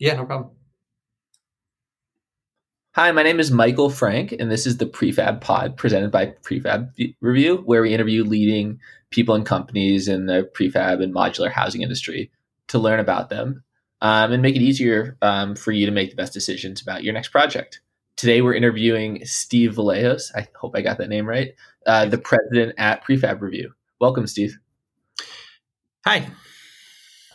Yeah, 0.00 0.14
no 0.14 0.24
problem. 0.24 0.50
Hi, 2.94 3.12
my 3.12 3.22
name 3.22 3.38
is 3.38 3.50
Michael 3.50 3.90
Frank, 3.90 4.32
and 4.32 4.50
this 4.50 4.66
is 4.66 4.78
the 4.78 4.86
Prefab 4.86 5.42
Pod 5.42 5.76
presented 5.76 6.10
by 6.10 6.34
Prefab 6.42 6.90
Review, 7.20 7.58
where 7.58 7.82
we 7.82 7.92
interview 7.92 8.24
leading 8.24 8.80
people 9.10 9.34
and 9.34 9.44
companies 9.44 10.08
in 10.08 10.24
the 10.24 10.50
prefab 10.54 11.02
and 11.02 11.14
modular 11.14 11.52
housing 11.52 11.82
industry 11.82 12.30
to 12.68 12.78
learn 12.78 12.98
about 12.98 13.28
them 13.28 13.62
um, 14.00 14.32
and 14.32 14.40
make 14.42 14.56
it 14.56 14.62
easier 14.62 15.18
um, 15.20 15.54
for 15.54 15.70
you 15.70 15.84
to 15.84 15.92
make 15.92 16.08
the 16.08 16.16
best 16.16 16.32
decisions 16.32 16.80
about 16.80 17.04
your 17.04 17.12
next 17.12 17.28
project. 17.28 17.82
Today, 18.16 18.40
we're 18.40 18.54
interviewing 18.54 19.24
Steve 19.26 19.72
Vallejos. 19.72 20.34
I 20.34 20.48
hope 20.56 20.74
I 20.74 20.80
got 20.80 20.96
that 20.96 21.10
name 21.10 21.28
right, 21.28 21.54
uh, 21.84 22.06
the 22.06 22.18
president 22.18 22.74
at 22.78 23.04
Prefab 23.04 23.42
Review. 23.42 23.74
Welcome, 24.00 24.26
Steve. 24.26 24.58
Hi. 26.06 26.26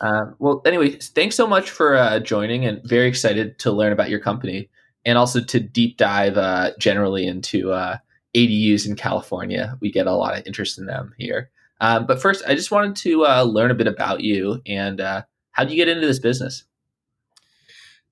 Uh, 0.00 0.26
well, 0.38 0.62
anyway, 0.66 0.90
thanks 0.90 1.36
so 1.36 1.46
much 1.46 1.70
for 1.70 1.96
uh, 1.96 2.18
joining, 2.20 2.64
and 2.64 2.82
very 2.84 3.08
excited 3.08 3.58
to 3.60 3.72
learn 3.72 3.92
about 3.92 4.10
your 4.10 4.20
company 4.20 4.68
and 5.04 5.16
also 5.16 5.40
to 5.40 5.60
deep 5.60 5.96
dive 5.96 6.36
uh, 6.36 6.72
generally 6.78 7.26
into 7.26 7.72
uh, 7.72 7.96
ADUs 8.34 8.86
in 8.86 8.96
California. 8.96 9.76
We 9.80 9.90
get 9.90 10.06
a 10.06 10.14
lot 10.14 10.36
of 10.36 10.46
interest 10.46 10.78
in 10.78 10.86
them 10.86 11.14
here. 11.16 11.50
Um, 11.80 12.06
but 12.06 12.20
first, 12.20 12.44
I 12.46 12.54
just 12.54 12.70
wanted 12.70 12.96
to 12.96 13.24
uh, 13.24 13.42
learn 13.44 13.70
a 13.70 13.74
bit 13.74 13.86
about 13.86 14.20
you 14.20 14.60
and 14.66 15.00
uh, 15.00 15.22
how 15.52 15.64
do 15.64 15.70
you 15.70 15.76
get 15.76 15.88
into 15.88 16.06
this 16.06 16.18
business? 16.18 16.64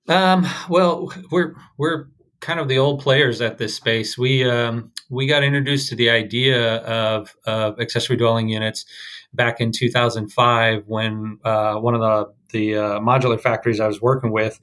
Um, 0.07 0.47
well, 0.69 1.11
we're 1.31 1.55
we're 1.77 2.07
kind 2.45 2.59
of 2.59 2.67
the 2.67 2.77
old 2.77 3.01
players 3.01 3.41
at 3.41 3.57
this 3.57 3.75
space. 3.75 4.19
We 4.19 4.47
um, 4.47 4.91
we 5.09 5.25
got 5.25 5.43
introduced 5.43 5.89
to 5.89 5.95
the 5.95 6.11
idea 6.11 6.77
of, 6.77 7.35
of 7.45 7.79
accessory 7.79 8.17
dwelling 8.17 8.49
units 8.49 8.85
back 9.33 9.59
in 9.59 9.71
2005 9.71 10.83
when 10.85 11.39
uh, 11.43 11.75
one 11.77 11.95
of 11.95 12.01
the 12.01 12.33
the 12.51 12.77
uh, 12.77 12.99
modular 12.99 13.41
factories 13.41 13.79
I 13.79 13.87
was 13.87 13.99
working 13.99 14.31
with 14.31 14.59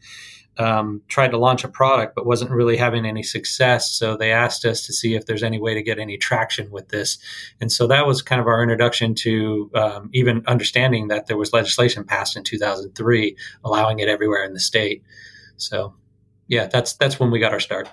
um, 0.59 1.03
tried 1.09 1.33
to 1.33 1.39
launch 1.39 1.65
a 1.65 1.69
product 1.69 2.15
but 2.15 2.25
wasn't 2.25 2.53
really 2.53 2.77
having 2.77 3.05
any 3.05 3.25
success. 3.25 3.91
So 3.91 4.17
they 4.17 4.31
asked 4.31 4.65
us 4.65 4.87
to 4.87 4.93
see 4.93 5.17
if 5.17 5.27
there's 5.27 5.43
any 5.43 5.59
way 5.59 5.75
to 5.75 5.83
get 5.83 5.99
any 5.99 6.17
traction 6.17 6.71
with 6.71 6.89
this. 6.91 7.19
And 7.61 7.73
so 7.73 7.89
that 7.89 8.07
was 8.07 8.23
kind 8.23 8.41
of 8.41 8.47
our 8.47 8.63
introduction 8.63 9.17
to 9.17 9.71
um, 9.75 10.11
even 10.13 10.45
understanding 10.47 11.09
that 11.09 11.27
there 11.27 11.37
was 11.37 11.53
legislation 11.53 12.05
passed 12.05 12.37
in 12.37 12.45
2003 12.45 13.37
allowing 13.65 13.99
it 13.99 14.09
everywhere 14.09 14.45
in 14.45 14.53
the 14.53 14.61
state. 14.61 15.03
So 15.57 15.95
yeah, 16.53 16.67
that's 16.67 16.93
that's 16.95 17.19
when 17.19 17.31
we 17.31 17.39
got 17.39 17.53
our 17.53 17.61
start. 17.61 17.89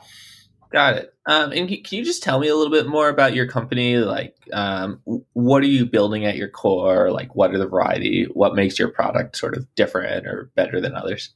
Got 0.71 0.97
it. 0.97 1.13
Um, 1.25 1.53
and 1.53 1.67
can 1.67 1.97
you 1.97 2.03
just 2.03 2.21
tell 2.21 2.39
me 2.39 2.49
a 2.49 2.55
little 2.55 2.71
bit 2.71 2.87
more 2.87 3.07
about 3.07 3.33
your 3.33 3.47
company? 3.47 3.97
Like, 3.97 4.35
um, 4.51 5.01
what 5.33 5.63
are 5.63 5.67
you 5.67 5.85
building 5.85 6.25
at 6.25 6.35
your 6.35 6.49
core? 6.49 7.09
Like, 7.09 7.33
what 7.35 7.51
are 7.55 7.57
the 7.57 7.67
variety? 7.67 8.25
What 8.25 8.53
makes 8.53 8.77
your 8.77 8.89
product 8.89 9.37
sort 9.37 9.55
of 9.55 9.65
different 9.75 10.27
or 10.27 10.51
better 10.55 10.81
than 10.81 10.93
others? 10.93 11.33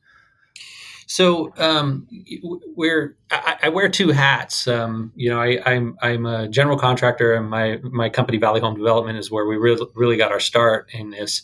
So 1.07 1.53
um, 1.57 2.07
we're 2.75 3.17
I, 3.31 3.57
I, 3.63 3.69
wear 3.69 3.87
two 3.87 4.09
hats. 4.09 4.67
Um, 4.67 5.13
you 5.15 5.29
know, 5.29 5.39
I, 5.39 5.59
am 5.65 5.97
I'm, 6.01 6.25
I'm 6.25 6.25
a 6.25 6.47
general 6.47 6.77
contractor, 6.77 7.33
and 7.33 7.49
my 7.49 7.79
my 7.83 8.09
company 8.09 8.37
Valley 8.37 8.59
Home 8.59 8.75
Development 8.75 9.17
is 9.17 9.31
where 9.31 9.45
we 9.45 9.55
really 9.55 9.85
really 9.95 10.17
got 10.17 10.31
our 10.31 10.39
start 10.39 10.89
in 10.93 11.09
this, 11.09 11.41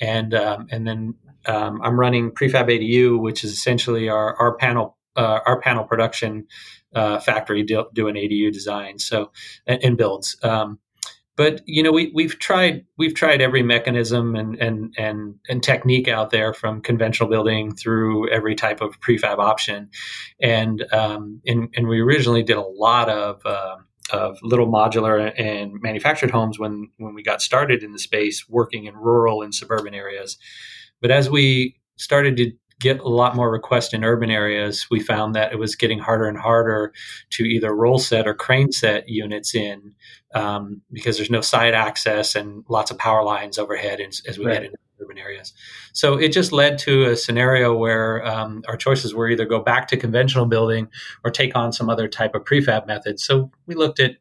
and 0.00 0.34
um, 0.34 0.68
and 0.70 0.86
then 0.86 1.14
um, 1.46 1.80
I'm 1.82 1.98
running 1.98 2.30
Prefab 2.30 2.68
ADU, 2.68 3.20
which 3.20 3.44
is 3.44 3.52
essentially 3.52 4.08
our 4.08 4.36
our 4.36 4.56
panel 4.56 4.97
uh, 5.18 5.40
our 5.44 5.60
panel 5.60 5.84
production 5.84 6.46
uh, 6.94 7.18
factory 7.18 7.62
do, 7.62 7.84
doing 7.92 8.14
ADU 8.14 8.52
design 8.52 8.98
so 8.98 9.30
and, 9.66 9.82
and 9.84 9.96
builds. 9.98 10.36
Um, 10.42 10.78
but 11.36 11.60
you 11.66 11.82
know 11.82 11.92
we 11.92 12.10
we've 12.14 12.38
tried 12.38 12.84
we've 12.96 13.14
tried 13.14 13.40
every 13.40 13.62
mechanism 13.62 14.34
and 14.34 14.56
and 14.56 14.94
and 14.98 15.36
and 15.48 15.62
technique 15.62 16.08
out 16.08 16.30
there 16.30 16.52
from 16.52 16.80
conventional 16.80 17.28
building 17.28 17.74
through 17.74 18.28
every 18.30 18.54
type 18.54 18.80
of 18.80 19.00
prefab 19.00 19.38
option, 19.38 19.90
and 20.40 20.84
um, 20.92 21.40
and, 21.46 21.68
and 21.76 21.88
we 21.88 22.00
originally 22.00 22.42
did 22.42 22.56
a 22.56 22.62
lot 22.62 23.08
of. 23.08 23.44
Uh, 23.44 23.76
of 24.10 24.38
little 24.40 24.66
modular 24.66 25.34
and 25.38 25.82
manufactured 25.82 26.30
homes 26.30 26.58
when 26.58 26.88
when 26.96 27.12
we 27.12 27.22
got 27.22 27.42
started 27.42 27.82
in 27.82 27.92
the 27.92 27.98
space 27.98 28.48
working 28.48 28.86
in 28.86 28.96
rural 28.96 29.42
and 29.42 29.54
suburban 29.54 29.92
areas 29.92 30.38
but 31.02 31.10
as 31.10 31.28
we 31.28 31.76
started 31.98 32.34
to 32.34 32.50
get 32.80 33.00
a 33.00 33.08
lot 33.08 33.34
more 33.34 33.50
requests 33.50 33.92
in 33.92 34.04
urban 34.04 34.30
areas, 34.30 34.86
we 34.90 35.00
found 35.00 35.34
that 35.34 35.52
it 35.52 35.58
was 35.58 35.74
getting 35.74 35.98
harder 35.98 36.26
and 36.26 36.38
harder 36.38 36.92
to 37.30 37.44
either 37.44 37.74
roll 37.74 37.98
set 37.98 38.26
or 38.26 38.34
crane 38.34 38.70
set 38.70 39.08
units 39.08 39.54
in 39.54 39.94
um, 40.34 40.80
because 40.92 41.16
there's 41.16 41.30
no 41.30 41.40
side 41.40 41.74
access 41.74 42.34
and 42.34 42.64
lots 42.68 42.90
of 42.90 42.98
power 42.98 43.24
lines 43.24 43.58
overhead 43.58 44.00
as, 44.00 44.22
as 44.28 44.38
we 44.38 44.46
right. 44.46 44.54
get 44.54 44.64
into 44.64 44.78
urban 45.00 45.18
areas. 45.18 45.52
So 45.92 46.14
it 46.14 46.32
just 46.32 46.52
led 46.52 46.78
to 46.78 47.04
a 47.06 47.16
scenario 47.16 47.76
where 47.76 48.24
um, 48.26 48.62
our 48.68 48.76
choices 48.76 49.14
were 49.14 49.28
either 49.28 49.44
go 49.44 49.60
back 49.60 49.88
to 49.88 49.96
conventional 49.96 50.46
building 50.46 50.88
or 51.24 51.30
take 51.30 51.56
on 51.56 51.72
some 51.72 51.88
other 51.88 52.08
type 52.08 52.34
of 52.34 52.44
prefab 52.44 52.86
method. 52.86 53.18
So 53.20 53.50
we 53.66 53.74
looked 53.74 54.00
at 54.00 54.16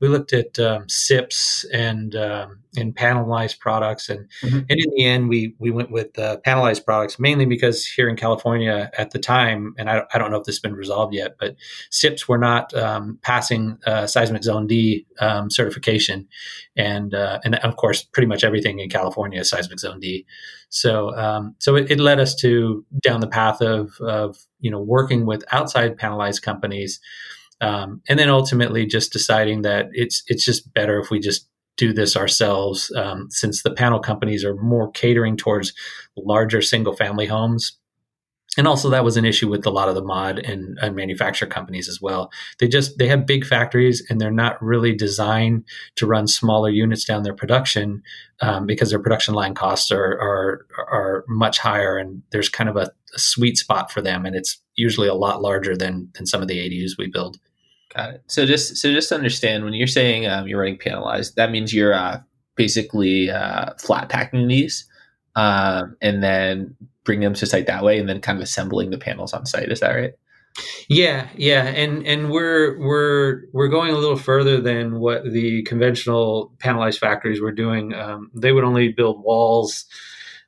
we 0.00 0.08
looked 0.08 0.32
at 0.32 0.58
um, 0.58 0.88
SIPs 0.88 1.64
and 1.72 2.14
um, 2.14 2.60
and 2.76 2.94
panelized 2.94 3.58
products, 3.58 4.08
and 4.08 4.28
mm-hmm. 4.42 4.58
and 4.58 4.70
in 4.70 4.90
the 4.94 5.04
end, 5.04 5.28
we 5.28 5.54
we 5.58 5.70
went 5.70 5.90
with 5.90 6.16
uh, 6.18 6.36
panelized 6.46 6.84
products 6.84 7.18
mainly 7.18 7.46
because 7.46 7.84
here 7.84 8.08
in 8.08 8.16
California 8.16 8.90
at 8.96 9.10
the 9.10 9.18
time, 9.18 9.74
and 9.76 9.90
I, 9.90 10.02
I 10.14 10.18
don't 10.18 10.30
know 10.30 10.38
if 10.38 10.44
this 10.44 10.56
has 10.56 10.60
been 10.60 10.74
resolved 10.74 11.14
yet, 11.14 11.36
but 11.38 11.56
SIPs 11.90 12.28
were 12.28 12.38
not 12.38 12.72
um, 12.74 13.18
passing 13.22 13.78
uh, 13.86 14.06
seismic 14.06 14.44
zone 14.44 14.68
D 14.68 15.06
um, 15.20 15.50
certification, 15.50 16.28
and 16.76 17.12
uh, 17.14 17.40
and 17.44 17.56
of 17.56 17.76
course, 17.76 18.04
pretty 18.04 18.28
much 18.28 18.44
everything 18.44 18.78
in 18.78 18.88
California 18.88 19.40
is 19.40 19.50
seismic 19.50 19.80
zone 19.80 19.98
D. 19.98 20.26
So 20.68 21.16
um, 21.16 21.56
so 21.58 21.74
it, 21.74 21.90
it 21.90 21.98
led 21.98 22.20
us 22.20 22.36
to 22.36 22.84
down 23.02 23.20
the 23.20 23.26
path 23.26 23.60
of 23.60 23.96
of 24.00 24.36
you 24.60 24.70
know 24.70 24.80
working 24.80 25.26
with 25.26 25.42
outside 25.50 25.98
panelized 25.98 26.42
companies 26.42 27.00
um, 27.60 28.02
and 28.08 28.18
then 28.18 28.28
ultimately 28.28 28.86
just 28.86 29.12
deciding 29.12 29.62
that 29.62 29.88
it's 29.92 30.22
it's 30.26 30.44
just 30.44 30.72
better 30.74 30.98
if 31.00 31.10
we 31.10 31.18
just 31.18 31.48
do 31.78 31.92
this 31.92 32.16
ourselves. 32.16 32.92
Um, 32.96 33.28
since 33.30 33.62
the 33.62 33.70
panel 33.70 34.00
companies 34.00 34.44
are 34.44 34.56
more 34.56 34.90
catering 34.90 35.36
towards 35.36 35.72
larger 36.16 36.60
single 36.60 36.94
family 36.94 37.26
homes. 37.26 37.78
And 38.56 38.66
also 38.66 38.90
that 38.90 39.04
was 39.04 39.16
an 39.16 39.24
issue 39.24 39.48
with 39.48 39.64
a 39.66 39.70
lot 39.70 39.88
of 39.88 39.94
the 39.94 40.02
mod 40.02 40.40
and, 40.40 40.76
and 40.82 40.96
manufacturer 40.96 41.46
companies 41.46 41.88
as 41.88 42.00
well. 42.00 42.32
They 42.58 42.66
just 42.66 42.98
they 42.98 43.06
have 43.06 43.26
big 43.26 43.44
factories 43.44 44.04
and 44.10 44.20
they're 44.20 44.32
not 44.32 44.60
really 44.60 44.96
designed 44.96 45.64
to 45.96 46.06
run 46.06 46.26
smaller 46.26 46.70
units 46.70 47.04
down 47.04 47.22
their 47.22 47.34
production 47.34 48.02
um, 48.40 48.66
because 48.66 48.90
their 48.90 48.98
production 48.98 49.34
line 49.34 49.54
costs 49.54 49.92
are, 49.92 50.18
are 50.20 50.66
are 50.76 51.24
much 51.28 51.58
higher 51.58 51.98
and 51.98 52.22
there's 52.32 52.48
kind 52.48 52.68
of 52.68 52.76
a, 52.76 52.90
a 53.14 53.18
sweet 53.18 53.58
spot 53.58 53.92
for 53.92 54.00
them 54.00 54.26
and 54.26 54.34
it's 54.34 54.60
usually 54.74 55.08
a 55.08 55.14
lot 55.14 55.40
larger 55.40 55.76
than 55.76 56.08
than 56.14 56.26
some 56.26 56.42
of 56.42 56.48
the 56.48 56.58
adus 56.58 56.98
we 56.98 57.06
build 57.06 57.38
Got 57.98 58.14
it. 58.14 58.22
So 58.28 58.46
just 58.46 58.76
so 58.76 58.92
just 58.92 59.10
understand, 59.10 59.64
when 59.64 59.72
you're 59.72 59.88
saying 59.88 60.24
um, 60.28 60.46
you're 60.46 60.60
running 60.60 60.78
panelized, 60.78 61.34
that 61.34 61.50
means 61.50 61.74
you're 61.74 61.94
uh, 61.94 62.20
basically 62.54 63.28
uh, 63.28 63.74
flat 63.76 64.08
packing 64.08 64.46
these, 64.46 64.88
um, 65.34 65.96
and 66.00 66.22
then 66.22 66.76
bring 67.02 67.18
them 67.18 67.34
to 67.34 67.44
site 67.44 67.66
that 67.66 67.82
way, 67.82 67.98
and 67.98 68.08
then 68.08 68.20
kind 68.20 68.38
of 68.38 68.42
assembling 68.42 68.90
the 68.90 68.98
panels 68.98 69.32
on 69.32 69.46
site. 69.46 69.72
Is 69.72 69.80
that 69.80 69.96
right? 69.96 70.12
Yeah, 70.88 71.26
yeah, 71.36 71.64
and 71.64 72.06
and 72.06 72.30
we're 72.30 72.78
we're 72.78 73.42
we're 73.52 73.66
going 73.66 73.92
a 73.92 73.98
little 73.98 74.16
further 74.16 74.60
than 74.60 75.00
what 75.00 75.24
the 75.24 75.64
conventional 75.64 76.52
panelized 76.58 77.00
factories 77.00 77.40
were 77.40 77.50
doing. 77.50 77.94
Um, 77.94 78.30
they 78.32 78.52
would 78.52 78.62
only 78.62 78.92
build 78.92 79.24
walls 79.24 79.86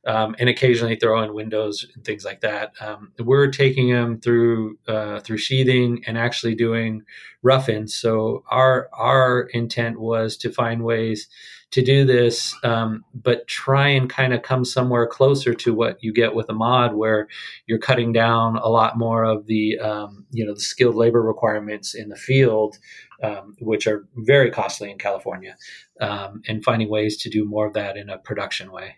um, 0.07 0.35
and 0.39 0.49
occasionally 0.49 0.97
throw 0.97 1.23
in 1.23 1.35
windows 1.35 1.87
and 1.95 2.05
things 2.05 2.25
like 2.25 2.41
that. 2.41 2.73
Um, 2.81 3.13
we're 3.19 3.51
taking 3.51 3.91
them 3.91 4.21
through 4.21 4.79
uh, 4.89 5.21
through 5.21 5.39
sheathing 5.39 6.03
and 6.07 6.17
actually 6.17 6.55
doing 6.55 7.03
rough-ins. 7.43 7.95
So 7.95 8.45
our 8.51 8.89
our 8.93 9.43
intent 9.53 10.01
was 10.01 10.37
to 10.39 10.51
find 10.51 10.85
ways 10.85 11.29
to 11.73 11.83
do 11.83 12.05
this, 12.05 12.53
um, 12.65 13.05
but 13.15 13.47
try 13.47 13.89
and 13.89 14.11
kind 14.11 14.35
of 14.35 14.43
come 14.43 14.65
somewhere 14.65 15.07
closer 15.07 15.55
to 15.55 15.73
what 15.73 16.03
you 16.03 16.13
get 16.13 16.35
with 16.35 16.49
a 16.49 16.53
mod, 16.53 16.95
where 16.95 17.29
you're 17.67 17.79
cutting 17.79 18.13
down 18.13 18.57
a 18.57 18.69
lot 18.69 18.99
more 18.99 19.25
of 19.25 19.47
the 19.47 19.79
um, 19.79 20.25
you 20.31 20.47
know 20.47 20.55
the 20.55 20.61
skilled 20.61 20.97
labor 20.97 21.23
requirements 21.23 21.95
in 21.95 22.09
the 22.09 22.17
field. 22.17 22.79
Um, 23.23 23.55
which 23.61 23.87
are 23.87 24.09
very 24.17 24.51
costly 24.51 24.91
in 24.91 24.97
California, 24.97 25.55
um, 26.01 26.41
and 26.49 26.65
finding 26.65 26.89
ways 26.89 27.19
to 27.19 27.29
do 27.29 27.45
more 27.45 27.67
of 27.67 27.75
that 27.75 27.99
in 27.99 28.09
a 28.09 28.17
production 28.17 28.73
way. 28.73 28.97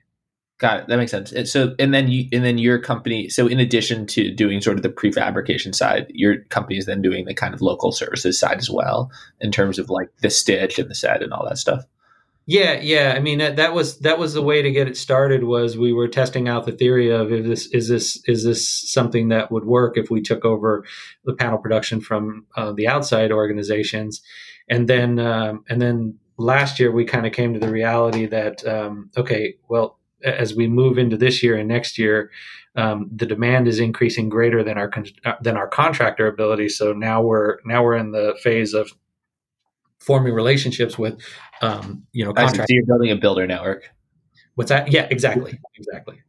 Got 0.63 0.79
it. 0.79 0.87
That 0.87 0.97
makes 0.97 1.11
sense. 1.11 1.33
And 1.33 1.49
so, 1.49 1.75
and 1.81 1.93
then 1.93 2.09
you, 2.09 2.29
and 2.33 2.45
then 2.45 2.57
your 2.57 2.79
company. 2.79 3.29
So, 3.29 3.49
in 3.49 3.59
addition 3.59 4.07
to 4.07 4.31
doing 4.31 4.61
sort 4.61 4.77
of 4.77 4.85
the 4.85 4.91
prefabrication 4.91 5.75
side, 5.75 6.07
your 6.11 6.45
company 6.51 6.79
is 6.79 6.87
then 6.87 7.03
doing 7.03 7.25
the 7.25 7.35
kind 7.35 7.53
of 7.53 7.61
local 7.61 7.91
services 7.91 8.39
side 8.39 8.59
as 8.59 8.71
well, 8.71 9.11
in 9.41 9.51
terms 9.51 9.81
of 9.81 9.91
like 9.91 10.11
the 10.21 10.31
stitch 10.31 10.79
and 10.79 10.89
the 10.89 10.95
set 10.95 11.21
and 11.21 11.33
all 11.33 11.45
that 11.49 11.59
stuff. 11.59 11.83
Yeah, 12.47 12.79
yeah. 12.81 13.13
I 13.17 13.19
mean, 13.19 13.39
that, 13.39 13.57
that 13.57 13.75
was 13.75 13.99
that 14.01 14.21
was 14.21 14.35
the 14.35 14.43
way 14.43 14.63
to 14.63 14.71
get 14.71 14.87
it 14.87 14.97
started. 14.97 15.43
Was 15.43 15.77
we 15.77 15.93
were 15.93 16.07
testing 16.07 16.49
out 16.49 16.65
the 16.65 16.71
theory 16.71 17.11
of 17.11 17.33
is 17.33 17.45
this 17.45 17.67
is 17.67 17.89
this 17.89 18.23
is 18.29 18.45
this 18.45 18.93
something 18.93 19.31
that 19.31 19.51
would 19.51 19.65
work 19.65 19.97
if 19.97 20.13
we 20.13 20.23
took 20.23 20.45
over 20.45 20.85
the 21.25 21.35
panel 21.35 21.59
production 21.59 22.01
from 22.01 22.47
uh, 22.57 22.71
the 22.71 22.87
outside 22.87 23.33
organizations, 23.33 24.23
and 24.71 24.89
then 24.89 25.19
um, 25.19 25.65
and 25.69 25.83
then 25.83 26.21
last 26.37 26.79
year 26.79 26.93
we 26.93 27.05
kind 27.05 27.27
of 27.27 27.33
came 27.33 27.53
to 27.53 27.59
the 27.59 27.69
reality 27.69 28.27
that 28.27 28.65
um, 28.65 29.11
okay, 29.17 29.57
well 29.69 29.99
as 30.25 30.55
we 30.55 30.69
move 30.69 30.99
into 30.99 31.17
this 31.17 31.43
year 31.43 31.57
and 31.57 31.69
next 31.69 31.99
year, 31.99 32.31
um, 32.77 33.11
the 33.15 33.27
demand 33.27 33.69
is 33.69 33.79
increasing 33.79 34.29
greater 34.29 34.63
than 34.63 34.79
our 34.79 34.89
con- 34.89 35.07
uh, 35.25 35.35
than 35.41 35.57
our 35.57 35.69
contractor 35.69 36.27
ability. 36.27 36.69
So 36.69 36.93
now 36.93 37.23
we're 37.23 37.59
now 37.65 37.83
we're 37.83 37.97
in 37.97 38.13
the 38.13 38.37
phase 38.43 38.75
of 38.75 38.91
forming 39.99 40.33
relationships 40.33 40.99
with 40.99 41.21
um, 41.61 42.05
you 42.13 42.25
know 42.25 42.33
contractors. 42.33 42.67
So 42.69 42.75
you're 42.75 42.87
building 42.87 43.11
a 43.11 43.17
builder 43.17 43.47
network. 43.47 43.91
What's 44.55 44.71
that? 44.71 44.91
Yeah, 44.91 45.07
exactly, 45.11 45.59
exactly. 45.77 46.21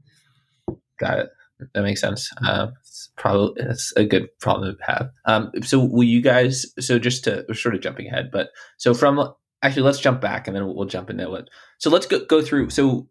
Got 1.00 1.20
it. 1.20 1.30
That 1.74 1.84
makes 1.84 2.02
sense. 2.02 2.30
Uh, 2.46 2.68
it's 2.82 3.10
probably 3.16 3.64
it's 3.64 3.94
a 3.96 4.06
good 4.06 4.28
problem 4.40 4.76
to 4.76 4.84
have. 4.86 5.12
Um, 5.26 5.52
so 5.62 5.80
will 5.80 6.04
you 6.04 6.22
guys? 6.22 6.66
So 6.80 7.00
just 7.00 7.24
to 7.26 7.46
we're 7.48 7.56
sort 7.56 7.76
of 7.76 7.82
jumping 7.82 8.08
ahead, 8.08 8.32
but 8.32 8.50
so 8.78 8.94
from 8.94 9.34
actually 9.62 9.84
let's 9.84 10.00
jump 10.00 10.20
back 10.20 10.48
and 10.48 10.56
then 10.56 10.66
we'll, 10.66 10.76
we'll 10.76 10.88
jump 10.88 11.10
into 11.10 11.30
what. 11.30 11.50
So 11.80 11.90
let's 11.90 12.06
go 12.06 12.26
go 12.26 12.42
through. 12.42 12.70
So 12.70 13.08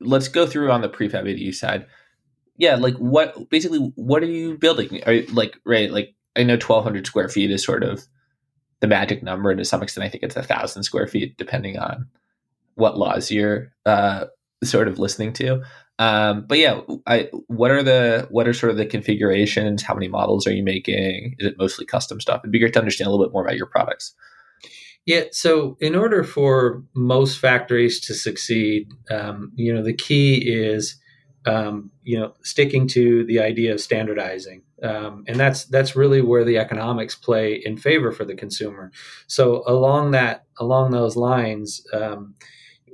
let's 0.00 0.28
go 0.28 0.46
through 0.46 0.70
on 0.70 0.80
the 0.80 0.88
prefab 0.88 1.24
ADU 1.24 1.54
side. 1.54 1.86
Yeah, 2.56 2.76
like 2.76 2.96
what 2.96 3.48
basically 3.50 3.78
what 3.94 4.22
are 4.22 4.26
you 4.26 4.58
building? 4.58 5.00
Are 5.06 5.12
you, 5.12 5.26
like 5.26 5.58
right? 5.64 5.90
Like 5.90 6.14
I 6.36 6.42
know 6.42 6.56
twelve 6.56 6.84
hundred 6.84 7.06
square 7.06 7.28
feet 7.28 7.50
is 7.50 7.62
sort 7.62 7.84
of 7.84 8.06
the 8.80 8.86
magic 8.86 9.22
number, 9.22 9.50
and 9.50 9.58
to 9.58 9.64
some 9.64 9.82
extent, 9.82 10.04
I 10.04 10.08
think 10.08 10.24
it's 10.24 10.36
a 10.36 10.42
thousand 10.42 10.82
square 10.82 11.06
feet, 11.06 11.36
depending 11.36 11.78
on 11.78 12.08
what 12.74 12.96
laws 12.96 13.30
you're 13.30 13.72
uh, 13.86 14.26
sort 14.62 14.88
of 14.88 14.98
listening 14.98 15.32
to. 15.34 15.62
Um, 16.00 16.44
but 16.46 16.58
yeah, 16.58 16.80
I, 17.06 17.28
what 17.48 17.72
are 17.72 17.82
the 17.82 18.28
what 18.30 18.46
are 18.46 18.52
sort 18.52 18.70
of 18.70 18.76
the 18.76 18.86
configurations? 18.86 19.82
How 19.82 19.94
many 19.94 20.08
models 20.08 20.46
are 20.46 20.52
you 20.52 20.62
making? 20.62 21.36
Is 21.38 21.46
it 21.46 21.58
mostly 21.58 21.86
custom 21.86 22.20
stuff? 22.20 22.40
It'd 22.42 22.52
be 22.52 22.60
great 22.60 22.72
to 22.74 22.78
understand 22.78 23.08
a 23.08 23.10
little 23.10 23.26
bit 23.26 23.32
more 23.32 23.42
about 23.42 23.56
your 23.56 23.66
products. 23.66 24.14
Yeah, 25.08 25.24
so 25.32 25.78
in 25.80 25.94
order 25.94 26.22
for 26.22 26.84
most 26.94 27.38
factories 27.38 27.98
to 28.00 28.12
succeed, 28.12 28.88
um, 29.10 29.52
you 29.54 29.72
know, 29.72 29.82
the 29.82 29.94
key 29.94 30.34
is 30.34 31.00
um, 31.46 31.90
you 32.02 32.20
know 32.20 32.34
sticking 32.42 32.86
to 32.88 33.24
the 33.24 33.40
idea 33.40 33.72
of 33.72 33.80
standardizing, 33.80 34.64
um, 34.82 35.24
and 35.26 35.40
that's 35.40 35.64
that's 35.64 35.96
really 35.96 36.20
where 36.20 36.44
the 36.44 36.58
economics 36.58 37.14
play 37.14 37.54
in 37.54 37.78
favor 37.78 38.12
for 38.12 38.26
the 38.26 38.34
consumer. 38.34 38.92
So 39.28 39.64
along 39.66 40.10
that 40.10 40.44
along 40.60 40.90
those 40.90 41.16
lines 41.16 41.82
um, 41.94 42.34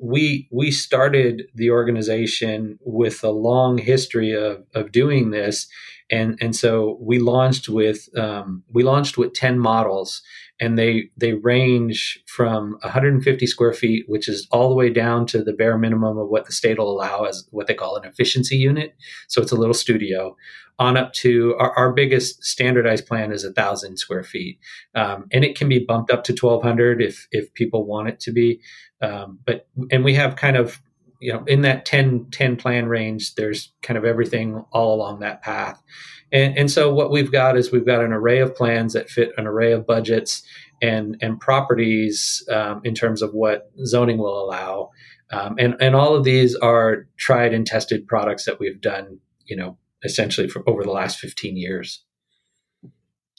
we 0.00 0.49
we 0.52 0.70
started 0.70 1.49
the 1.52 1.70
organization 1.70 2.78
with 2.84 3.25
a 3.25 3.31
long 3.31 3.78
history 3.78 4.32
of, 4.32 4.64
of 4.72 4.93
doing 4.93 5.31
this. 5.31 5.67
And 6.10 6.38
and 6.40 6.55
so 6.55 6.99
we 7.00 7.19
launched 7.19 7.69
with 7.69 8.08
um, 8.17 8.62
we 8.72 8.84
launched 8.84 9.17
with 9.19 9.32
10 9.32 9.58
models 9.58 10.22
and 10.60 10.78
they 10.78 11.10
they 11.16 11.32
range 11.32 12.22
from 12.26 12.78
150 12.82 13.46
square 13.46 13.72
feet 13.72 14.04
which 14.08 14.28
is 14.28 14.46
all 14.50 14.68
the 14.68 14.74
way 14.74 14.90
down 14.90 15.26
to 15.26 15.42
the 15.42 15.52
bare 15.52 15.76
minimum 15.76 16.18
of 16.18 16.28
what 16.28 16.46
the 16.46 16.52
state 16.52 16.78
will 16.78 16.90
allow 16.90 17.24
as 17.24 17.46
what 17.50 17.66
they 17.66 17.74
call 17.74 17.96
an 17.96 18.04
efficiency 18.04 18.56
unit. 18.56 18.94
So 19.28 19.42
it's 19.42 19.52
a 19.52 19.56
little 19.56 19.74
studio 19.74 20.36
on 20.78 20.96
up 20.96 21.12
to 21.12 21.54
our, 21.58 21.72
our 21.72 21.92
biggest 21.92 22.44
standardized 22.44 23.06
plan 23.06 23.32
is 23.32 23.44
a 23.44 23.52
thousand 23.52 23.96
square 23.96 24.24
feet. 24.24 24.58
Um, 24.94 25.26
and 25.32 25.44
it 25.44 25.56
can 25.56 25.68
be 25.68 25.84
bumped 25.84 26.10
up 26.10 26.24
to 26.24 26.32
1200 26.32 27.00
if 27.02 27.26
if 27.30 27.52
people 27.54 27.86
want 27.86 28.08
it 28.08 28.20
to 28.20 28.32
be. 28.32 28.60
Um, 29.00 29.38
but 29.44 29.68
and 29.90 30.04
we 30.04 30.14
have 30.14 30.36
kind 30.36 30.56
of 30.56 30.80
you 31.24 31.32
know 31.32 31.42
in 31.46 31.62
that 31.62 31.86
10 31.86 32.26
10 32.30 32.56
plan 32.56 32.86
range 32.86 33.34
there's 33.34 33.72
kind 33.82 33.96
of 33.96 34.04
everything 34.04 34.62
all 34.72 34.94
along 34.94 35.20
that 35.20 35.40
path 35.40 35.82
and, 36.30 36.56
and 36.58 36.70
so 36.70 36.92
what 36.92 37.10
we've 37.10 37.32
got 37.32 37.56
is 37.56 37.72
we've 37.72 37.86
got 37.86 38.04
an 38.04 38.12
array 38.12 38.40
of 38.40 38.54
plans 38.54 38.92
that 38.92 39.08
fit 39.08 39.32
an 39.38 39.46
array 39.46 39.72
of 39.72 39.86
budgets 39.86 40.42
and 40.82 41.16
and 41.22 41.40
properties 41.40 42.46
um, 42.52 42.82
in 42.84 42.94
terms 42.94 43.22
of 43.22 43.32
what 43.32 43.70
zoning 43.86 44.18
will 44.18 44.38
allow 44.44 44.90
um, 45.32 45.54
and 45.58 45.74
and 45.80 45.96
all 45.96 46.14
of 46.14 46.24
these 46.24 46.54
are 46.56 47.08
tried 47.16 47.54
and 47.54 47.66
tested 47.66 48.06
products 48.06 48.44
that 48.44 48.60
we've 48.60 48.82
done 48.82 49.18
you 49.46 49.56
know 49.56 49.78
essentially 50.04 50.46
for 50.46 50.62
over 50.68 50.82
the 50.82 50.90
last 50.90 51.18
15 51.18 51.56
years 51.56 52.04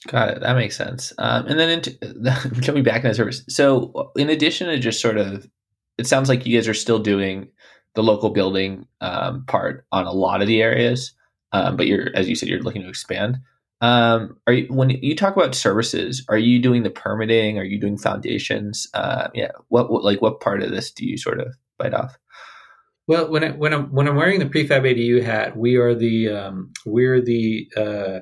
Got 0.07 0.29
it. 0.29 0.41
That 0.41 0.55
makes 0.55 0.77
sense. 0.77 1.13
Um, 1.17 1.47
and 1.47 1.59
then 1.59 1.69
into, 1.69 2.51
jumping 2.59 2.83
back 2.83 3.03
into 3.03 3.15
service. 3.15 3.43
So, 3.49 4.11
in 4.15 4.29
addition 4.29 4.67
to 4.67 4.77
just 4.77 5.01
sort 5.01 5.17
of, 5.17 5.49
it 5.97 6.05
sounds 6.05 6.29
like 6.29 6.45
you 6.45 6.55
guys 6.55 6.67
are 6.67 6.75
still 6.75 6.99
doing 6.99 7.47
the 7.95 8.03
local 8.03 8.29
building 8.29 8.87
um, 9.01 9.45
part 9.45 9.85
on 9.91 10.05
a 10.05 10.11
lot 10.11 10.41
of 10.41 10.47
the 10.47 10.61
areas, 10.61 11.13
um, 11.51 11.77
but 11.77 11.87
you're, 11.87 12.09
as 12.13 12.27
you 12.29 12.35
said, 12.35 12.49
you're 12.49 12.61
looking 12.61 12.81
to 12.81 12.89
expand. 12.89 13.37
Um, 13.81 14.37
are 14.47 14.53
you 14.53 14.67
when 14.67 14.89
you 14.89 15.15
talk 15.15 15.35
about 15.35 15.53
services? 15.53 16.23
Are 16.29 16.37
you 16.37 16.59
doing 16.59 16.83
the 16.83 16.89
permitting? 16.89 17.57
Are 17.59 17.63
you 17.63 17.79
doing 17.79 17.97
foundations? 17.97 18.87
Uh, 18.93 19.27
yeah. 19.33 19.51
What, 19.67 19.91
what 19.91 20.03
like 20.03 20.21
what 20.21 20.39
part 20.39 20.63
of 20.63 20.71
this 20.71 20.91
do 20.91 21.05
you 21.05 21.17
sort 21.17 21.39
of 21.39 21.55
bite 21.77 21.93
off? 21.93 22.17
Well, 23.07 23.29
when 23.29 23.43
I, 23.43 23.51
when 23.51 23.73
I'm 23.73 23.91
when 23.91 24.07
I'm 24.07 24.15
wearing 24.15 24.39
the 24.39 24.45
prefab 24.45 24.83
ADU 24.83 25.23
hat, 25.23 25.55
we 25.55 25.75
are 25.75 25.93
the 25.93 26.29
um, 26.29 26.73
we're 26.85 27.21
the 27.21 27.69
uh, 27.77 28.19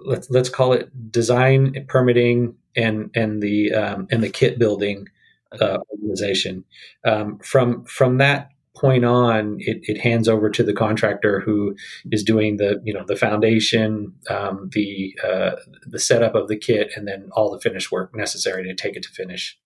let's 0.00 0.28
let's 0.30 0.48
call 0.48 0.72
it 0.72 0.90
design 1.12 1.84
permitting 1.86 2.56
and 2.74 3.10
and 3.14 3.42
the 3.42 3.72
um, 3.72 4.08
and 4.10 4.22
the 4.22 4.30
kit 4.30 4.58
building 4.58 5.06
uh, 5.60 5.78
organization. 5.92 6.64
Um, 7.04 7.38
from 7.38 7.84
from 7.84 8.18
that 8.18 8.50
point 8.76 9.04
on, 9.04 9.56
it, 9.60 9.78
it, 9.82 10.00
hands 10.00 10.28
over 10.28 10.50
to 10.50 10.62
the 10.62 10.72
contractor 10.72 11.40
who 11.40 11.74
is 12.12 12.22
doing 12.22 12.58
the 12.58 12.80
you 12.84 12.92
know 12.92 13.04
the 13.06 13.16
foundation, 13.16 14.12
um, 14.30 14.70
the 14.72 15.14
uh, 15.24 15.52
the 15.86 15.98
setup 15.98 16.34
of 16.34 16.48
the 16.48 16.56
kit, 16.56 16.90
and 16.96 17.08
then 17.08 17.28
all 17.32 17.50
the 17.50 17.60
finished 17.60 17.90
work 17.90 18.14
necessary 18.14 18.64
to 18.64 18.74
take 18.74 18.96
it 18.96 19.02
to 19.02 19.08
finish. 19.10 19.58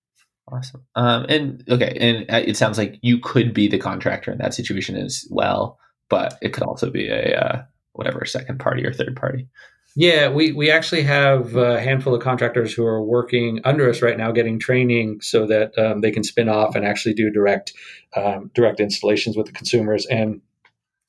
Awesome. 0.52 0.82
Um, 0.96 1.26
and 1.28 1.64
okay, 1.68 1.96
and 2.00 2.30
uh, 2.30 2.42
it 2.44 2.56
sounds 2.56 2.78
like 2.78 2.98
you 3.02 3.18
could 3.18 3.54
be 3.54 3.68
the 3.68 3.78
contractor 3.78 4.32
in 4.32 4.38
that 4.38 4.54
situation 4.54 4.96
as 4.96 5.26
well, 5.30 5.78
but 6.08 6.38
it 6.42 6.52
could 6.52 6.64
also 6.64 6.90
be 6.90 7.08
a 7.08 7.38
uh, 7.38 7.62
whatever 7.92 8.24
second 8.24 8.58
party 8.58 8.84
or 8.84 8.92
third 8.92 9.16
party. 9.16 9.48
Yeah, 9.96 10.30
we, 10.30 10.52
we 10.52 10.70
actually 10.70 11.02
have 11.02 11.56
a 11.56 11.80
handful 11.80 12.14
of 12.14 12.22
contractors 12.22 12.72
who 12.72 12.86
are 12.86 13.02
working 13.02 13.60
under 13.64 13.90
us 13.90 14.02
right 14.02 14.16
now, 14.16 14.30
getting 14.30 14.58
training 14.58 15.20
so 15.20 15.46
that 15.46 15.76
um, 15.76 16.00
they 16.00 16.12
can 16.12 16.22
spin 16.22 16.48
off 16.48 16.76
and 16.76 16.86
actually 16.86 17.14
do 17.14 17.30
direct 17.30 17.72
um, 18.16 18.50
direct 18.54 18.80
installations 18.80 19.36
with 19.36 19.46
the 19.46 19.52
consumers. 19.52 20.06
And 20.06 20.40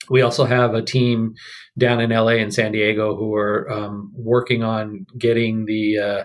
we 0.10 0.22
also 0.22 0.46
have 0.46 0.74
a 0.74 0.82
team 0.82 1.36
down 1.78 2.00
in 2.00 2.10
LA 2.10 2.34
and 2.34 2.54
San 2.54 2.72
Diego 2.72 3.16
who 3.16 3.36
are 3.36 3.72
um, 3.72 4.12
working 4.16 4.64
on 4.64 5.06
getting 5.18 5.66
the 5.66 5.98
uh, 5.98 6.24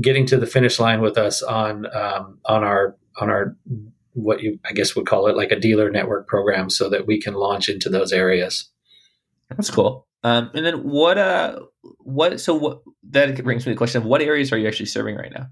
getting 0.00 0.26
to 0.26 0.36
the 0.36 0.46
finish 0.46 0.78
line 0.78 1.00
with 1.00 1.16
us 1.16 1.42
on 1.42 1.86
um, 1.94 2.38
on 2.44 2.62
our 2.62 2.96
on 3.20 3.30
our 3.30 3.56
what 4.12 4.42
you 4.42 4.58
I 4.68 4.72
guess 4.72 4.94
would 4.94 5.06
call 5.06 5.26
it 5.28 5.36
like 5.36 5.50
a 5.50 5.58
dealer 5.58 5.90
network 5.90 6.28
program, 6.28 6.68
so 6.68 6.88
that 6.90 7.06
we 7.06 7.20
can 7.20 7.34
launch 7.34 7.68
into 7.68 7.88
those 7.88 8.12
areas. 8.12 8.70
That's 9.50 9.70
cool. 9.70 10.06
Um, 10.22 10.50
and 10.54 10.66
then 10.66 10.82
what 10.82 11.18
uh 11.18 11.60
what 11.98 12.40
so 12.40 12.54
what 12.54 12.82
that 13.10 13.42
brings 13.44 13.64
me 13.64 13.70
to 13.70 13.74
the 13.74 13.78
question 13.78 14.02
of 14.02 14.06
what 14.06 14.22
areas 14.22 14.52
are 14.52 14.58
you 14.58 14.66
actually 14.66 14.86
serving 14.86 15.16
right 15.16 15.32
now? 15.32 15.46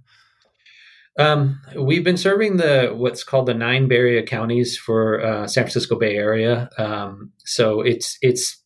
Um, 1.16 1.61
we've 1.76 2.02
been 2.02 2.16
serving 2.16 2.57
the 2.57 2.92
what's 2.95 3.23
called 3.23 3.47
the 3.47 3.54
nine 3.54 3.87
Bay 3.87 3.97
Area 3.97 4.23
counties 4.25 4.76
for 4.76 5.25
uh, 5.25 5.47
San 5.47 5.64
Francisco 5.64 5.97
Bay 5.97 6.16
Area. 6.16 6.68
Um, 6.76 7.30
so 7.45 7.83
it's 7.83 8.18
it's 8.21 8.61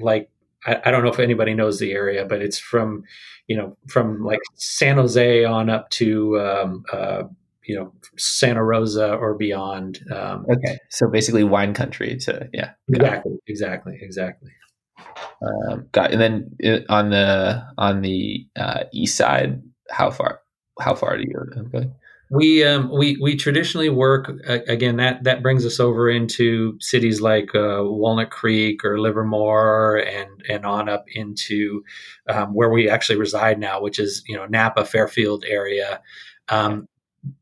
like 0.00 0.28
I, 0.66 0.80
I, 0.84 0.90
don't 0.90 1.02
know 1.02 1.10
if 1.10 1.18
anybody 1.18 1.54
knows 1.54 1.78
the 1.78 1.92
area, 1.92 2.26
but 2.26 2.42
it's 2.42 2.58
from 2.58 3.04
you 3.46 3.56
know 3.56 3.76
from 3.88 4.22
like 4.22 4.40
San 4.56 4.96
Jose 4.96 5.44
on 5.44 5.70
up 5.70 5.88
to 5.90 6.38
um, 6.40 6.84
uh, 6.92 7.22
you 7.64 7.74
know 7.74 7.92
Santa 8.18 8.62
Rosa 8.62 9.14
or 9.14 9.34
beyond. 9.34 10.00
Um, 10.12 10.44
okay, 10.50 10.78
so 10.90 11.08
basically 11.08 11.44
wine 11.44 11.72
country. 11.72 12.18
To 12.18 12.48
yeah, 12.52 12.72
exactly, 12.88 13.38
exactly, 13.46 13.98
exactly. 14.00 14.50
Um, 15.42 15.86
got 15.92 16.12
and 16.12 16.20
then 16.20 16.50
it, 16.58 16.84
on 16.88 17.10
the 17.10 17.64
on 17.76 18.00
the 18.02 18.46
uh, 18.56 18.84
east 18.92 19.16
side, 19.16 19.62
how 19.90 20.10
far 20.10 20.40
how 20.80 20.94
far 20.94 21.16
do 21.16 21.24
you 21.24 21.68
go? 21.72 21.92
We 22.30 22.64
um, 22.64 22.90
we 22.90 23.16
we 23.20 23.36
traditionally 23.36 23.90
work 23.90 24.30
uh, 24.48 24.58
again. 24.66 24.96
That 24.96 25.24
that 25.24 25.42
brings 25.42 25.66
us 25.66 25.78
over 25.78 26.08
into 26.08 26.76
cities 26.80 27.20
like 27.20 27.54
uh, 27.54 27.82
Walnut 27.84 28.30
Creek 28.30 28.84
or 28.84 28.98
Livermore, 28.98 29.98
and 29.98 30.30
and 30.48 30.64
on 30.64 30.88
up 30.88 31.04
into 31.14 31.84
um, 32.28 32.54
where 32.54 32.70
we 32.70 32.88
actually 32.88 33.18
reside 33.18 33.58
now, 33.58 33.80
which 33.80 33.98
is 33.98 34.24
you 34.26 34.36
know 34.36 34.46
Napa 34.46 34.84
Fairfield 34.84 35.44
area. 35.46 36.00
Um, 36.48 36.88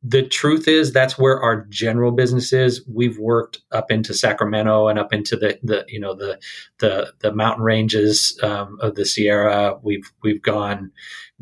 the 0.02 0.22
truth 0.22 0.68
is 0.68 0.92
that's 0.92 1.18
where 1.18 1.40
our 1.40 1.64
general 1.66 2.12
business 2.12 2.52
is. 2.52 2.86
We've 2.86 3.18
worked 3.18 3.58
up 3.72 3.90
into 3.90 4.14
sacramento 4.14 4.88
and 4.88 4.98
up 4.98 5.12
into 5.12 5.36
the, 5.36 5.58
the 5.62 5.84
you 5.88 5.98
know 5.98 6.14
the 6.14 6.40
the 6.78 7.12
the 7.20 7.32
mountain 7.32 7.64
ranges 7.64 8.38
um, 8.42 8.78
of 8.80 8.94
the 8.94 9.04
sierra. 9.04 9.78
We've 9.82 10.10
we've 10.22 10.42
gone 10.42 10.92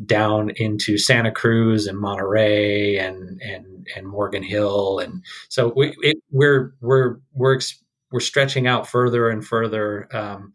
down 0.05 0.51
into 0.55 0.97
santa 0.97 1.31
cruz 1.31 1.85
and 1.85 1.97
monterey 1.97 2.97
and 2.97 3.39
and 3.41 3.87
and 3.95 4.07
morgan 4.07 4.43
hill. 4.43 4.99
And 4.99 5.23
so 5.49 5.73
we 5.75 5.95
it, 6.01 6.17
we're 6.31 6.73
we're 6.81 7.17
we're 7.33 7.59
we're 8.11 8.19
stretching 8.19 8.67
out 8.67 8.87
further 8.87 9.29
and 9.29 9.45
further 9.45 10.07
um, 10.15 10.53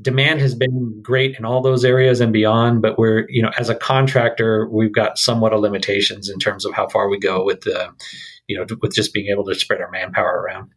demand 0.00 0.40
has 0.40 0.54
been 0.54 1.00
great 1.02 1.36
in 1.38 1.44
all 1.44 1.60
those 1.60 1.84
areas 1.84 2.20
and 2.20 2.32
beyond 2.32 2.82
but 2.82 2.98
we're 2.98 3.26
you 3.28 3.42
know 3.42 3.50
as 3.58 3.68
a 3.68 3.74
contractor 3.74 4.68
we've 4.68 4.94
got 4.94 5.18
somewhat 5.18 5.52
of 5.52 5.60
limitations 5.60 6.28
in 6.28 6.38
terms 6.38 6.64
of 6.64 6.72
how 6.72 6.88
far 6.88 7.08
we 7.08 7.18
go 7.18 7.44
with 7.44 7.60
the 7.62 7.92
you 8.48 8.56
know 8.56 8.66
with 8.80 8.94
just 8.94 9.12
being 9.12 9.28
able 9.30 9.44
to 9.44 9.54
spread 9.54 9.80
our 9.80 9.90
manpower 9.90 10.42
around 10.42 10.70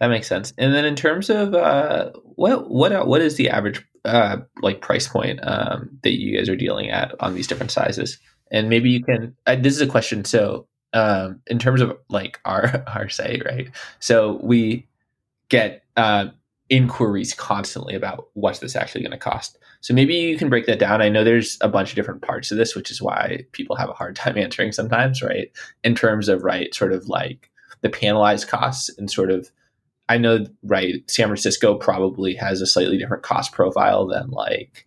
That 0.00 0.08
makes 0.08 0.26
sense. 0.26 0.52
And 0.58 0.74
then 0.74 0.84
in 0.84 0.94
terms 0.94 1.30
of 1.30 1.54
uh, 1.54 2.10
what 2.22 2.70
what 2.70 3.06
what 3.06 3.22
is 3.22 3.36
the 3.36 3.48
average 3.48 3.84
uh, 4.04 4.38
like 4.60 4.80
price 4.80 5.08
point 5.08 5.40
um, 5.42 5.98
that 6.02 6.18
you 6.20 6.36
guys 6.36 6.48
are 6.48 6.56
dealing 6.56 6.90
at 6.90 7.14
on 7.20 7.34
these 7.34 7.46
different 7.46 7.72
sizes? 7.72 8.18
And 8.52 8.68
maybe 8.68 8.90
you 8.90 9.02
can. 9.02 9.34
Uh, 9.46 9.56
this 9.56 9.74
is 9.74 9.80
a 9.80 9.86
question. 9.86 10.24
So 10.24 10.68
um, 10.92 11.40
in 11.46 11.58
terms 11.58 11.80
of 11.80 11.96
like 12.08 12.40
our 12.44 12.84
our 12.94 13.08
site, 13.08 13.44
right? 13.44 13.70
So 14.00 14.38
we 14.42 14.86
get 15.48 15.82
uh, 15.96 16.26
inquiries 16.68 17.32
constantly 17.34 17.94
about 17.94 18.28
what's 18.34 18.58
this 18.58 18.76
actually 18.76 19.02
going 19.02 19.12
to 19.12 19.18
cost. 19.18 19.58
So 19.80 19.94
maybe 19.94 20.14
you 20.14 20.36
can 20.36 20.48
break 20.48 20.66
that 20.66 20.78
down. 20.78 21.00
I 21.00 21.08
know 21.08 21.22
there's 21.22 21.58
a 21.60 21.68
bunch 21.68 21.90
of 21.90 21.96
different 21.96 22.22
parts 22.22 22.50
of 22.50 22.58
this, 22.58 22.74
which 22.74 22.90
is 22.90 23.00
why 23.00 23.44
people 23.52 23.76
have 23.76 23.88
a 23.88 23.94
hard 23.94 24.16
time 24.16 24.36
answering 24.36 24.72
sometimes, 24.72 25.22
right? 25.22 25.50
In 25.84 25.94
terms 25.94 26.28
of 26.28 26.42
right, 26.42 26.74
sort 26.74 26.92
of 26.92 27.08
like 27.08 27.50
the 27.82 27.88
panelized 27.88 28.48
costs 28.48 28.90
and 28.98 29.10
sort 29.10 29.30
of 29.30 29.50
I 30.08 30.18
know, 30.18 30.46
right, 30.62 31.02
San 31.10 31.26
Francisco 31.26 31.74
probably 31.74 32.34
has 32.34 32.60
a 32.60 32.66
slightly 32.66 32.96
different 32.96 33.24
cost 33.24 33.52
profile 33.52 34.06
than 34.06 34.30
like 34.30 34.86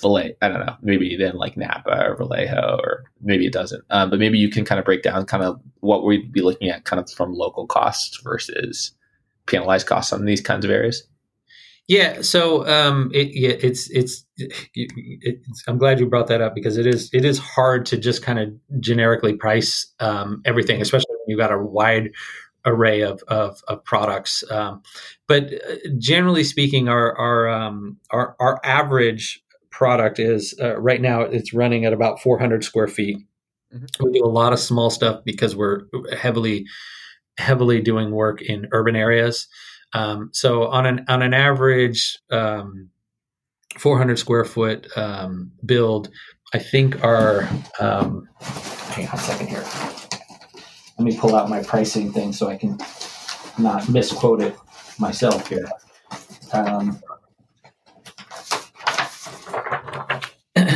Vallejo. 0.00 0.34
I 0.42 0.48
don't 0.48 0.66
know, 0.66 0.76
maybe 0.82 1.16
than 1.16 1.36
like 1.36 1.56
Napa 1.56 2.08
or 2.08 2.16
Vallejo, 2.16 2.78
or 2.82 3.04
maybe 3.22 3.46
it 3.46 3.52
doesn't. 3.52 3.82
Um, 3.90 4.10
but 4.10 4.18
maybe 4.18 4.38
you 4.38 4.50
can 4.50 4.64
kind 4.64 4.78
of 4.78 4.84
break 4.84 5.02
down 5.02 5.24
kind 5.24 5.42
of 5.42 5.60
what 5.80 6.04
we'd 6.04 6.30
be 6.30 6.42
looking 6.42 6.68
at 6.68 6.84
kind 6.84 7.00
of 7.00 7.10
from 7.10 7.32
local 7.32 7.66
costs 7.66 8.20
versus 8.22 8.92
panelized 9.48 9.86
costs 9.86 10.12
on 10.12 10.24
these 10.24 10.40
kinds 10.40 10.64
of 10.64 10.70
areas. 10.70 11.06
Yeah, 11.88 12.20
so 12.20 12.68
um, 12.68 13.10
it, 13.14 13.30
yeah, 13.32 13.56
it's, 13.60 13.88
it's 13.90 14.26
it's 14.36 15.64
I'm 15.66 15.78
glad 15.78 15.98
you 15.98 16.06
brought 16.06 16.26
that 16.26 16.42
up 16.42 16.54
because 16.54 16.76
it 16.76 16.86
is 16.86 17.08
it 17.14 17.24
is 17.24 17.38
hard 17.38 17.86
to 17.86 17.96
just 17.96 18.22
kind 18.22 18.38
of 18.38 18.50
generically 18.78 19.32
price 19.32 19.90
um, 19.98 20.42
everything, 20.44 20.82
especially 20.82 21.14
when 21.20 21.24
you've 21.28 21.38
got 21.38 21.50
a 21.50 21.58
wide 21.58 22.10
array 22.66 23.00
of, 23.00 23.22
of, 23.28 23.62
of 23.68 23.82
products. 23.84 24.44
Um, 24.50 24.82
but 25.26 25.44
uh, 25.44 25.76
generally 25.98 26.44
speaking, 26.44 26.88
our 26.88 27.16
our, 27.16 27.48
um, 27.48 27.96
our, 28.10 28.36
our 28.38 28.60
average 28.64 29.42
product 29.70 30.18
is 30.18 30.54
uh, 30.60 30.78
right 30.78 31.00
now 31.00 31.22
it's 31.22 31.54
running 31.54 31.84
at 31.84 31.92
about 31.92 32.20
400 32.20 32.64
square 32.64 32.88
feet. 32.88 33.18
Mm-hmm. 33.74 34.04
We 34.04 34.18
do 34.18 34.24
a 34.24 34.26
lot 34.26 34.52
of 34.52 34.58
small 34.58 34.90
stuff 34.90 35.24
because 35.24 35.56
we're 35.56 35.82
heavily 36.16 36.66
heavily 37.38 37.80
doing 37.80 38.10
work 38.10 38.42
in 38.42 38.68
urban 38.72 38.96
areas. 38.96 39.48
Um, 39.94 40.30
so 40.32 40.66
on 40.66 40.84
an 40.84 41.04
on 41.08 41.22
an 41.22 41.32
average 41.32 42.18
um, 42.30 42.90
400 43.78 44.18
square 44.18 44.44
foot 44.44 44.86
um, 44.96 45.52
build, 45.64 46.10
I 46.52 46.58
think 46.58 47.02
our 47.02 47.48
um, 47.80 48.28
hang 48.40 49.08
on 49.08 49.14
a 49.14 49.18
second 49.18 49.46
here 49.48 49.64
let 50.98 51.04
me 51.04 51.16
pull 51.16 51.34
out 51.36 51.48
my 51.48 51.62
pricing 51.62 52.12
thing 52.12 52.32
so 52.32 52.48
I 52.48 52.56
can 52.56 52.76
not 53.56 53.88
misquote 53.88 54.42
it 54.42 54.56
myself 54.98 55.48
here. 55.48 55.70
Um, 56.52 56.98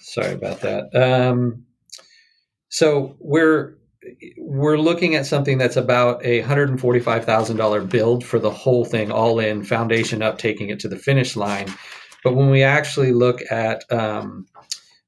sorry 0.00 0.32
about 0.32 0.60
that. 0.62 0.88
So 2.80 3.14
we're 3.18 3.74
we're 4.38 4.78
looking 4.78 5.14
at 5.14 5.26
something 5.26 5.58
that's 5.58 5.76
about 5.76 6.24
a 6.24 6.40
hundred 6.40 6.70
and 6.70 6.80
forty 6.80 6.98
five 6.98 7.26
thousand 7.26 7.58
dollar 7.58 7.82
build 7.82 8.24
for 8.24 8.38
the 8.38 8.50
whole 8.50 8.86
thing, 8.86 9.12
all 9.12 9.38
in 9.38 9.64
foundation 9.64 10.22
up, 10.22 10.38
taking 10.38 10.70
it 10.70 10.80
to 10.80 10.88
the 10.88 10.96
finish 10.96 11.36
line. 11.36 11.68
But 12.24 12.36
when 12.36 12.48
we 12.48 12.62
actually 12.62 13.12
look 13.12 13.42
at 13.50 13.84
um, 13.92 14.46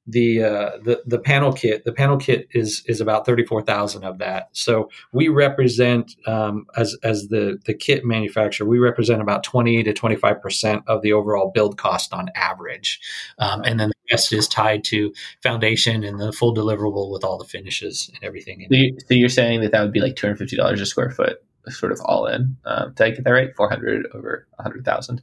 the 0.06 0.42
uh, 0.42 0.70
the 0.82 1.02
the 1.06 1.18
panel 1.18 1.52
kit. 1.52 1.84
The 1.84 1.92
panel 1.92 2.16
kit 2.16 2.48
is 2.52 2.82
is 2.86 3.00
about 3.00 3.24
thirty 3.24 3.44
four 3.44 3.62
thousand 3.62 4.04
of 4.04 4.18
that. 4.18 4.48
So 4.52 4.90
we 5.12 5.28
represent 5.28 6.16
um, 6.26 6.66
as 6.76 6.96
as 7.02 7.28
the 7.28 7.58
the 7.66 7.74
kit 7.74 8.04
manufacturer, 8.04 8.66
we 8.66 8.78
represent 8.78 9.22
about 9.22 9.44
twenty 9.44 9.82
to 9.82 9.92
twenty 9.92 10.16
five 10.16 10.42
percent 10.42 10.82
of 10.88 11.02
the 11.02 11.12
overall 11.12 11.52
build 11.54 11.78
cost 11.78 12.12
on 12.12 12.30
average, 12.34 13.00
um, 13.38 13.62
and 13.64 13.78
then 13.78 13.90
the 13.90 14.14
rest 14.14 14.32
is 14.32 14.48
tied 14.48 14.82
to 14.84 15.12
foundation 15.42 16.02
and 16.02 16.18
the 16.18 16.32
full 16.32 16.54
deliverable 16.54 17.10
with 17.12 17.22
all 17.22 17.38
the 17.38 17.44
finishes 17.44 18.10
and 18.12 18.24
everything. 18.24 18.66
So, 18.70 18.76
you, 18.76 18.96
so 18.98 19.14
you're 19.14 19.28
saying 19.28 19.60
that 19.60 19.70
that 19.72 19.82
would 19.82 19.92
be 19.92 20.00
like 20.00 20.16
two 20.16 20.26
hundred 20.26 20.38
fifty 20.38 20.56
dollars 20.56 20.80
a 20.80 20.86
square 20.86 21.10
foot, 21.10 21.44
sort 21.68 21.92
of 21.92 22.00
all 22.04 22.26
in. 22.26 22.56
Um, 22.64 22.92
did 22.94 23.04
I 23.04 23.10
get 23.10 23.24
that 23.24 23.30
right? 23.30 23.54
Four 23.54 23.68
hundred 23.68 24.08
over 24.14 24.48
a 24.58 24.62
hundred 24.64 24.84
thousand. 24.84 25.22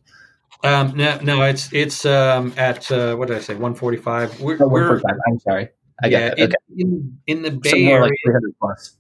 Um, 0.63 0.96
no, 0.96 1.18
no, 1.20 1.42
it's 1.44 1.72
it's 1.72 2.06
um, 2.06 2.54
at 2.58 2.92
uh, 2.92 3.16
what 3.16 3.30
did 3.30 3.38
I 3.38 3.39
say? 3.39 3.56
One 3.56 3.74
forty 3.74 3.98
five. 3.98 4.39
We're, 4.42 4.58
oh, 4.60 4.68
we're 4.68 5.01
I'm 5.28 5.39
sorry. 5.39 5.70
I 6.04 6.08
yeah, 6.08 6.34
okay. 6.38 6.54
in, 6.78 7.18
in, 7.28 7.42
the 7.42 7.51
Bay 7.51 7.88
Area. 7.88 8.12
Like 8.25 8.44
plus. 8.60 8.98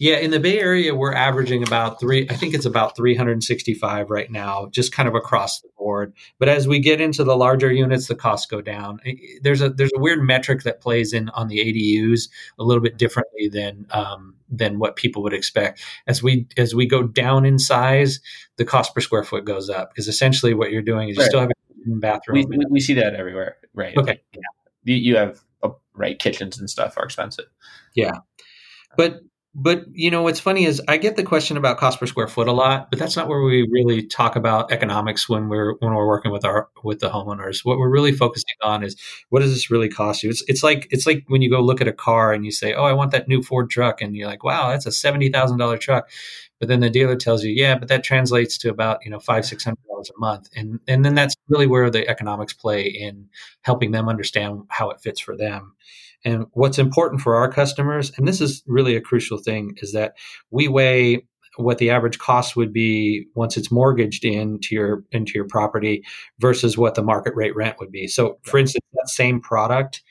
Yeah, 0.00 0.18
in 0.18 0.30
the 0.30 0.38
Bay 0.38 0.60
Area, 0.60 0.94
we're 0.94 1.12
averaging 1.12 1.64
about 1.64 1.98
three. 1.98 2.28
I 2.30 2.34
think 2.34 2.54
it's 2.54 2.64
about 2.64 2.94
365 2.94 4.10
right 4.10 4.30
now, 4.30 4.68
just 4.70 4.92
kind 4.92 5.08
of 5.08 5.16
across 5.16 5.60
the 5.60 5.70
board. 5.76 6.14
But 6.38 6.48
as 6.48 6.68
we 6.68 6.78
get 6.78 7.00
into 7.00 7.24
the 7.24 7.36
larger 7.36 7.72
units, 7.72 8.06
the 8.06 8.14
costs 8.14 8.46
go 8.46 8.60
down. 8.60 9.00
There's 9.42 9.60
a 9.60 9.70
there's 9.70 9.90
a 9.96 10.00
weird 10.00 10.22
metric 10.22 10.62
that 10.62 10.80
plays 10.80 11.12
in 11.12 11.30
on 11.30 11.48
the 11.48 11.58
ADUs 11.58 12.28
a 12.60 12.64
little 12.64 12.82
bit 12.82 12.96
differently 12.96 13.48
than 13.48 13.86
um, 13.90 14.36
than 14.48 14.78
what 14.78 14.94
people 14.94 15.20
would 15.24 15.32
expect. 15.32 15.82
As 16.06 16.22
we 16.22 16.46
as 16.56 16.76
we 16.76 16.86
go 16.86 17.02
down 17.02 17.44
in 17.44 17.58
size, 17.58 18.20
the 18.56 18.64
cost 18.64 18.94
per 18.94 19.00
square 19.00 19.24
foot 19.24 19.44
goes 19.44 19.68
up 19.68 19.90
because 19.90 20.06
essentially 20.06 20.54
what 20.54 20.70
you're 20.70 20.80
doing 20.80 21.08
is 21.08 21.16
you 21.16 21.24
still 21.24 21.40
have 21.40 21.50
a 21.50 21.90
bathroom. 21.96 22.44
We, 22.48 22.58
we, 22.70 22.80
see 22.80 22.94
that 22.94 23.14
everywhere, 23.14 23.56
right? 23.74 23.96
Okay, 23.96 24.20
yeah. 24.32 24.40
you, 24.84 24.94
you 24.94 25.16
have 25.16 25.40
uh, 25.64 25.70
right 25.94 26.16
kitchens 26.18 26.56
and 26.56 26.70
stuff 26.70 26.96
are 26.96 27.04
expensive. 27.04 27.46
Yeah, 27.96 28.18
but 28.96 29.22
but 29.54 29.84
you 29.92 30.10
know 30.10 30.22
what's 30.22 30.38
funny 30.40 30.64
is 30.66 30.80
I 30.88 30.98
get 30.98 31.16
the 31.16 31.22
question 31.22 31.56
about 31.56 31.78
cost 31.78 31.98
per 31.98 32.06
square 32.06 32.28
foot 32.28 32.48
a 32.48 32.52
lot, 32.52 32.90
but 32.90 32.98
that's 32.98 33.16
not 33.16 33.28
where 33.28 33.42
we 33.42 33.66
really 33.72 34.06
talk 34.06 34.36
about 34.36 34.70
economics 34.70 35.28
when 35.28 35.48
we're 35.48 35.74
when 35.80 35.94
we're 35.94 36.06
working 36.06 36.30
with 36.32 36.44
our 36.44 36.68
with 36.84 37.00
the 37.00 37.08
homeowners. 37.08 37.64
What 37.64 37.78
we're 37.78 37.88
really 37.90 38.12
focusing 38.12 38.54
on 38.62 38.84
is 38.84 38.94
what 39.30 39.40
does 39.40 39.52
this 39.52 39.70
really 39.70 39.88
cost 39.88 40.22
you? 40.22 40.30
It's 40.30 40.44
it's 40.48 40.62
like 40.62 40.86
it's 40.90 41.06
like 41.06 41.24
when 41.28 41.42
you 41.42 41.50
go 41.50 41.60
look 41.60 41.80
at 41.80 41.88
a 41.88 41.92
car 41.92 42.32
and 42.32 42.44
you 42.44 42.52
say, 42.52 42.74
"Oh, 42.74 42.84
I 42.84 42.92
want 42.92 43.10
that 43.12 43.26
new 43.26 43.42
Ford 43.42 43.70
truck," 43.70 44.00
and 44.02 44.14
you're 44.16 44.28
like, 44.28 44.44
"Wow, 44.44 44.68
that's 44.70 44.86
a 44.86 44.92
seventy 44.92 45.30
thousand 45.30 45.58
dollar 45.58 45.78
truck," 45.78 46.08
but 46.58 46.68
then 46.68 46.80
the 46.80 46.90
dealer 46.90 47.16
tells 47.16 47.42
you, 47.44 47.50
"Yeah, 47.52 47.76
but 47.78 47.88
that 47.88 48.04
translates 48.04 48.58
to 48.58 48.70
about 48.70 49.04
you 49.04 49.10
know 49.10 49.20
five 49.20 49.46
six 49.46 49.64
hundred 49.64 49.78
dollars 49.88 50.10
a 50.14 50.18
month," 50.20 50.48
and 50.56 50.78
and 50.88 51.04
then 51.04 51.14
that's 51.14 51.34
really 51.48 51.66
where 51.66 51.90
the 51.90 52.08
economics 52.08 52.52
play 52.52 52.82
in 52.86 53.28
helping 53.62 53.92
them 53.92 54.08
understand 54.08 54.62
how 54.68 54.90
it 54.90 55.00
fits 55.00 55.20
for 55.20 55.36
them. 55.36 55.74
And 56.24 56.46
what's 56.52 56.78
important 56.78 57.20
for 57.20 57.36
our 57.36 57.50
customers, 57.50 58.12
and 58.16 58.26
this 58.26 58.40
is 58.40 58.62
really 58.66 58.96
a 58.96 59.00
crucial 59.00 59.38
thing, 59.38 59.74
is 59.78 59.92
that 59.92 60.14
we 60.50 60.68
weigh 60.68 61.26
what 61.56 61.78
the 61.78 61.90
average 61.90 62.18
cost 62.18 62.56
would 62.56 62.72
be 62.72 63.26
once 63.34 63.56
it's 63.56 63.72
mortgaged 63.72 64.24
into 64.24 64.74
your 64.74 65.02
into 65.10 65.32
your 65.34 65.46
property 65.46 66.04
versus 66.38 66.78
what 66.78 66.94
the 66.94 67.02
market 67.02 67.34
rate 67.34 67.54
rent 67.56 67.76
would 67.80 67.90
be. 67.90 68.06
So, 68.06 68.38
for 68.42 68.58
instance, 68.58 68.84
that 68.94 69.08
same 69.08 69.40
product 69.40 70.02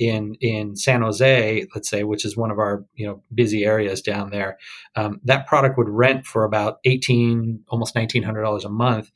in 0.00 0.34
in 0.40 0.74
San 0.74 1.02
Jose, 1.02 1.66
let's 1.74 1.88
say, 1.88 2.02
which 2.02 2.24
is 2.24 2.36
one 2.36 2.50
of 2.50 2.58
our 2.58 2.84
you 2.94 3.06
know 3.06 3.22
busy 3.32 3.64
areas 3.64 4.00
down 4.02 4.30
there, 4.30 4.58
um, 4.96 5.20
that 5.24 5.46
product 5.46 5.78
would 5.78 5.88
rent 5.88 6.26
for 6.26 6.44
about 6.44 6.78
eighteen, 6.84 7.62
almost 7.68 7.94
nineteen 7.94 8.24
hundred 8.24 8.42
dollars 8.42 8.64
a 8.64 8.70
month 8.70 9.12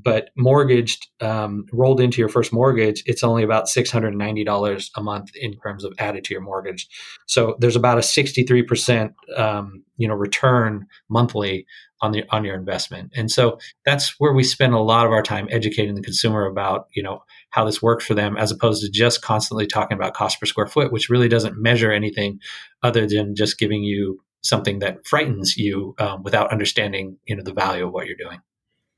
but 0.00 0.30
mortgaged 0.36 1.08
um, 1.20 1.66
rolled 1.72 2.00
into 2.00 2.20
your 2.20 2.28
first 2.28 2.52
mortgage 2.52 3.02
it's 3.06 3.24
only 3.24 3.42
about 3.42 3.66
$690 3.66 4.90
a 4.96 5.02
month 5.02 5.30
in 5.34 5.58
terms 5.58 5.84
of 5.84 5.92
added 5.98 6.24
to 6.24 6.34
your 6.34 6.40
mortgage. 6.40 6.88
So 7.26 7.56
there's 7.58 7.76
about 7.76 7.98
a 7.98 8.02
63% 8.02 9.12
um, 9.36 9.82
you 9.96 10.06
know 10.06 10.14
return 10.14 10.86
monthly 11.08 11.66
on 12.00 12.12
the 12.12 12.24
on 12.30 12.44
your 12.44 12.54
investment. 12.54 13.12
And 13.16 13.30
so 13.30 13.58
that's 13.84 14.14
where 14.18 14.32
we 14.32 14.44
spend 14.44 14.72
a 14.72 14.78
lot 14.78 15.06
of 15.06 15.12
our 15.12 15.22
time 15.22 15.48
educating 15.50 15.94
the 15.94 16.02
consumer 16.02 16.46
about 16.46 16.86
you 16.94 17.02
know 17.02 17.22
how 17.50 17.64
this 17.64 17.82
works 17.82 18.04
for 18.04 18.14
them 18.14 18.36
as 18.36 18.50
opposed 18.50 18.82
to 18.82 18.90
just 18.90 19.22
constantly 19.22 19.66
talking 19.66 19.96
about 19.96 20.14
cost 20.14 20.38
per 20.38 20.46
square 20.46 20.66
foot 20.66 20.92
which 20.92 21.08
really 21.08 21.28
doesn't 21.28 21.60
measure 21.60 21.92
anything 21.92 22.38
other 22.82 23.06
than 23.06 23.34
just 23.34 23.58
giving 23.58 23.82
you 23.82 24.20
something 24.42 24.78
that 24.78 25.06
frightens 25.06 25.56
you 25.56 25.94
um, 25.98 26.22
without 26.22 26.50
understanding 26.52 27.16
you 27.26 27.36
know 27.36 27.42
the 27.42 27.52
value 27.52 27.86
of 27.86 27.92
what 27.92 28.06
you're 28.06 28.16
doing 28.16 28.40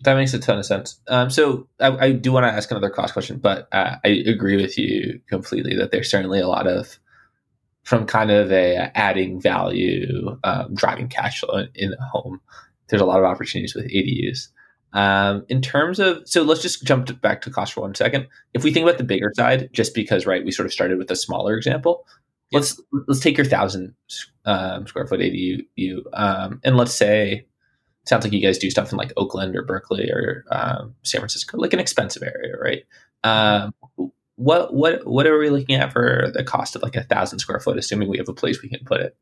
that 0.03 0.15
makes 0.15 0.33
a 0.33 0.39
ton 0.39 0.59
of 0.59 0.65
sense. 0.65 0.99
Um, 1.09 1.29
so 1.29 1.69
I, 1.79 2.07
I, 2.07 2.13
do 2.13 2.33
want 2.33 2.45
to 2.45 2.51
ask 2.51 2.71
another 2.71 2.89
cost 2.89 3.13
question, 3.13 3.39
but 3.39 3.69
uh, 3.73 3.97
I 4.03 4.09
agree 4.27 4.57
with 4.57 4.79
you 4.79 5.21
completely 5.29 5.77
that 5.77 5.91
there's 5.91 6.11
certainly 6.11 6.41
a 6.41 6.49
lot 6.49 6.67
of 6.67 6.99
from 7.83 8.07
kind 8.07 8.31
of 8.31 8.53
a 8.53 8.77
uh, 8.77 8.91
adding 8.95 9.41
value, 9.41 10.39
um, 10.45 10.75
driving 10.75 11.09
cash 11.09 11.41
flow 11.41 11.59
in, 11.59 11.69
in, 11.75 11.91
the 11.91 12.03
home. 12.13 12.41
There's 12.89 13.03
a 13.03 13.07
lot 13.07 13.19
of 13.19 13.25
opportunities 13.25 13.75
with 13.75 13.87
ADUs. 13.87 14.49
Um, 14.93 15.45
in 15.49 15.63
terms 15.63 16.01
of, 16.01 16.29
so 16.29 16.43
let's 16.43 16.63
just 16.63 16.85
jump 16.85 17.21
back 17.21 17.43
to 17.43 17.51
cost 17.51 17.73
for 17.73 17.83
one 17.83 17.95
second. 17.95 18.27
If 18.55 18.65
we 18.65 18.73
think 18.73 18.85
about 18.85 18.99
the 18.99 19.05
bigger 19.05 19.33
side, 19.35 19.71
just 19.73 19.95
because 19.95 20.27
right, 20.27 20.45
we 20.45 20.51
sort 20.51 20.67
of 20.67 20.73
started 20.73 20.99
with 20.99 21.11
a 21.11 21.17
smaller 21.17 21.57
example. 21.57 22.07
Let's 22.53 22.81
let's 23.07 23.21
take 23.21 23.37
your 23.37 23.47
thousand 23.47 23.95
um, 24.45 24.87
square 24.89 25.07
foot 25.07 25.21
ADU, 25.21 26.03
um, 26.13 26.61
and 26.65 26.77
let's 26.77 26.95
say 26.95 27.47
sounds 28.07 28.25
like 28.25 28.33
you 28.33 28.41
guys 28.41 28.59
do 28.59 28.71
stuff 28.71 28.91
in 28.91 28.99
like 28.99 29.13
Oakland 29.17 29.55
or 29.55 29.63
Berkeley 29.63 30.11
or 30.11 30.45
um, 30.51 30.97
San 31.05 31.21
Francisco, 31.21 31.59
like 31.59 31.73
an 31.73 31.79
expensive 31.79 32.25
area, 32.25 32.57
right? 32.61 32.83
Um, 33.23 33.73
what 34.37 34.75
what 34.75 35.07
what 35.07 35.27
are 35.27 35.39
we 35.39 35.51
looking 35.51 35.77
at 35.77 35.93
for 35.93 36.31
the 36.35 36.43
cost 36.43 36.75
of 36.75 36.83
like 36.83 36.97
a 36.97 37.05
thousand 37.05 37.39
square 37.39 37.61
foot, 37.61 37.79
assuming 37.79 38.09
we 38.09 38.19
have 38.19 38.29
a 38.29 38.35
place 38.35 38.63
we 38.63 38.69
can 38.69 38.85
put 38.85 39.01
it? 39.01 39.17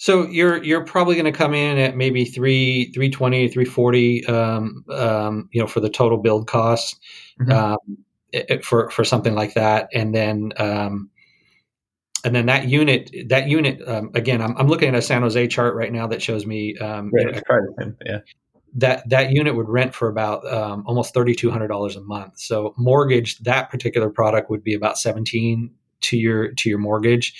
So 0.00 0.28
you're 0.28 0.62
you're 0.62 0.84
probably 0.84 1.16
going 1.16 1.30
to 1.30 1.36
come 1.36 1.54
in 1.54 1.76
at 1.76 1.96
maybe 1.96 2.24
three 2.24 2.92
three 2.92 3.10
twenty 3.10 3.48
three 3.48 3.64
forty, 3.64 4.24
um, 4.26 4.84
um, 4.90 5.48
you 5.52 5.60
know, 5.60 5.66
for 5.66 5.80
the 5.80 5.90
total 5.90 6.18
build 6.18 6.46
cost 6.46 7.00
mm-hmm. 7.40 7.50
um, 7.50 7.98
it, 8.32 8.64
for 8.64 8.90
for 8.90 9.04
something 9.04 9.34
like 9.34 9.54
that, 9.54 9.88
and 9.92 10.14
then 10.14 10.52
um, 10.56 11.10
and 12.24 12.32
then 12.32 12.46
that 12.46 12.68
unit 12.68 13.10
that 13.26 13.48
unit 13.48 13.82
um, 13.88 14.10
again, 14.14 14.40
I'm, 14.40 14.56
I'm 14.56 14.68
looking 14.68 14.88
at 14.88 14.94
a 14.94 15.02
San 15.02 15.22
Jose 15.22 15.48
chart 15.48 15.74
right 15.74 15.92
now 15.92 16.06
that 16.06 16.22
shows 16.22 16.46
me 16.46 16.78
um, 16.78 17.10
right, 17.12 17.34
you 17.34 17.84
know, 17.84 17.94
yeah 18.06 18.18
that 18.74 19.08
that 19.08 19.32
unit 19.32 19.56
would 19.56 19.68
rent 19.68 19.94
for 19.94 20.08
about 20.08 20.46
um, 20.46 20.84
almost 20.86 21.12
thirty 21.12 21.34
two 21.34 21.50
hundred 21.50 21.68
dollars 21.68 21.96
a 21.96 22.00
month. 22.00 22.38
So 22.38 22.72
mortgage 22.76 23.38
that 23.40 23.70
particular 23.70 24.10
product 24.10 24.48
would 24.48 24.62
be 24.62 24.74
about 24.74 24.98
seventeen 24.98 25.72
to 26.02 26.16
your 26.16 26.52
to 26.52 26.68
your 26.68 26.78
mortgage. 26.78 27.34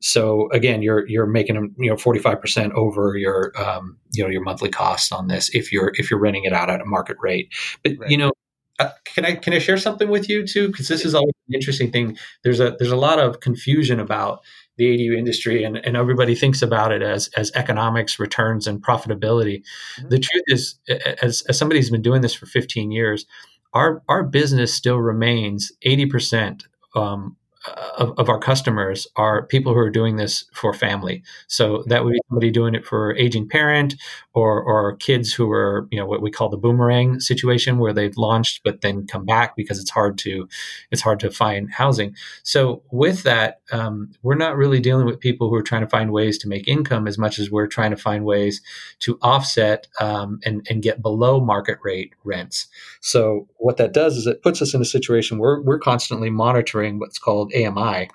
So 0.00 0.50
again, 0.52 0.82
you're 0.82 1.08
you're 1.08 1.26
making 1.26 1.54
them 1.54 1.74
you 1.78 1.90
know 1.90 1.96
forty 1.96 2.20
five 2.20 2.40
percent 2.40 2.72
over 2.74 3.16
your 3.16 3.52
um, 3.56 3.98
you 4.12 4.22
know 4.22 4.30
your 4.30 4.42
monthly 4.42 4.70
costs 4.70 5.12
on 5.12 5.28
this 5.28 5.50
if 5.54 5.72
you're 5.72 5.92
if 5.94 6.10
you're 6.10 6.20
renting 6.20 6.44
it 6.44 6.52
out 6.52 6.70
at 6.70 6.80
a 6.80 6.84
market 6.84 7.16
rate. 7.20 7.52
But 7.82 7.94
right. 7.98 8.10
you 8.10 8.16
know, 8.16 8.32
uh, 8.78 8.90
can 9.04 9.24
I 9.24 9.34
can 9.34 9.52
I 9.52 9.58
share 9.58 9.78
something 9.78 10.08
with 10.08 10.28
you 10.28 10.46
too? 10.46 10.68
Because 10.68 10.88
this 10.88 11.04
is 11.04 11.14
always 11.14 11.34
an 11.48 11.54
interesting 11.54 11.90
thing. 11.90 12.16
There's 12.42 12.60
a 12.60 12.76
there's 12.78 12.90
a 12.90 12.96
lot 12.96 13.18
of 13.18 13.40
confusion 13.40 14.00
about 14.00 14.40
the 14.76 14.84
ADU 14.84 15.16
industry, 15.16 15.62
and, 15.62 15.76
and 15.76 15.96
everybody 15.96 16.34
thinks 16.34 16.60
about 16.60 16.90
it 16.90 17.00
as 17.00 17.30
as 17.36 17.52
economics, 17.54 18.18
returns, 18.18 18.66
and 18.66 18.82
profitability. 18.82 19.62
Mm-hmm. 19.98 20.08
The 20.08 20.18
truth 20.18 20.42
is, 20.48 20.78
as, 21.22 21.42
as 21.48 21.56
somebody 21.56 21.78
who's 21.78 21.90
been 21.90 22.02
doing 22.02 22.22
this 22.22 22.34
for 22.34 22.46
15 22.46 22.90
years, 22.90 23.26
our 23.72 24.02
our 24.08 24.24
business 24.24 24.74
still 24.74 24.98
remains 24.98 25.70
80 25.82 26.06
percent 26.06 26.64
um, 26.96 27.36
of, 27.98 28.12
of, 28.18 28.28
our 28.28 28.38
customers 28.38 29.06
are 29.16 29.46
people 29.46 29.72
who 29.72 29.78
are 29.78 29.90
doing 29.90 30.16
this 30.16 30.44
for 30.52 30.74
family. 30.74 31.22
So 31.46 31.82
that 31.86 32.04
would 32.04 32.12
be 32.12 32.20
somebody 32.28 32.50
doing 32.50 32.74
it 32.74 32.84
for 32.84 33.16
aging 33.16 33.48
parent 33.48 33.94
or, 34.34 34.62
or 34.62 34.96
kids 34.96 35.32
who 35.32 35.50
are, 35.50 35.88
you 35.90 35.98
know, 35.98 36.06
what 36.06 36.20
we 36.20 36.30
call 36.30 36.48
the 36.48 36.58
boomerang 36.58 37.20
situation 37.20 37.78
where 37.78 37.92
they've 37.92 38.16
launched 38.16 38.62
but 38.64 38.82
then 38.82 39.06
come 39.06 39.24
back 39.24 39.56
because 39.56 39.78
it's 39.78 39.90
hard 39.90 40.18
to, 40.18 40.48
it's 40.90 41.00
hard 41.00 41.20
to 41.20 41.30
find 41.30 41.72
housing. 41.72 42.14
So 42.42 42.82
with 42.90 43.22
that, 43.22 43.60
um, 43.72 44.12
we're 44.22 44.34
not 44.34 44.56
really 44.56 44.80
dealing 44.80 45.06
with 45.06 45.20
people 45.20 45.48
who 45.48 45.54
are 45.54 45.62
trying 45.62 45.82
to 45.82 45.88
find 45.88 46.12
ways 46.12 46.36
to 46.38 46.48
make 46.48 46.68
income 46.68 47.08
as 47.08 47.16
much 47.16 47.38
as 47.38 47.50
we're 47.50 47.66
trying 47.66 47.92
to 47.92 47.96
find 47.96 48.24
ways 48.24 48.60
to 49.00 49.18
offset 49.22 49.86
um, 50.00 50.38
and, 50.44 50.66
and 50.68 50.82
get 50.82 51.00
below 51.00 51.40
market 51.40 51.78
rate 51.82 52.12
rents. 52.24 52.66
So 53.00 53.48
what 53.56 53.78
that 53.78 53.92
does 53.92 54.16
is 54.16 54.26
it 54.26 54.42
puts 54.42 54.60
us 54.60 54.74
in 54.74 54.82
a 54.82 54.86
situation 54.86 55.38
where 55.38 55.60
we're 55.60 55.78
constantly 55.78 56.30
monitoring 56.30 56.98
what's 56.98 57.18
called 57.18 57.52
AMI, 57.54 58.10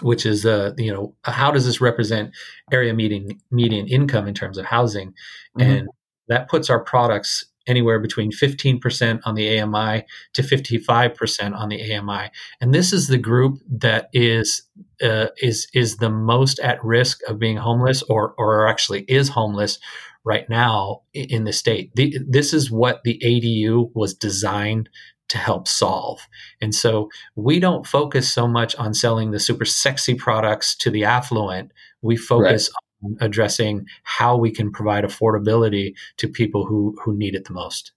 which 0.00 0.26
is 0.26 0.46
uh, 0.46 0.72
you 0.76 0.92
know 0.92 1.14
how 1.24 1.50
does 1.50 1.66
this 1.66 1.80
represent 1.80 2.32
area 2.72 2.94
median 2.94 3.40
median 3.50 3.86
income 3.86 4.26
in 4.26 4.34
terms 4.34 4.58
of 4.58 4.66
housing, 4.66 5.10
mm-hmm. 5.58 5.60
and 5.60 5.88
that 6.28 6.48
puts 6.48 6.70
our 6.70 6.80
products 6.80 7.44
anywhere 7.66 7.98
between 7.98 8.30
15% 8.30 9.20
on 9.24 9.34
the 9.34 9.58
AMI 9.58 10.04
to 10.34 10.42
55% 10.42 11.56
on 11.56 11.68
the 11.68 11.94
AMI. 11.94 12.30
And 12.60 12.74
this 12.74 12.92
is 12.92 13.08
the 13.08 13.18
group 13.18 13.58
that 13.68 14.08
is 14.12 14.62
uh, 15.02 15.28
is 15.38 15.66
is 15.74 15.96
the 15.96 16.10
most 16.10 16.58
at 16.60 16.82
risk 16.84 17.20
of 17.28 17.38
being 17.38 17.56
homeless 17.56 18.02
or 18.04 18.34
or 18.38 18.68
actually 18.68 19.02
is 19.02 19.30
homeless 19.30 19.78
right 20.24 20.48
now 20.48 21.02
in 21.12 21.44
the 21.44 21.52
state. 21.52 21.94
The, 21.94 22.16
this 22.26 22.54
is 22.54 22.70
what 22.70 23.02
the 23.04 23.20
ADU 23.22 23.90
was 23.94 24.14
designed 24.14 24.88
to 25.28 25.38
help 25.38 25.66
solve. 25.66 26.20
And 26.60 26.74
so 26.74 27.08
we 27.34 27.58
don't 27.58 27.86
focus 27.86 28.32
so 28.32 28.46
much 28.46 28.74
on 28.76 28.94
selling 28.94 29.30
the 29.30 29.40
super 29.40 29.64
sexy 29.64 30.14
products 30.14 30.74
to 30.76 30.90
the 30.90 31.04
affluent. 31.04 31.72
We 32.02 32.16
focus 32.16 32.70
right. 33.02 33.10
on 33.10 33.16
addressing 33.20 33.86
how 34.02 34.36
we 34.36 34.50
can 34.50 34.70
provide 34.70 35.04
affordability 35.04 35.94
to 36.18 36.28
people 36.28 36.66
who 36.66 36.96
who 37.02 37.16
need 37.16 37.34
it 37.34 37.46
the 37.46 37.54
most. 37.54 37.92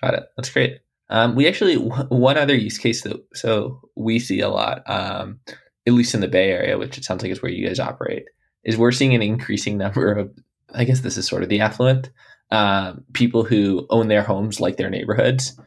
Got 0.00 0.14
it. 0.14 0.24
That's 0.36 0.50
great. 0.50 0.80
Um, 1.10 1.34
we 1.34 1.48
actually 1.48 1.76
one 1.76 2.38
other 2.38 2.54
use 2.54 2.78
case 2.78 3.02
that 3.02 3.16
so 3.34 3.80
we 3.96 4.18
see 4.18 4.40
a 4.40 4.48
lot, 4.48 4.82
um, 4.86 5.40
at 5.86 5.94
least 5.94 6.14
in 6.14 6.20
the 6.20 6.28
Bay 6.28 6.50
Area, 6.50 6.78
which 6.78 6.98
it 6.98 7.04
sounds 7.04 7.22
like 7.22 7.32
is 7.32 7.42
where 7.42 7.52
you 7.52 7.66
guys 7.66 7.80
operate, 7.80 8.26
is 8.64 8.76
we're 8.76 8.92
seeing 8.92 9.14
an 9.14 9.22
increasing 9.22 9.78
number 9.78 10.12
of. 10.12 10.32
I 10.74 10.84
guess 10.84 11.00
this 11.00 11.16
is 11.16 11.26
sort 11.26 11.42
of 11.42 11.48
the 11.48 11.60
affluent 11.60 12.10
uh, 12.50 12.92
people 13.14 13.42
who 13.42 13.86
own 13.88 14.08
their 14.08 14.22
homes 14.22 14.60
like 14.60 14.76
their 14.76 14.90
neighborhoods 14.90 15.58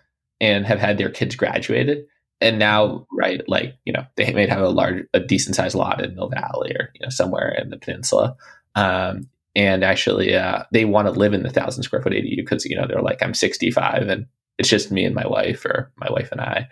and 0.41 0.65
have 0.65 0.79
had 0.79 0.97
their 0.97 1.09
kids 1.09 1.35
graduated. 1.35 2.05
And 2.41 2.59
now 2.59 3.05
right 3.13 3.47
like 3.47 3.77
you 3.85 3.93
know 3.93 4.03
they 4.17 4.33
may 4.33 4.47
have 4.47 4.61
a 4.61 4.69
large 4.69 5.05
a 5.13 5.19
decent 5.19 5.55
sized 5.55 5.75
lot 5.75 6.03
in 6.03 6.15
mill 6.15 6.29
valley 6.29 6.75
or 6.77 6.91
you 6.95 7.01
know 7.01 7.09
somewhere 7.09 7.55
in 7.61 7.69
the 7.69 7.77
peninsula. 7.77 8.35
Um, 8.75 9.29
and 9.55 9.83
actually 9.83 10.35
uh, 10.35 10.63
they 10.71 10.85
want 10.85 11.07
to 11.07 11.11
live 11.11 11.33
in 11.33 11.43
the 11.43 11.49
thousand 11.49 11.83
square 11.83 12.01
foot 12.01 12.13
adu 12.13 12.35
because 12.35 12.65
you 12.65 12.75
know 12.75 12.87
they're 12.87 13.01
like 13.01 13.21
i'm 13.21 13.33
65 13.33 14.07
and 14.07 14.25
it's 14.57 14.69
just 14.69 14.91
me 14.91 15.03
and 15.03 15.13
my 15.13 15.27
wife 15.27 15.65
or 15.65 15.91
my 15.97 16.09
wife 16.09 16.31
and 16.31 16.39
i 16.39 16.67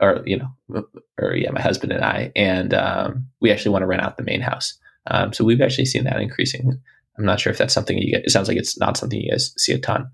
or 0.00 0.22
you 0.24 0.38
know 0.38 0.84
or 1.20 1.34
yeah 1.34 1.50
my 1.50 1.60
husband 1.60 1.92
and 1.92 2.04
i. 2.04 2.32
And 2.36 2.74
um, 2.74 3.26
we 3.40 3.50
actually 3.50 3.72
want 3.72 3.82
to 3.82 3.86
rent 3.86 4.02
out 4.02 4.16
the 4.16 4.22
main 4.22 4.40
house. 4.40 4.78
Um, 5.10 5.32
so 5.32 5.44
we've 5.44 5.60
actually 5.60 5.86
seen 5.86 6.04
that 6.04 6.20
increasing. 6.20 6.80
I'm 7.16 7.24
not 7.24 7.40
sure 7.40 7.50
if 7.50 7.58
that's 7.58 7.74
something 7.74 7.98
you 7.98 8.12
get 8.12 8.24
it 8.24 8.30
sounds 8.30 8.48
like 8.48 8.56
it's 8.56 8.78
not 8.78 8.96
something 8.96 9.20
you 9.20 9.30
guys 9.30 9.52
see 9.56 9.72
a 9.72 9.78
ton 9.78 10.10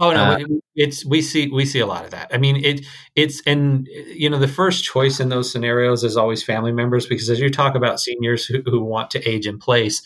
Oh 0.00 0.12
no, 0.12 0.22
uh, 0.32 0.38
it's 0.74 1.04
we 1.04 1.22
see 1.22 1.48
we 1.48 1.64
see 1.64 1.78
a 1.78 1.86
lot 1.86 2.04
of 2.04 2.10
that. 2.10 2.28
I 2.34 2.38
mean, 2.38 2.56
it 2.56 2.84
it's 3.14 3.40
and 3.46 3.86
you 4.08 4.28
know 4.28 4.40
the 4.40 4.48
first 4.48 4.82
choice 4.82 5.20
in 5.20 5.28
those 5.28 5.52
scenarios 5.52 6.02
is 6.02 6.16
always 6.16 6.42
family 6.42 6.72
members 6.72 7.06
because 7.06 7.30
as 7.30 7.38
you 7.38 7.48
talk 7.48 7.76
about 7.76 8.00
seniors 8.00 8.44
who, 8.44 8.60
who 8.62 8.82
want 8.82 9.12
to 9.12 9.22
age 9.28 9.46
in 9.46 9.58
place, 9.58 10.02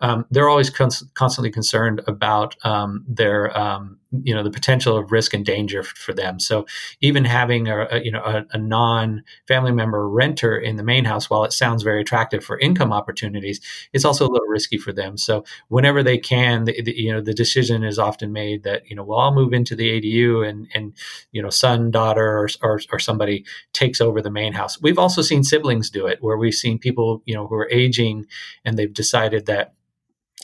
um, 0.00 0.26
they're 0.30 0.48
always 0.50 0.68
cons- 0.68 1.04
constantly 1.14 1.50
concerned 1.50 2.02
about 2.06 2.54
um, 2.66 3.02
their 3.08 3.56
um, 3.58 3.99
you 4.24 4.34
know 4.34 4.42
the 4.42 4.50
potential 4.50 4.96
of 4.96 5.12
risk 5.12 5.34
and 5.34 5.44
danger 5.44 5.82
for 5.82 6.12
them. 6.12 6.40
So 6.40 6.66
even 7.00 7.24
having 7.24 7.68
a, 7.68 7.86
a 7.90 8.02
you 8.02 8.10
know 8.10 8.22
a, 8.22 8.44
a, 8.52 8.58
non-family 8.58 9.72
member 9.72 10.08
renter 10.08 10.58
in 10.58 10.76
the 10.76 10.82
main 10.82 11.04
house, 11.04 11.30
while 11.30 11.44
it 11.44 11.52
sounds 11.52 11.82
very 11.82 12.00
attractive 12.00 12.44
for 12.44 12.58
income 12.58 12.92
opportunities, 12.92 13.60
it's 13.92 14.04
also 14.04 14.26
a 14.26 14.30
little 14.30 14.48
risky 14.48 14.78
for 14.78 14.92
them. 14.92 15.16
So 15.16 15.44
whenever 15.68 16.02
they 16.02 16.18
can, 16.18 16.64
the, 16.64 16.82
the, 16.82 16.92
you 16.96 17.12
know 17.12 17.20
the 17.20 17.34
decision 17.34 17.84
is 17.84 17.98
often 17.98 18.32
made 18.32 18.64
that 18.64 18.82
you 18.90 18.96
know 18.96 19.04
well 19.04 19.20
I'll 19.20 19.34
move 19.34 19.52
into 19.52 19.76
the 19.76 20.00
ADU 20.00 20.48
and 20.48 20.68
and 20.74 20.92
you 21.30 21.40
know 21.40 21.50
son 21.50 21.90
daughter 21.90 22.38
or, 22.38 22.48
or, 22.62 22.80
or 22.92 22.98
somebody 22.98 23.44
takes 23.72 24.00
over 24.00 24.20
the 24.20 24.30
main 24.30 24.52
house. 24.52 24.80
We've 24.82 24.98
also 24.98 25.22
seen 25.22 25.44
siblings 25.44 25.88
do 25.88 26.06
it 26.06 26.18
where 26.20 26.36
we've 26.36 26.54
seen 26.54 26.78
people 26.78 27.22
you 27.26 27.34
know 27.34 27.46
who 27.46 27.54
are 27.54 27.70
aging 27.70 28.26
and 28.64 28.76
they've 28.76 28.92
decided 28.92 29.46
that 29.46 29.74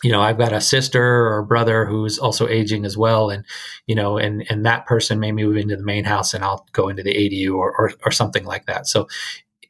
you 0.06 0.12
know 0.12 0.22
i've 0.22 0.38
got 0.38 0.52
a 0.52 0.60
sister 0.60 1.02
or 1.02 1.38
a 1.38 1.44
brother 1.44 1.84
who's 1.84 2.16
also 2.16 2.46
aging 2.46 2.84
as 2.84 2.96
well 2.96 3.28
and 3.28 3.44
you 3.88 3.94
know 3.96 4.16
and 4.16 4.46
and 4.48 4.64
that 4.64 4.86
person 4.86 5.18
may 5.18 5.32
move 5.32 5.56
into 5.56 5.76
the 5.76 5.82
main 5.82 6.04
house 6.04 6.32
and 6.32 6.44
i'll 6.44 6.64
go 6.70 6.88
into 6.88 7.02
the 7.02 7.12
adu 7.12 7.56
or 7.56 7.74
or, 7.76 7.92
or 8.04 8.12
something 8.12 8.44
like 8.44 8.66
that. 8.66 8.86
So 8.86 9.08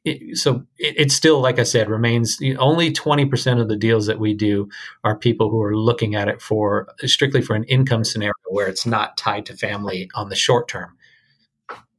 it, 0.04 0.36
so 0.36 0.62
it, 0.78 1.10
still 1.10 1.40
like 1.40 1.58
i 1.58 1.62
said 1.62 1.88
remains 1.88 2.38
only 2.58 2.92
20% 2.92 3.60
of 3.60 3.68
the 3.68 3.76
deals 3.76 4.06
that 4.06 4.20
we 4.20 4.34
do 4.34 4.68
are 5.04 5.16
people 5.16 5.48
who 5.48 5.60
are 5.62 5.74
looking 5.74 6.14
at 6.14 6.28
it 6.28 6.42
for 6.42 6.86
strictly 7.06 7.40
for 7.40 7.56
an 7.56 7.64
income 7.64 8.04
scenario 8.04 8.34
where 8.50 8.68
it's 8.68 8.84
not 8.84 9.16
tied 9.16 9.46
to 9.46 9.56
family 9.56 10.08
on 10.14 10.28
the 10.28 10.36
short 10.36 10.68
term. 10.68 10.96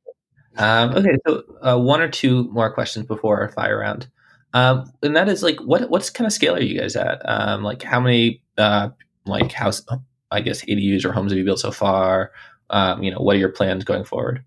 Um, 0.54 0.90
okay 0.90 1.16
so 1.26 1.44
uh, 1.62 1.78
one 1.78 2.02
or 2.02 2.08
two 2.08 2.44
more 2.52 2.70
questions 2.70 3.06
before 3.06 3.40
our 3.40 3.48
fire 3.48 3.78
round 3.78 4.06
um, 4.54 4.92
and 5.02 5.16
that 5.16 5.28
is 5.28 5.42
like, 5.42 5.60
what 5.60 5.88
what's 5.90 6.10
kind 6.10 6.26
of 6.26 6.32
scale 6.32 6.54
are 6.54 6.62
you 6.62 6.78
guys 6.80 6.96
at? 6.96 7.22
Um, 7.24 7.62
like 7.62 7.82
how 7.82 8.00
many 8.00 8.42
uh, 8.58 8.90
like 9.24 9.52
house, 9.52 9.84
I 10.30 10.40
guess 10.40 10.64
ADUs 10.64 11.04
or 11.04 11.12
homes 11.12 11.32
have 11.32 11.38
you 11.38 11.44
built 11.44 11.60
so 11.60 11.70
far? 11.70 12.32
Um, 12.70 13.02
you 13.02 13.10
know, 13.10 13.18
what 13.18 13.36
are 13.36 13.40
your 13.40 13.50
plans 13.50 13.84
going 13.84 14.04
forward? 14.04 14.44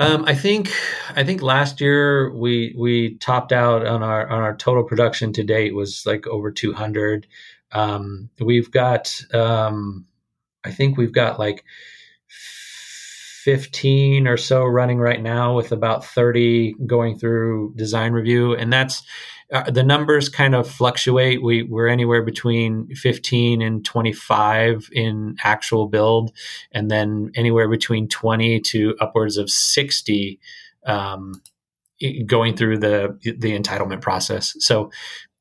Um, 0.00 0.24
I 0.26 0.34
think 0.34 0.70
I 1.16 1.24
think 1.24 1.42
last 1.42 1.80
year 1.80 2.32
we 2.32 2.74
we 2.78 3.16
topped 3.16 3.52
out 3.52 3.84
on 3.84 4.02
our 4.02 4.28
on 4.28 4.42
our 4.42 4.56
total 4.56 4.84
production 4.84 5.32
to 5.32 5.42
date 5.42 5.74
was 5.74 6.04
like 6.06 6.26
over 6.26 6.52
200. 6.52 7.26
Um, 7.72 8.30
we've 8.40 8.70
got 8.70 9.20
um, 9.34 10.06
I 10.64 10.70
think 10.70 10.96
we've 10.96 11.12
got 11.12 11.38
like 11.38 11.64
15 13.48 14.28
or 14.28 14.36
so 14.36 14.62
running 14.62 14.98
right 14.98 15.22
now 15.22 15.56
with 15.56 15.72
about 15.72 16.04
30 16.04 16.74
going 16.84 17.18
through 17.18 17.72
design 17.76 18.12
review. 18.12 18.54
And 18.54 18.70
that's 18.70 19.02
uh, 19.50 19.70
the 19.70 19.82
numbers 19.82 20.28
kind 20.28 20.54
of 20.54 20.68
fluctuate. 20.68 21.42
We, 21.42 21.62
we're 21.62 21.88
anywhere 21.88 22.22
between 22.22 22.94
15 22.94 23.62
and 23.62 23.82
25 23.82 24.90
in 24.92 25.36
actual 25.42 25.86
build 25.88 26.30
and 26.72 26.90
then 26.90 27.30
anywhere 27.36 27.70
between 27.70 28.06
20 28.06 28.60
to 28.60 28.94
upwards 29.00 29.38
of 29.38 29.48
60 29.48 30.38
um, 30.84 31.40
going 32.26 32.54
through 32.54 32.78
the 32.78 33.18
the 33.22 33.58
entitlement 33.58 34.02
process. 34.02 34.56
So 34.58 34.90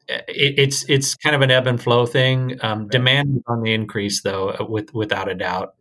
uh, 0.09 0.19
it, 0.29 0.57
it's 0.57 0.89
it's 0.89 1.13
kind 1.15 1.35
of 1.35 1.41
an 1.41 1.51
ebb 1.51 1.67
and 1.67 1.81
flow 1.81 2.05
thing. 2.05 2.57
Um, 2.61 2.87
demand 2.87 3.35
is 3.35 3.43
on 3.47 3.63
the 3.63 3.73
increase 3.73 4.21
though 4.21 4.65
with, 4.69 4.93
without 4.93 5.29
a 5.29 5.35
doubt 5.35 5.75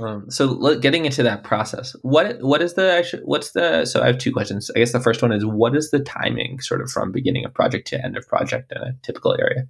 Um, 0.00 0.30
so 0.30 0.78
getting 0.78 1.04
into 1.06 1.22
that 1.24 1.42
process, 1.42 1.96
what 2.02 2.40
what 2.40 2.62
is 2.62 2.74
the 2.74 3.20
what's 3.24 3.52
the 3.52 3.84
so 3.84 4.02
I 4.02 4.06
have 4.06 4.18
two 4.18 4.32
questions. 4.32 4.70
I 4.74 4.78
guess 4.78 4.92
the 4.92 5.00
first 5.00 5.22
one 5.22 5.32
is 5.32 5.44
what 5.44 5.76
is 5.76 5.90
the 5.90 5.98
timing 5.98 6.60
sort 6.60 6.80
of 6.80 6.90
from 6.90 7.10
beginning 7.10 7.44
of 7.44 7.52
project 7.52 7.88
to 7.88 8.04
end 8.04 8.16
of 8.16 8.28
project 8.28 8.72
in 8.72 8.78
a 8.78 8.94
typical 9.02 9.36
area? 9.38 9.66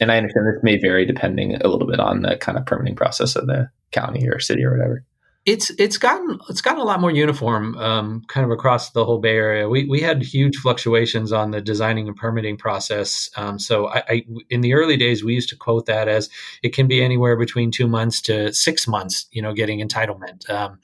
And 0.00 0.10
I 0.10 0.16
understand 0.16 0.46
this 0.46 0.62
may 0.64 0.76
vary 0.78 1.06
depending 1.06 1.54
a 1.54 1.68
little 1.68 1.86
bit 1.86 2.00
on 2.00 2.22
the 2.22 2.36
kind 2.36 2.58
of 2.58 2.66
permitting 2.66 2.96
process 2.96 3.36
of 3.36 3.46
the 3.46 3.70
county 3.92 4.28
or 4.28 4.40
city 4.40 4.64
or 4.64 4.72
whatever 4.72 5.04
it's 5.46 5.68
it's 5.78 5.98
gotten 5.98 6.38
it's 6.48 6.62
gotten 6.62 6.80
a 6.80 6.84
lot 6.84 7.00
more 7.00 7.10
uniform 7.10 7.76
um, 7.76 8.22
kind 8.28 8.46
of 8.46 8.50
across 8.50 8.90
the 8.90 9.04
whole 9.04 9.18
Bay 9.18 9.36
Area. 9.36 9.68
We 9.68 9.84
we 9.84 10.00
had 10.00 10.22
huge 10.22 10.56
fluctuations 10.56 11.32
on 11.32 11.50
the 11.50 11.60
designing 11.60 12.08
and 12.08 12.16
permitting 12.16 12.56
process. 12.56 13.28
Um, 13.36 13.58
so 13.58 13.88
I, 13.88 14.02
I, 14.08 14.26
in 14.48 14.62
the 14.62 14.72
early 14.72 14.96
days 14.96 15.22
we 15.22 15.34
used 15.34 15.50
to 15.50 15.56
quote 15.56 15.84
that 15.86 16.08
as 16.08 16.30
it 16.62 16.70
can 16.74 16.86
be 16.86 17.02
anywhere 17.02 17.36
between 17.36 17.70
two 17.70 17.86
months 17.86 18.22
to 18.22 18.54
six 18.54 18.88
months. 18.88 19.26
You 19.32 19.42
know, 19.42 19.52
getting 19.52 19.86
entitlement. 19.86 20.48
Um, 20.48 20.78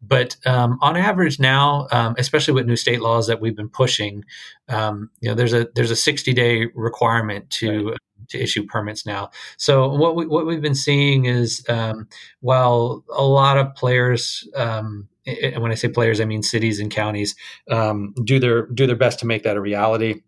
but 0.00 0.36
um, 0.46 0.78
on 0.80 0.96
average 0.96 1.40
now, 1.40 1.88
um, 1.90 2.14
especially 2.16 2.54
with 2.54 2.66
new 2.66 2.76
state 2.76 3.00
laws 3.00 3.26
that 3.26 3.40
we've 3.40 3.56
been 3.56 3.68
pushing, 3.68 4.24
um, 4.68 5.10
you 5.20 5.28
know, 5.28 5.34
there's 5.34 5.54
a 5.54 5.68
there's 5.74 5.90
a 5.90 5.96
60 5.96 6.32
day 6.32 6.66
requirement 6.74 7.50
to 7.50 7.88
right 7.88 7.98
to 8.28 8.38
issue 8.38 8.64
permits 8.66 9.06
now. 9.06 9.30
So 9.56 9.88
what 9.88 10.16
we 10.16 10.26
what 10.26 10.46
we've 10.46 10.62
been 10.62 10.74
seeing 10.74 11.26
is 11.26 11.64
um, 11.68 12.08
while 12.40 13.04
a 13.14 13.24
lot 13.24 13.58
of 13.58 13.74
players. 13.74 14.48
Um, 14.56 15.08
and 15.26 15.62
when 15.62 15.72
I 15.72 15.74
say 15.74 15.88
players, 15.88 16.20
I 16.20 16.26
mean 16.26 16.42
cities 16.42 16.80
and 16.80 16.90
counties 16.90 17.34
um, 17.70 18.14
do 18.24 18.38
their 18.38 18.66
do 18.66 18.86
their 18.86 18.96
best 18.96 19.20
to 19.20 19.26
make 19.26 19.42
that 19.44 19.56
a 19.56 19.60
reality 19.60 20.20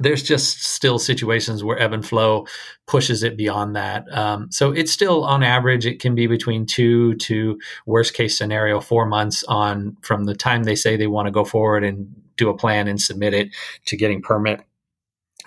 there's 0.00 0.22
just 0.22 0.62
still 0.64 0.98
situations 0.98 1.62
where 1.62 1.78
ebb 1.78 1.92
and 1.92 2.06
flow 2.06 2.46
pushes 2.86 3.22
it 3.22 3.36
beyond 3.36 3.76
that. 3.76 4.10
Um, 4.16 4.50
so 4.50 4.72
it's 4.72 4.92
still 4.92 5.24
on 5.24 5.42
average, 5.42 5.86
it 5.86 6.00
can 6.00 6.14
be 6.14 6.26
between 6.26 6.66
two 6.66 7.14
to 7.16 7.58
worst 7.86 8.14
case 8.14 8.36
scenario, 8.36 8.80
four 8.80 9.06
months 9.06 9.44
on 9.44 9.96
from 10.02 10.24
the 10.24 10.34
time 10.34 10.64
they 10.64 10.76
say 10.76 10.96
they 10.96 11.06
want 11.06 11.26
to 11.26 11.32
go 11.32 11.44
forward 11.44 11.84
and 11.84 12.14
do 12.36 12.48
a 12.48 12.56
plan 12.56 12.88
and 12.88 13.00
submit 13.00 13.34
it 13.34 13.48
to 13.86 13.96
getting 13.96 14.22
permit 14.22 14.62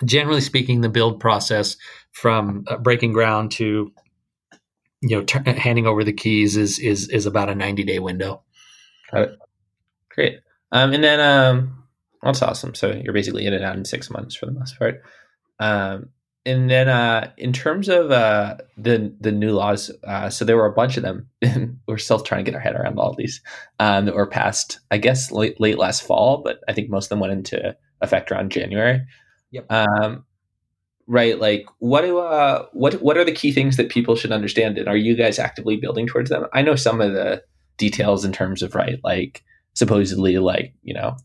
generally 0.04 0.40
speaking, 0.40 0.80
the 0.80 0.88
build 0.88 1.20
process 1.20 1.76
from 2.12 2.64
uh, 2.68 2.76
breaking 2.76 3.12
ground 3.12 3.52
to 3.52 3.92
you 5.02 5.16
know 5.16 5.22
t- 5.22 5.50
handing 5.50 5.86
over 5.86 6.04
the 6.04 6.12
keys 6.12 6.56
is 6.56 6.78
is 6.78 7.08
is 7.08 7.26
about 7.26 7.48
a 7.48 7.54
90 7.54 7.84
day 7.84 7.98
window. 7.98 8.42
Great. 10.10 10.38
Um, 10.72 10.92
and 10.92 11.04
then 11.04 11.20
um, 11.20 11.84
that's 12.22 12.42
awesome. 12.42 12.74
So 12.74 12.90
you're 12.90 13.12
basically 13.12 13.46
in 13.46 13.54
and 13.54 13.64
out 13.64 13.76
in 13.76 13.84
six 13.84 14.10
months 14.10 14.34
for 14.34 14.46
the 14.46 14.52
most 14.52 14.78
part. 14.78 15.02
Um, 15.60 16.10
and 16.44 16.70
then 16.70 16.88
uh, 16.88 17.32
in 17.36 17.52
terms 17.52 17.88
of 17.88 18.10
uh, 18.12 18.56
the 18.78 19.14
the 19.20 19.32
new 19.32 19.50
laws, 19.52 19.90
uh, 20.04 20.30
so 20.30 20.44
there 20.44 20.56
were 20.56 20.66
a 20.66 20.72
bunch 20.72 20.96
of 20.96 21.02
them. 21.02 21.28
we're 21.88 21.98
still 21.98 22.20
trying 22.20 22.44
to 22.44 22.50
get 22.50 22.56
our 22.56 22.60
head 22.60 22.76
around 22.76 22.98
all 22.98 23.14
these 23.14 23.42
um, 23.80 24.06
that 24.06 24.14
were 24.14 24.28
passed. 24.28 24.78
I 24.90 24.98
guess 24.98 25.32
late 25.32 25.60
late 25.60 25.78
last 25.78 26.04
fall, 26.04 26.42
but 26.44 26.60
I 26.68 26.72
think 26.72 26.88
most 26.88 27.06
of 27.06 27.08
them 27.10 27.20
went 27.20 27.32
into 27.32 27.76
effect 28.00 28.30
around 28.30 28.52
January. 28.52 29.04
Yep. 29.50 29.70
Um, 29.70 30.24
right. 31.06 31.38
Like, 31.38 31.66
what 31.78 32.02
do 32.02 32.18
uh, 32.18 32.66
what 32.72 32.94
what 33.02 33.16
are 33.16 33.24
the 33.24 33.32
key 33.32 33.52
things 33.52 33.76
that 33.76 33.88
people 33.88 34.16
should 34.16 34.32
understand, 34.32 34.78
and 34.78 34.88
are 34.88 34.96
you 34.96 35.16
guys 35.16 35.38
actively 35.38 35.76
building 35.76 36.06
towards 36.06 36.30
them? 36.30 36.46
I 36.52 36.62
know 36.62 36.76
some 36.76 37.00
of 37.00 37.12
the 37.12 37.42
details 37.76 38.24
in 38.24 38.32
terms 38.32 38.62
of 38.62 38.74
right, 38.74 38.98
like 39.04 39.42
supposedly, 39.74 40.38
like 40.38 40.74
you 40.82 40.94
know, 40.94 41.16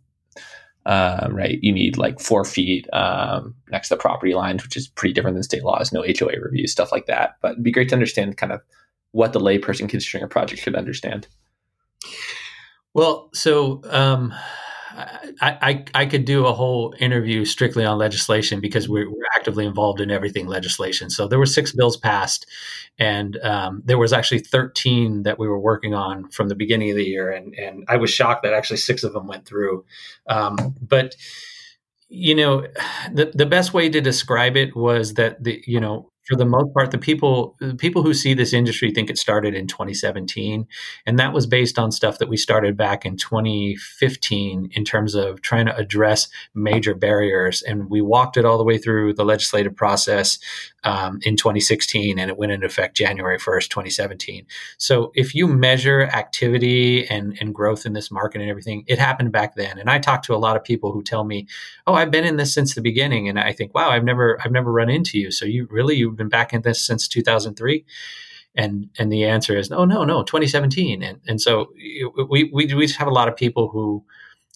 um, 0.86 1.36
right, 1.36 1.60
you 1.62 1.72
need 1.72 1.98
like 1.98 2.20
four 2.20 2.44
feet 2.44 2.88
um, 2.94 3.56
next 3.70 3.90
to 3.90 3.96
the 3.96 4.02
property 4.02 4.34
lines, 4.34 4.64
which 4.64 4.76
is 4.76 4.88
pretty 4.88 5.14
different 5.14 5.36
than 5.36 5.44
state 5.44 5.64
laws. 5.64 5.92
No 5.92 6.04
HOA 6.04 6.40
reviews, 6.42 6.72
stuff 6.72 6.92
like 6.92 7.06
that. 7.06 7.36
But 7.42 7.54
it'd 7.54 7.64
be 7.64 7.72
great 7.72 7.90
to 7.90 7.96
understand 7.96 8.38
kind 8.38 8.52
of 8.52 8.62
what 9.12 9.34
the 9.34 9.40
layperson 9.40 9.90
considering 9.90 10.24
a 10.24 10.28
project 10.28 10.62
should 10.62 10.76
understand. 10.76 11.28
Well, 12.94 13.30
so 13.34 13.82
um, 13.86 14.34
I, 15.42 15.86
I, 15.94 16.06
could 16.06 16.26
do 16.26 16.46
a 16.46 16.54
whole 16.54 16.94
interview 17.00 17.46
strictly 17.46 17.86
on 17.86 17.98
legislation 17.98 18.60
because 18.60 18.90
we're, 18.90 19.10
we're, 19.10 19.22
actively 19.38 19.66
involved 19.66 20.02
in 20.02 20.12
everything 20.12 20.46
legislation. 20.46 21.10
So 21.10 21.28
there 21.28 21.40
were 21.40 21.46
six 21.46 21.72
bills 21.72 21.98
passed, 21.98 22.46
and 23.00 23.38
um, 23.44 23.82
there 23.86 23.98
was 23.98 24.14
actually 24.14 24.40
13 24.40 25.24
that 25.24 25.40
we 25.40 25.48
were 25.48 25.60
working 25.60 25.94
on 25.94 26.30
from 26.30 26.50
the 26.50 26.56
beginning 26.56 26.92
of 26.92 26.98
the 26.98 27.06
year, 27.06 27.32
and 27.32 27.56
and 27.56 27.86
I 27.88 27.98
was 27.98 28.12
shocked 28.12 28.44
that 28.44 28.54
actually 28.54 28.78
six 28.78 29.04
of 29.04 29.14
them 29.14 29.28
went 29.28 29.46
through. 29.46 29.86
Um, 30.28 30.76
but 30.82 31.16
you 32.10 32.36
know, 32.36 32.68
the 33.14 33.32
the 33.34 33.46
best 33.46 33.74
way 33.74 33.90
to 33.90 34.02
describe 34.02 34.58
it 34.58 34.76
was 34.76 35.16
that 35.16 35.44
the 35.44 35.64
you 35.66 35.80
know 35.80 36.11
for 36.24 36.36
the 36.36 36.46
most 36.46 36.74
part, 36.74 36.92
the 36.92 36.98
people 36.98 37.56
the 37.60 37.76
people 37.76 38.04
who 38.04 38.14
see 38.14 38.34
this 38.34 38.54
industry 38.54 38.92
think 38.92 39.10
it 39.10 39.18
started 39.18 39.56
in 39.56 39.68
2017, 39.68 40.68
and 41.06 41.20
that 41.20 41.34
was 41.34 41.48
based 41.48 41.80
on 41.80 41.92
stuff 41.92 42.20
that 42.20 42.30
we 42.30 42.38
started 42.38 42.78
back 42.78 43.06
in 43.06 43.18
2015 43.18 44.70
in 44.72 44.86
terms 44.86 45.16
of 45.16 45.42
trying 45.42 45.66
to 45.66 45.76
address 45.76 46.30
major 46.54 46.94
barriers, 46.94 47.64
and 47.64 47.90
we 47.90 48.02
walked 48.02 48.38
it 48.38 48.46
all 48.46 48.58
the 48.58 48.64
way 48.64 48.78
through 48.78 49.14
the 49.14 49.26
legislative 49.26 49.76
process 49.76 50.38
um, 50.84 51.20
in 51.24 51.36
2016, 51.36 52.20
and 52.20 52.30
it 52.30 52.38
went 52.38 52.52
into 52.52 52.68
effect 52.68 52.96
January 52.96 53.38
1st, 53.38 53.70
2017. 53.70 54.46
So 54.78 55.12
if 55.16 55.34
you 55.34 55.48
measure 55.48 56.04
activity 56.04 57.08
and 57.08 57.36
and 57.42 57.54
growth 57.54 57.86
in 57.86 57.94
this 57.94 58.12
market 58.12 58.42
and 58.42 58.50
everything, 58.50 58.84
it 58.88 59.00
happened 59.00 59.32
back 59.32 59.56
then. 59.56 59.80
And 59.80 59.90
I 59.90 59.98
talk 59.98 60.22
to 60.24 60.36
a 60.36 60.38
lot 60.38 60.56
of 60.56 60.64
people 60.64 60.92
who 60.92 61.02
tell 61.02 61.24
me, 61.24 61.48
"Oh, 61.88 61.96
I've 61.96 62.12
been 62.12 62.26
in 62.26 62.38
this 62.38 62.54
since 62.54 62.76
the 62.76 62.82
beginning," 62.82 63.28
and 63.28 63.40
I 63.40 63.54
think, 63.54 63.74
"Wow, 63.74 63.90
I've 63.90 64.04
never 64.04 64.40
I've 64.44 64.52
never 64.52 64.72
run 64.72 64.90
into 64.90 65.18
you. 65.18 65.32
So 65.32 65.46
you 65.46 65.68
really 65.72 65.96
you 65.96 66.11
been 66.16 66.30
back 66.30 66.54
in 66.54 66.62
this 66.62 66.86
since 66.86 67.08
2003 67.08 67.86
and 68.56 68.90
and 69.00 69.12
the 69.12 69.24
answer 69.24 69.58
is 69.58 69.70
no 69.70 69.86
no 69.86 70.04
no 70.04 70.24
2017 70.24 71.02
and 71.02 71.20
and 71.28 71.40
so 71.40 71.72
we 72.30 72.50
we, 72.54 72.74
we 72.74 72.86
just 72.86 72.98
have 72.98 73.08
a 73.08 73.12
lot 73.12 73.28
of 73.28 73.36
people 73.36 73.70
who 73.70 74.04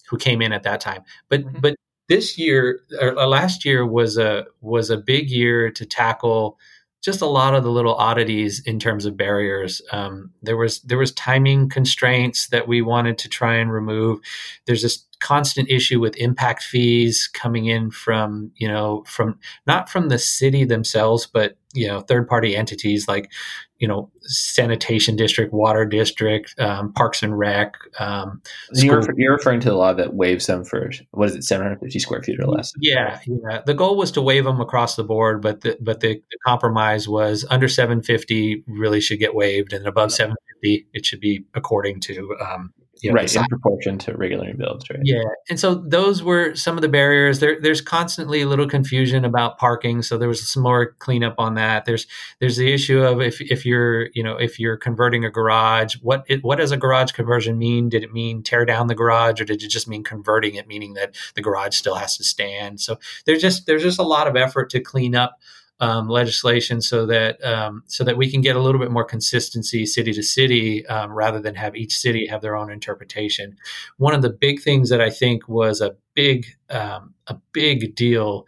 who 0.08 0.16
came 0.16 0.40
in 0.42 0.52
at 0.52 0.62
that 0.62 0.80
time. 0.80 1.02
But 1.28 1.42
mm-hmm. 1.42 1.60
but 1.60 1.76
this 2.08 2.38
year 2.38 2.80
or 3.00 3.18
uh, 3.18 3.26
last 3.26 3.64
year 3.64 3.86
was 3.86 4.16
a 4.16 4.46
was 4.60 4.90
a 4.90 4.96
big 4.96 5.30
year 5.30 5.70
to 5.72 5.84
tackle 5.84 6.58
just 7.06 7.22
a 7.22 7.26
lot 7.26 7.54
of 7.54 7.62
the 7.62 7.70
little 7.70 7.94
oddities 7.94 8.60
in 8.66 8.80
terms 8.80 9.06
of 9.06 9.16
barriers. 9.16 9.80
Um, 9.92 10.32
there 10.42 10.56
was 10.56 10.80
there 10.80 10.98
was 10.98 11.12
timing 11.12 11.68
constraints 11.68 12.48
that 12.48 12.66
we 12.66 12.82
wanted 12.82 13.16
to 13.18 13.28
try 13.28 13.54
and 13.54 13.72
remove. 13.72 14.18
There's 14.66 14.82
this 14.82 15.04
constant 15.20 15.70
issue 15.70 16.00
with 16.00 16.16
impact 16.16 16.64
fees 16.64 17.30
coming 17.32 17.66
in 17.66 17.92
from 17.92 18.50
you 18.56 18.66
know 18.66 19.04
from 19.06 19.38
not 19.68 19.88
from 19.88 20.08
the 20.08 20.18
city 20.18 20.64
themselves, 20.64 21.26
but 21.26 21.56
you 21.74 21.86
know 21.86 22.00
third 22.00 22.26
party 22.26 22.56
entities 22.56 23.06
like 23.06 23.30
you 23.78 23.86
know 23.86 24.10
sanitation 24.22 25.16
district 25.16 25.52
water 25.52 25.84
district 25.84 26.58
um, 26.58 26.92
parks 26.92 27.22
and 27.22 27.38
rec 27.38 27.74
um, 27.98 28.40
you're, 28.72 29.02
you're, 29.16 29.32
referring 29.32 29.60
to 29.60 29.68
the 29.68 29.76
law 29.76 29.92
that 29.92 30.14
waives 30.14 30.46
them 30.46 30.64
for 30.64 30.90
what 31.10 31.28
is 31.28 31.36
it 31.36 31.44
750 31.44 31.98
square 31.98 32.22
feet 32.22 32.40
or 32.40 32.46
less? 32.46 32.72
Yeah 32.80 33.20
yeah. 33.26 33.62
The 33.66 33.74
goal 33.74 33.96
was 33.96 34.10
to 34.12 34.22
waive 34.22 34.44
them 34.44 34.60
across 34.60 34.96
the 34.96 35.04
board 35.04 35.42
but 35.42 35.60
the 35.60 35.76
but 35.80 36.00
the, 36.00 36.14
the 36.14 36.38
compromise 36.46 37.08
was 37.08 37.44
under 37.50 37.68
750 37.68 38.64
really 38.66 39.00
should 39.00 39.18
get 39.18 39.34
waived 39.34 39.72
and 39.72 39.86
above 39.86 40.12
750 40.12 40.86
it 40.92 41.04
should 41.04 41.20
be 41.20 41.44
according 41.54 42.00
to 42.00 42.36
um, 42.40 42.72
you 43.02 43.10
know, 43.10 43.14
right 43.14 43.34
in 43.34 43.44
proportion 43.46 43.98
to 43.98 44.16
regular 44.16 44.52
builds 44.54 44.88
right? 44.90 45.00
Yeah 45.02 45.22
and 45.48 45.60
so 45.60 45.74
those 45.74 46.22
were 46.22 46.54
some 46.54 46.76
of 46.76 46.82
the 46.82 46.88
barriers. 46.88 47.40
There 47.40 47.60
there's 47.60 47.80
constantly 47.80 48.42
a 48.42 48.46
little 48.46 48.68
confusion 48.68 49.24
about 49.24 49.58
parking 49.58 50.02
so 50.02 50.18
there 50.18 50.28
was 50.28 50.46
some 50.48 50.62
more 50.62 50.92
cleanup 50.98 51.34
on 51.38 51.54
that. 51.54 51.84
There's 51.84 52.06
there's 52.40 52.56
the 52.56 52.72
issue 52.72 53.02
of 53.02 53.20
if 53.20 53.40
if 53.40 53.64
you're 53.64 54.08
you 54.14 54.22
know 54.22 54.36
if 54.36 54.58
you're 54.58 54.76
converting 54.76 55.24
a 55.24 55.30
garage 55.30 55.96
what 56.02 56.24
it, 56.28 56.42
what 56.42 56.56
does 56.56 56.72
a 56.72 56.76
garage 56.76 57.12
conversion 57.12 57.58
mean? 57.58 57.88
Did 57.88 58.02
it 58.02 58.12
mean 58.12 58.42
tear 58.42 58.64
down 58.64 58.88
the 58.88 58.94
garage 58.94 59.40
or 59.40 59.44
did 59.44 59.62
it 59.62 59.68
just 59.68 59.88
mean 59.88 60.02
converting 60.02 60.54
it 60.54 60.66
meaning 60.66 60.94
that 60.94 61.14
the 61.34 61.42
garage 61.42 61.76
still 61.76 61.96
has 61.96 62.16
to 62.16 62.24
stand? 62.24 62.80
So 62.80 62.98
there's 63.24 63.40
just 63.40 63.66
there's 63.66 63.82
just 63.82 63.98
a 63.98 64.04
lot 64.04 64.26
of 64.26 64.36
effort 64.36 64.70
to 64.70 64.80
clean 64.80 65.14
up 65.14 65.40
um, 65.80 66.08
legislation 66.08 66.80
so 66.80 67.06
that 67.06 67.42
um, 67.44 67.82
so 67.86 68.04
that 68.04 68.16
we 68.16 68.30
can 68.30 68.40
get 68.40 68.56
a 68.56 68.60
little 68.60 68.80
bit 68.80 68.90
more 68.90 69.04
consistency 69.04 69.84
city 69.84 70.12
to 70.12 70.22
city 70.22 70.86
um, 70.86 71.12
rather 71.12 71.40
than 71.40 71.54
have 71.54 71.76
each 71.76 71.94
city 71.94 72.26
have 72.26 72.40
their 72.40 72.56
own 72.56 72.70
interpretation. 72.70 73.56
One 73.98 74.14
of 74.14 74.22
the 74.22 74.30
big 74.30 74.60
things 74.60 74.88
that 74.90 75.00
I 75.00 75.10
think 75.10 75.48
was 75.48 75.80
a 75.80 75.96
big 76.14 76.46
um, 76.70 77.14
a 77.26 77.36
big 77.52 77.94
deal 77.94 78.46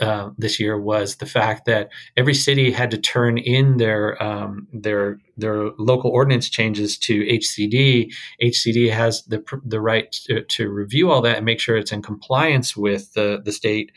uh, 0.00 0.30
this 0.36 0.58
year 0.58 0.78
was 0.78 1.16
the 1.16 1.26
fact 1.26 1.66
that 1.66 1.88
every 2.16 2.34
city 2.34 2.72
had 2.72 2.90
to 2.90 2.98
turn 2.98 3.38
in 3.38 3.76
their 3.76 4.20
um, 4.22 4.66
their 4.72 5.18
their 5.36 5.70
local 5.78 6.10
ordinance 6.10 6.48
changes 6.48 6.98
to 6.98 7.22
HCD. 7.24 8.12
HCD 8.42 8.90
has 8.90 9.22
the 9.24 9.44
the 9.64 9.80
right 9.80 10.10
to, 10.26 10.42
to, 10.42 10.68
review 10.68 11.10
all 11.10 11.20
that 11.22 11.36
and 11.36 11.46
make 11.46 11.60
sure 11.60 11.76
it's 11.76 11.92
in 11.92 12.02
compliance 12.02 12.76
with 12.76 13.12
the 13.12 13.40
the 13.44 13.52
state 13.52 13.92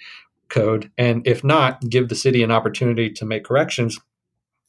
code, 0.49 0.91
and 0.97 1.25
if 1.25 1.43
not, 1.43 1.81
give 1.89 2.09
the 2.09 2.15
city 2.15 2.43
an 2.43 2.51
opportunity 2.51 3.09
to 3.11 3.25
make 3.25 3.43
corrections. 3.43 3.99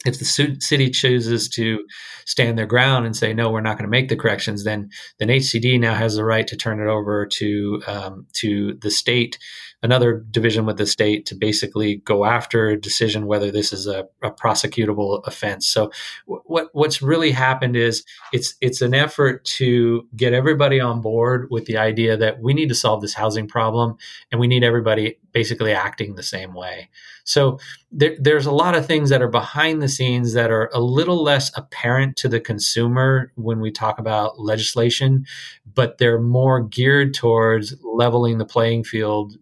If 0.06 0.18
the 0.18 0.56
city 0.60 0.90
chooses 0.90 1.48
to 1.50 1.84
stand 2.24 2.56
their 2.56 2.66
ground 2.66 3.04
and 3.04 3.16
say 3.16 3.34
no, 3.34 3.50
we're 3.50 3.60
not 3.60 3.78
going 3.78 3.86
to 3.86 3.90
make 3.90 4.08
the 4.08 4.16
corrections, 4.16 4.62
then 4.62 4.90
then 5.18 5.28
HCD 5.28 5.80
now 5.80 5.94
has 5.94 6.14
the 6.14 6.24
right 6.24 6.46
to 6.46 6.56
turn 6.56 6.80
it 6.80 6.86
over 6.86 7.26
to 7.26 7.82
um, 7.86 8.26
to 8.34 8.74
the 8.74 8.90
state 8.90 9.38
another 9.82 10.24
division 10.30 10.66
with 10.66 10.76
the 10.76 10.86
state 10.86 11.24
to 11.26 11.34
basically 11.34 11.96
go 11.96 12.24
after 12.24 12.68
a 12.68 12.80
decision 12.80 13.26
whether 13.26 13.50
this 13.50 13.72
is 13.72 13.86
a, 13.86 14.06
a 14.22 14.30
prosecutable 14.30 15.22
offense. 15.26 15.68
So 15.68 15.92
w- 16.26 16.42
what 16.46 16.68
what's 16.72 17.00
really 17.00 17.30
happened 17.30 17.76
is 17.76 18.04
it's 18.32 18.56
it's 18.60 18.80
an 18.80 18.94
effort 18.94 19.44
to 19.44 20.06
get 20.16 20.32
everybody 20.32 20.80
on 20.80 21.00
board 21.00 21.48
with 21.50 21.66
the 21.66 21.76
idea 21.76 22.16
that 22.16 22.40
we 22.40 22.54
need 22.54 22.68
to 22.70 22.74
solve 22.74 23.00
this 23.02 23.14
housing 23.14 23.46
problem 23.46 23.96
and 24.32 24.40
we 24.40 24.48
need 24.48 24.64
everybody 24.64 25.18
basically 25.32 25.72
acting 25.72 26.14
the 26.14 26.22
same 26.22 26.54
way. 26.54 26.88
So 27.22 27.58
there, 27.92 28.16
there's 28.18 28.46
a 28.46 28.52
lot 28.52 28.74
of 28.74 28.86
things 28.86 29.10
that 29.10 29.22
are 29.22 29.28
behind 29.28 29.82
the 29.82 29.88
scenes 29.88 30.32
that 30.32 30.50
are 30.50 30.70
a 30.72 30.80
little 30.80 31.22
less 31.22 31.56
apparent 31.56 32.16
to 32.16 32.28
the 32.28 32.40
consumer 32.40 33.32
when 33.36 33.60
we 33.60 33.70
talk 33.70 33.98
about 33.98 34.40
legislation, 34.40 35.26
but 35.74 35.98
they're 35.98 36.20
more 36.20 36.62
geared 36.62 37.14
towards 37.14 37.74
leveling 37.84 38.38
the 38.38 38.46
playing 38.46 38.82
field 38.82 39.36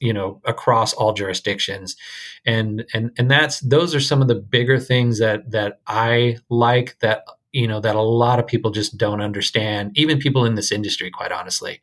you 0.00 0.12
know 0.12 0.40
across 0.44 0.92
all 0.92 1.12
jurisdictions. 1.12 1.96
And 2.44 2.84
and 2.92 3.10
and 3.18 3.30
that's 3.30 3.60
those 3.60 3.94
are 3.94 4.00
some 4.00 4.22
of 4.22 4.28
the 4.28 4.34
bigger 4.34 4.78
things 4.78 5.18
that 5.18 5.50
that 5.50 5.80
i 5.86 6.36
like 6.48 6.98
that 7.00 7.24
you 7.52 7.68
know 7.68 7.80
that 7.80 7.96
a 7.96 8.02
lot 8.02 8.38
of 8.38 8.46
people 8.46 8.70
just 8.70 8.98
don't 8.98 9.20
understand 9.20 9.92
even 9.94 10.18
people 10.18 10.44
in 10.44 10.56
this 10.56 10.72
industry 10.72 11.10
quite 11.10 11.32
honestly. 11.32 11.80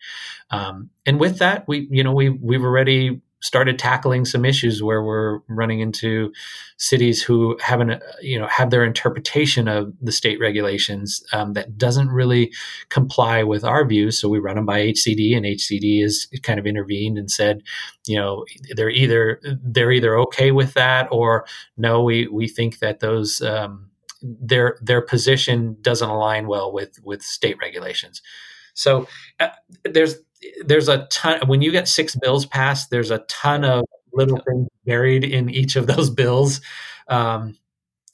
Um, 0.51 0.89
and 1.05 1.19
with 1.19 1.39
that 1.39 1.67
we 1.67 1.87
you 1.89 2.03
know 2.03 2.13
we 2.13 2.29
we've 2.29 2.63
already 2.63 3.21
started 3.41 3.79
tackling 3.79 4.23
some 4.23 4.45
issues 4.45 4.83
where 4.83 5.03
we're 5.03 5.39
running 5.49 5.79
into 5.79 6.31
cities 6.77 7.21
who 7.21 7.57
haven't, 7.61 8.01
you 8.21 8.39
know, 8.39 8.47
have 8.47 8.69
their 8.69 8.83
interpretation 8.83 9.67
of 9.67 9.93
the 10.01 10.11
state 10.11 10.39
regulations 10.39 11.23
um, 11.33 11.53
that 11.53 11.77
doesn't 11.77 12.09
really 12.09 12.51
comply 12.89 13.43
with 13.43 13.63
our 13.63 13.85
views. 13.85 14.19
So 14.19 14.29
we 14.29 14.39
run 14.39 14.55
them 14.55 14.65
by 14.65 14.79
HCD, 14.87 15.35
and 15.35 15.45
HCD 15.45 16.01
has 16.01 16.27
kind 16.43 16.59
of 16.59 16.65
intervened 16.65 17.17
and 17.17 17.29
said, 17.29 17.61
you 18.07 18.15
know, 18.15 18.45
they're 18.75 18.89
either 18.89 19.41
they're 19.63 19.91
either 19.91 20.17
okay 20.19 20.51
with 20.51 20.73
that 20.73 21.07
or 21.11 21.45
no, 21.77 22.03
we 22.03 22.27
we 22.27 22.47
think 22.47 22.79
that 22.79 22.99
those 22.99 23.41
um, 23.41 23.89
their 24.21 24.77
their 24.81 25.01
position 25.01 25.77
doesn't 25.81 26.09
align 26.09 26.47
well 26.47 26.71
with 26.71 26.99
with 27.03 27.21
state 27.21 27.57
regulations. 27.61 28.21
So 28.73 29.07
uh, 29.39 29.49
there's 29.83 30.15
there's 30.65 30.87
a 30.87 31.05
ton 31.07 31.47
when 31.47 31.61
you 31.61 31.71
get 31.71 31.87
six 31.87 32.15
bills 32.15 32.45
passed 32.45 32.89
there's 32.89 33.11
a 33.11 33.19
ton 33.19 33.63
of 33.63 33.83
little 34.13 34.39
things 34.47 34.67
buried 34.85 35.23
in 35.23 35.49
each 35.49 35.75
of 35.75 35.87
those 35.87 36.09
bills. 36.09 36.61
Um, 37.07 37.57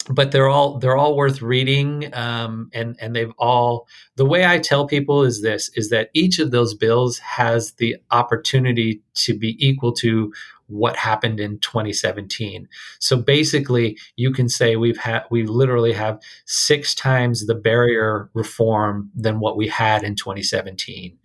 but 0.10 0.32
they're 0.32 0.48
all 0.48 0.80
they're 0.80 0.96
all 0.96 1.18
worth 1.18 1.42
reading 1.42 2.13
um, 2.13 2.70
and 2.74 2.96
and 3.02 3.13
they've 3.13 3.34
all 3.38 3.90
the 4.16 4.26
way 4.26 4.46
i 4.46 4.58
tell 4.58 4.88
people 4.88 5.24
is 5.24 5.42
this 5.42 5.70
is 5.76 5.90
that 5.90 6.10
each 6.13 6.40
of 6.40 6.52
those 6.52 6.74
bills 6.74 7.18
has 7.18 7.74
the 7.74 7.98
opportunity 8.10 9.02
to 9.16 9.38
be 9.38 9.58
equal 9.60 9.92
to 9.92 10.32
what 10.68 10.96
happened 10.96 11.42
in 11.42 11.60
2017 11.60 12.70
so 13.00 13.18
basically 13.18 13.98
you 14.16 14.32
can 14.32 14.48
say 14.48 14.78
we've 14.78 14.98
had 14.98 15.24
we 15.30 15.44
literally 15.44 15.92
have 15.92 16.22
six 16.46 16.96
times 16.96 17.46
the 17.46 17.56
barrier 17.56 18.30
reform 18.34 19.12
than 19.13 19.42
what 19.42 19.58
we 19.58 19.68
had 19.68 20.04
in 20.04 20.16
2017 20.16 21.18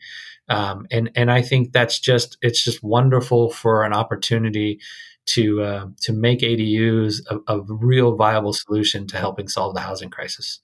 um, 0.52 0.86
and 0.90 1.10
and 1.14 1.30
I 1.32 1.40
think 1.40 1.72
that's 1.72 1.98
just 1.98 2.36
it's 2.42 2.62
just 2.62 2.82
wonderful 2.82 3.50
for 3.50 3.84
an 3.84 3.94
opportunity 3.94 4.80
to 5.26 5.62
uh, 5.62 5.86
to 6.02 6.12
make 6.12 6.40
ADUs 6.40 7.22
a, 7.30 7.38
a, 7.54 7.60
real 7.62 8.16
viable 8.16 8.52
solution 8.52 9.06
to 9.06 9.16
helping 9.16 9.48
solve 9.48 9.74
the 9.74 9.80
housing 9.80 10.10
crisis. 10.10 10.60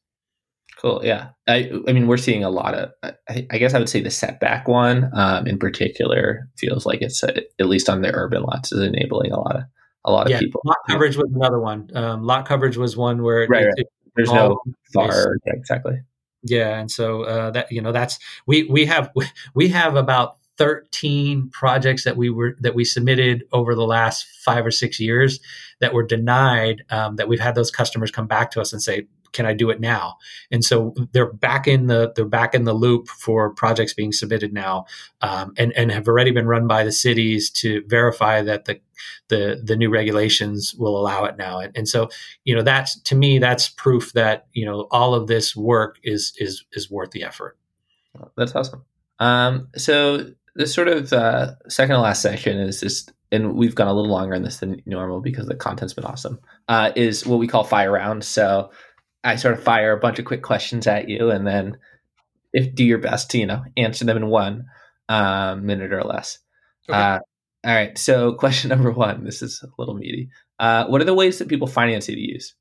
Cool. 0.76 1.00
Yeah. 1.02 1.30
I 1.48 1.70
I 1.88 1.92
mean, 1.92 2.06
we're 2.06 2.18
seeing 2.18 2.44
a 2.44 2.50
lot 2.50 2.74
of. 2.74 2.90
I, 3.02 3.46
I 3.50 3.58
guess 3.58 3.72
I 3.72 3.78
would 3.78 3.88
say 3.88 4.00
the 4.00 4.10
setback 4.10 4.68
one 4.68 5.10
um, 5.14 5.46
in 5.46 5.58
particular 5.58 6.48
feels 6.58 6.84
like 6.84 7.00
it's 7.00 7.22
a, 7.22 7.38
uh, 7.38 7.40
at 7.58 7.66
least 7.66 7.88
on 7.88 8.02
the 8.02 8.12
urban 8.12 8.42
lots 8.42 8.72
is 8.72 8.82
enabling 8.82 9.32
a 9.32 9.40
lot 9.40 9.56
of 9.56 9.62
a 10.04 10.12
lot 10.12 10.26
of 10.26 10.32
yeah, 10.32 10.38
people. 10.38 10.60
Lot 10.64 10.76
coverage 10.88 11.16
was 11.16 11.30
another 11.34 11.60
one. 11.60 11.88
Um, 11.94 12.24
lot 12.24 12.46
coverage 12.46 12.76
was 12.76 12.96
one 12.96 13.22
where 13.22 13.46
right, 13.48 13.62
it, 13.62 13.66
right. 13.66 13.74
It, 13.76 13.86
there's 14.16 14.32
no 14.32 14.60
far 14.92 15.36
yeah, 15.46 15.52
exactly 15.54 16.00
yeah, 16.50 16.78
and 16.78 16.90
so 16.90 17.22
uh, 17.22 17.50
that 17.52 17.70
you 17.70 17.80
know 17.80 17.92
that's 17.92 18.18
we 18.46 18.64
we 18.64 18.86
have 18.86 19.10
we 19.54 19.68
have 19.68 19.96
about 19.96 20.36
13 20.58 21.50
projects 21.50 22.04
that 22.04 22.16
we 22.16 22.28
were 22.28 22.56
that 22.60 22.74
we 22.74 22.84
submitted 22.84 23.44
over 23.52 23.74
the 23.74 23.86
last 23.86 24.26
five 24.44 24.66
or 24.66 24.72
six 24.72 24.98
years 24.98 25.38
that 25.80 25.94
were 25.94 26.02
denied 26.02 26.82
um, 26.90 27.16
that 27.16 27.28
we've 27.28 27.40
had 27.40 27.54
those 27.54 27.70
customers 27.70 28.10
come 28.10 28.26
back 28.26 28.50
to 28.50 28.60
us 28.60 28.72
and 28.72 28.82
say 28.82 29.06
can 29.32 29.46
I 29.46 29.54
do 29.54 29.70
it 29.70 29.80
now? 29.80 30.16
And 30.50 30.64
so 30.64 30.94
they're 31.12 31.32
back 31.32 31.66
in 31.66 31.86
the 31.86 32.12
they're 32.14 32.24
back 32.24 32.54
in 32.54 32.64
the 32.64 32.72
loop 32.72 33.08
for 33.08 33.50
projects 33.50 33.94
being 33.94 34.12
submitted 34.12 34.52
now, 34.52 34.86
um, 35.20 35.52
and 35.56 35.72
and 35.72 35.90
have 35.92 36.08
already 36.08 36.30
been 36.30 36.46
run 36.46 36.66
by 36.66 36.84
the 36.84 36.92
cities 36.92 37.50
to 37.50 37.82
verify 37.86 38.42
that 38.42 38.64
the 38.64 38.80
the 39.28 39.60
the 39.62 39.76
new 39.76 39.90
regulations 39.90 40.74
will 40.74 40.98
allow 40.98 41.24
it 41.24 41.36
now. 41.36 41.60
And, 41.60 41.76
and 41.76 41.88
so 41.88 42.08
you 42.44 42.54
know 42.54 42.62
that's 42.62 43.00
to 43.02 43.14
me 43.14 43.38
that's 43.38 43.68
proof 43.68 44.12
that 44.12 44.46
you 44.52 44.64
know 44.64 44.86
all 44.90 45.14
of 45.14 45.26
this 45.26 45.54
work 45.56 45.98
is 46.02 46.32
is 46.38 46.64
is 46.72 46.90
worth 46.90 47.10
the 47.10 47.22
effort. 47.22 47.56
That's 48.36 48.54
awesome. 48.54 48.84
Um, 49.20 49.68
so 49.76 50.30
this 50.54 50.74
sort 50.74 50.88
of 50.88 51.12
uh, 51.12 51.52
second 51.68 51.94
to 51.94 52.00
last 52.00 52.22
section 52.22 52.58
is 52.58 52.80
just 52.80 53.12
and 53.30 53.54
we've 53.54 53.74
gone 53.74 53.88
a 53.88 53.92
little 53.92 54.10
longer 54.10 54.34
on 54.34 54.42
this 54.42 54.58
than 54.58 54.82
normal 54.86 55.20
because 55.20 55.46
the 55.46 55.54
content's 55.54 55.94
been 55.94 56.04
awesome, 56.04 56.38
uh, 56.68 56.92
is 56.96 57.26
what 57.26 57.38
we 57.38 57.46
call 57.46 57.64
fire 57.64 57.92
round. 57.92 58.24
So 58.24 58.70
I 59.24 59.36
sort 59.36 59.54
of 59.54 59.62
fire 59.62 59.92
a 59.92 60.00
bunch 60.00 60.18
of 60.18 60.24
quick 60.24 60.42
questions 60.42 60.86
at 60.86 61.08
you, 61.08 61.30
and 61.30 61.46
then 61.46 61.78
if 62.52 62.74
do 62.74 62.84
your 62.84 62.98
best 62.98 63.30
to 63.32 63.38
you 63.38 63.46
know 63.46 63.64
answer 63.76 64.04
them 64.04 64.16
in 64.16 64.28
one 64.28 64.66
uh, 65.08 65.56
minute 65.56 65.92
or 65.92 66.04
less. 66.04 66.38
Okay. 66.88 66.98
Uh, 66.98 67.18
all 67.64 67.74
right. 67.74 67.98
So 67.98 68.34
question 68.34 68.68
number 68.70 68.90
one. 68.90 69.24
This 69.24 69.42
is 69.42 69.62
a 69.62 69.68
little 69.78 69.94
meaty. 69.94 70.30
Uh, 70.58 70.86
what 70.86 71.00
are 71.00 71.04
the 71.04 71.14
ways 71.14 71.38
that 71.38 71.48
people 71.48 71.68
finance 71.68 72.06
ADUs? 72.08 72.52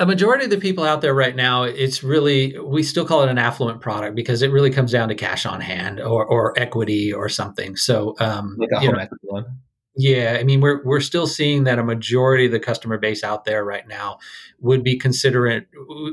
a 0.00 0.06
majority 0.06 0.44
of 0.44 0.50
the 0.50 0.56
people 0.56 0.84
out 0.84 1.02
there 1.02 1.14
right 1.14 1.36
now, 1.36 1.64
it's 1.64 2.02
really 2.02 2.58
we 2.58 2.82
still 2.82 3.04
call 3.04 3.22
it 3.22 3.28
an 3.28 3.38
affluent 3.38 3.80
product 3.80 4.16
because 4.16 4.40
it 4.40 4.50
really 4.50 4.70
comes 4.70 4.90
down 4.90 5.08
to 5.08 5.14
cash 5.14 5.44
on 5.44 5.60
hand 5.60 6.00
or, 6.00 6.24
or 6.24 6.58
equity 6.58 7.12
or 7.12 7.28
something. 7.28 7.76
So, 7.76 8.14
um, 8.18 8.56
like 8.58 8.70
a 8.72 8.80
home 8.80 8.94
know, 8.94 8.98
equity 8.98 9.26
loan. 9.30 9.58
Yeah, 9.98 10.36
I 10.38 10.44
mean 10.44 10.60
we're 10.60 10.82
we're 10.84 11.00
still 11.00 11.26
seeing 11.26 11.64
that 11.64 11.78
a 11.78 11.84
majority 11.84 12.46
of 12.46 12.52
the 12.52 12.60
customer 12.60 12.98
base 12.98 13.24
out 13.24 13.46
there 13.46 13.64
right 13.64 13.88
now 13.88 14.18
would 14.60 14.84
be 14.84 14.98
considering 14.98 15.64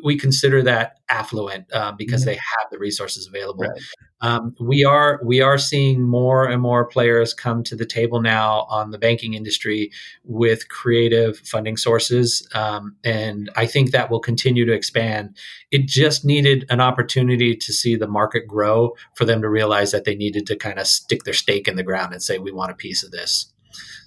we 0.03 0.17
consider 0.17 0.61
that 0.63 0.99
affluent 1.09 1.65
uh, 1.73 1.91
because 1.91 2.21
mm-hmm. 2.21 2.31
they 2.31 2.35
have 2.35 2.71
the 2.71 2.79
resources 2.79 3.27
available. 3.27 3.65
Right. 3.65 3.81
Um, 4.21 4.55
we 4.57 4.85
are 4.85 5.19
we 5.21 5.41
are 5.41 5.57
seeing 5.57 6.01
more 6.01 6.45
and 6.45 6.61
more 6.61 6.85
players 6.85 7.33
come 7.33 7.61
to 7.63 7.75
the 7.75 7.85
table 7.85 8.21
now 8.21 8.61
on 8.69 8.91
the 8.91 8.97
banking 8.97 9.33
industry 9.33 9.91
with 10.23 10.69
creative 10.69 11.39
funding 11.39 11.75
sources, 11.75 12.47
um, 12.55 12.95
and 13.03 13.51
I 13.57 13.65
think 13.65 13.91
that 13.91 14.09
will 14.09 14.21
continue 14.21 14.65
to 14.65 14.71
expand. 14.71 15.35
It 15.71 15.87
just 15.87 16.23
needed 16.23 16.65
an 16.69 16.79
opportunity 16.79 17.53
to 17.53 17.73
see 17.73 17.97
the 17.97 18.07
market 18.07 18.47
grow 18.47 18.93
for 19.15 19.25
them 19.25 19.41
to 19.41 19.49
realize 19.49 19.91
that 19.91 20.05
they 20.05 20.15
needed 20.15 20.47
to 20.47 20.55
kind 20.55 20.79
of 20.79 20.87
stick 20.87 21.23
their 21.25 21.33
stake 21.33 21.67
in 21.67 21.75
the 21.75 21.83
ground 21.83 22.13
and 22.13 22.23
say 22.23 22.37
we 22.37 22.53
want 22.53 22.71
a 22.71 22.75
piece 22.75 23.03
of 23.03 23.11
this. 23.11 23.52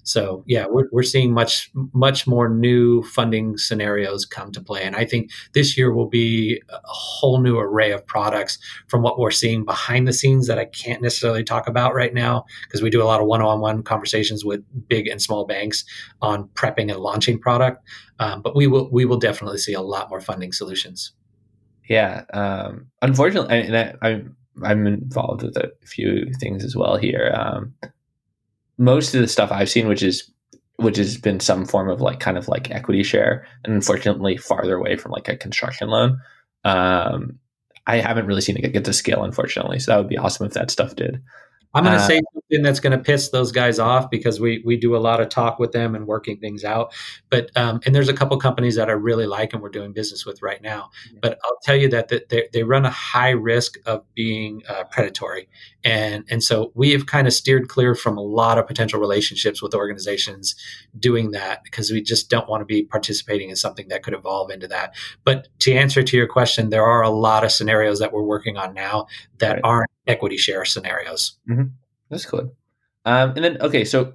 So 0.06 0.44
yeah, 0.46 0.66
we're, 0.68 0.88
we're 0.92 1.02
seeing 1.02 1.34
much 1.34 1.68
much 1.92 2.28
more 2.28 2.48
new 2.48 3.02
funding 3.02 3.58
scenarios 3.58 4.24
come 4.24 4.52
to 4.52 4.62
play, 4.62 4.84
and 4.84 4.94
I 4.94 5.04
think 5.04 5.30
this 5.52 5.76
year 5.76 5.92
will 5.92 6.08
be 6.08 6.62
a 6.70 6.78
whole 6.84 7.40
new 7.40 7.58
array 7.58 7.90
of 7.90 8.06
products 8.06 8.58
from 8.86 9.02
what 9.02 9.18
we're 9.18 9.32
seeing 9.32 9.64
behind 9.64 10.06
the 10.06 10.12
scenes 10.12 10.46
that 10.46 10.60
I 10.60 10.66
can't 10.66 11.02
necessarily 11.02 11.42
talk 11.42 11.66
about 11.66 11.92
right 11.92 12.14
now 12.14 12.44
because 12.68 12.82
we 12.82 12.88
do 12.88 13.02
a 13.02 13.04
lot 13.04 13.20
of 13.20 13.26
one-on-one 13.26 13.82
conversations 13.82 14.44
with 14.44 14.62
big 14.88 15.08
and 15.08 15.20
small 15.20 15.44
banks 15.44 15.84
on 16.22 16.48
prepping 16.54 16.88
and 16.88 17.00
launching 17.00 17.40
product. 17.40 17.82
Um, 18.20 18.42
but 18.42 18.54
we 18.54 18.68
will 18.68 18.88
we 18.92 19.04
will 19.04 19.18
definitely 19.18 19.58
see 19.58 19.74
a 19.74 19.82
lot 19.82 20.08
more 20.08 20.20
funding 20.20 20.52
solutions. 20.52 21.12
Yeah, 21.88 22.22
um, 22.32 22.86
unfortunately, 23.02 23.60
and 23.60 23.76
I, 23.76 23.94
I'm 24.02 24.36
I'm 24.64 24.86
involved 24.86 25.42
with 25.42 25.56
a 25.56 25.72
few 25.84 26.32
things 26.40 26.64
as 26.64 26.76
well 26.76 26.96
here. 26.96 27.34
Um, 27.36 27.74
most 28.78 29.14
of 29.14 29.20
the 29.20 29.28
stuff 29.28 29.50
I've 29.52 29.70
seen, 29.70 29.88
which 29.88 30.02
is 30.02 30.30
which 30.76 30.98
has 30.98 31.16
been 31.16 31.40
some 31.40 31.64
form 31.64 31.88
of 31.88 32.02
like 32.02 32.20
kind 32.20 32.36
of 32.36 32.48
like 32.48 32.70
equity 32.70 33.02
share, 33.02 33.46
and 33.64 33.72
unfortunately 33.72 34.36
farther 34.36 34.76
away 34.76 34.96
from 34.96 35.12
like 35.12 35.28
a 35.28 35.36
construction 35.36 35.88
loan. 35.88 36.20
Um, 36.64 37.38
I 37.86 37.98
haven't 37.98 38.26
really 38.26 38.40
seen 38.40 38.56
it 38.56 38.72
get 38.72 38.84
to 38.84 38.92
scale, 38.92 39.24
unfortunately. 39.24 39.78
So 39.78 39.92
that 39.92 39.98
would 39.98 40.08
be 40.08 40.18
awesome 40.18 40.46
if 40.46 40.52
that 40.54 40.70
stuff 40.70 40.96
did. 40.96 41.22
I'm 41.76 41.84
going 41.84 41.96
to 41.96 42.02
uh, 42.02 42.06
say 42.06 42.20
something 42.32 42.62
that's 42.62 42.80
going 42.80 42.96
to 42.96 43.04
piss 43.04 43.28
those 43.28 43.52
guys 43.52 43.78
off 43.78 44.10
because 44.10 44.40
we 44.40 44.62
we 44.64 44.76
do 44.76 44.96
a 44.96 44.98
lot 44.98 45.20
of 45.20 45.28
talk 45.28 45.58
with 45.58 45.72
them 45.72 45.94
and 45.94 46.06
working 46.06 46.38
things 46.38 46.64
out. 46.64 46.94
But 47.28 47.50
um, 47.56 47.80
and 47.84 47.94
there's 47.94 48.08
a 48.08 48.14
couple 48.14 48.38
companies 48.38 48.76
that 48.76 48.88
I 48.88 48.92
really 48.92 49.26
like 49.26 49.52
and 49.52 49.62
we're 49.62 49.68
doing 49.68 49.92
business 49.92 50.24
with 50.24 50.40
right 50.40 50.62
now. 50.62 50.90
But 51.20 51.38
I'll 51.44 51.58
tell 51.62 51.76
you 51.76 51.88
that, 51.90 52.08
that 52.08 52.30
they, 52.30 52.48
they 52.52 52.62
run 52.62 52.86
a 52.86 52.90
high 52.90 53.30
risk 53.30 53.76
of 53.84 54.02
being 54.14 54.62
uh, 54.68 54.84
predatory, 54.90 55.48
and 55.84 56.24
and 56.30 56.42
so 56.42 56.72
we 56.74 56.92
have 56.92 57.06
kind 57.06 57.26
of 57.26 57.34
steered 57.34 57.68
clear 57.68 57.94
from 57.94 58.16
a 58.16 58.22
lot 58.22 58.58
of 58.58 58.66
potential 58.66 58.98
relationships 58.98 59.60
with 59.60 59.74
organizations 59.74 60.56
doing 60.98 61.32
that 61.32 61.62
because 61.62 61.90
we 61.90 62.00
just 62.00 62.30
don't 62.30 62.48
want 62.48 62.62
to 62.62 62.64
be 62.64 62.84
participating 62.84 63.50
in 63.50 63.56
something 63.56 63.88
that 63.88 64.02
could 64.02 64.14
evolve 64.14 64.50
into 64.50 64.66
that. 64.68 64.94
But 65.24 65.48
to 65.60 65.74
answer 65.74 66.02
to 66.02 66.16
your 66.16 66.26
question, 66.26 66.70
there 66.70 66.84
are 66.84 67.02
a 67.02 67.10
lot 67.10 67.44
of 67.44 67.52
scenarios 67.52 67.98
that 67.98 68.12
we're 68.12 68.22
working 68.22 68.56
on 68.56 68.72
now 68.72 69.06
that 69.38 69.54
right. 69.54 69.60
aren't 69.64 69.90
equity 70.06 70.36
share 70.36 70.64
scenarios. 70.64 71.36
Mm-hmm. 71.48 71.65
That's 72.10 72.26
cool. 72.26 72.54
Um, 73.04 73.32
and 73.36 73.44
then, 73.44 73.60
okay, 73.60 73.84
so 73.84 74.12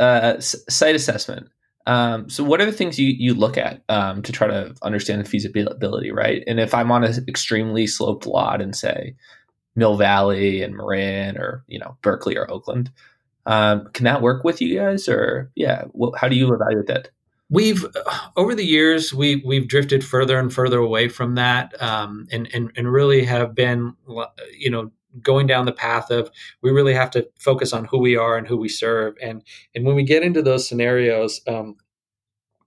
uh, 0.00 0.38
site 0.40 0.94
assessment. 0.94 1.48
Um, 1.86 2.30
so, 2.30 2.44
what 2.44 2.60
are 2.60 2.66
the 2.66 2.72
things 2.72 2.98
you, 2.98 3.08
you 3.08 3.34
look 3.34 3.58
at 3.58 3.82
um, 3.88 4.22
to 4.22 4.32
try 4.32 4.46
to 4.46 4.74
understand 4.82 5.20
the 5.20 5.28
feasibility, 5.28 6.12
right? 6.12 6.42
And 6.46 6.58
if 6.58 6.74
I'm 6.74 6.90
on 6.90 7.04
an 7.04 7.24
extremely 7.28 7.86
sloped 7.86 8.26
lot 8.26 8.60
in, 8.60 8.72
say, 8.72 9.14
Mill 9.76 9.96
Valley 9.96 10.62
and 10.62 10.74
Marin 10.74 11.36
or, 11.36 11.64
you 11.66 11.78
know, 11.78 11.96
Berkeley 12.00 12.36
or 12.36 12.50
Oakland, 12.50 12.90
um, 13.46 13.88
can 13.92 14.04
that 14.04 14.22
work 14.22 14.44
with 14.44 14.60
you 14.62 14.78
guys? 14.78 15.08
Or, 15.08 15.50
yeah, 15.54 15.84
well, 15.92 16.14
how 16.16 16.28
do 16.28 16.36
you 16.36 16.52
evaluate 16.54 16.86
that? 16.86 17.10
We've 17.50 17.84
over 18.36 18.54
the 18.54 18.64
years 18.64 19.12
we 19.12 19.36
we've 19.44 19.68
drifted 19.68 20.02
further 20.02 20.38
and 20.38 20.52
further 20.52 20.78
away 20.78 21.08
from 21.08 21.34
that, 21.34 21.80
um, 21.80 22.26
and 22.32 22.48
and 22.54 22.72
and 22.74 22.90
really 22.90 23.22
have 23.24 23.54
been 23.54 23.94
you 24.58 24.70
know 24.70 24.90
going 25.22 25.46
down 25.46 25.66
the 25.66 25.72
path 25.72 26.10
of 26.10 26.30
we 26.62 26.70
really 26.70 26.94
have 26.94 27.10
to 27.12 27.28
focus 27.38 27.72
on 27.72 27.84
who 27.86 27.98
we 27.98 28.16
are 28.16 28.36
and 28.36 28.46
who 28.46 28.56
we 28.56 28.68
serve. 28.68 29.14
And 29.22 29.42
and 29.74 29.84
when 29.84 29.96
we 29.96 30.02
get 30.04 30.22
into 30.22 30.42
those 30.42 30.68
scenarios 30.68 31.40
um, 31.46 31.76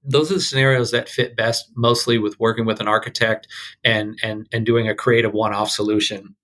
those 0.03 0.31
are 0.31 0.35
the 0.35 0.41
scenarios 0.41 0.91
that 0.91 1.09
fit 1.09 1.35
best 1.35 1.71
mostly 1.75 2.17
with 2.17 2.39
working 2.39 2.65
with 2.65 2.79
an 2.79 2.87
architect 2.87 3.47
and 3.83 4.17
and 4.23 4.47
and 4.51 4.65
doing 4.65 4.87
a 4.87 4.95
creative 4.95 5.33
one-off 5.33 5.69
solution 5.69 6.35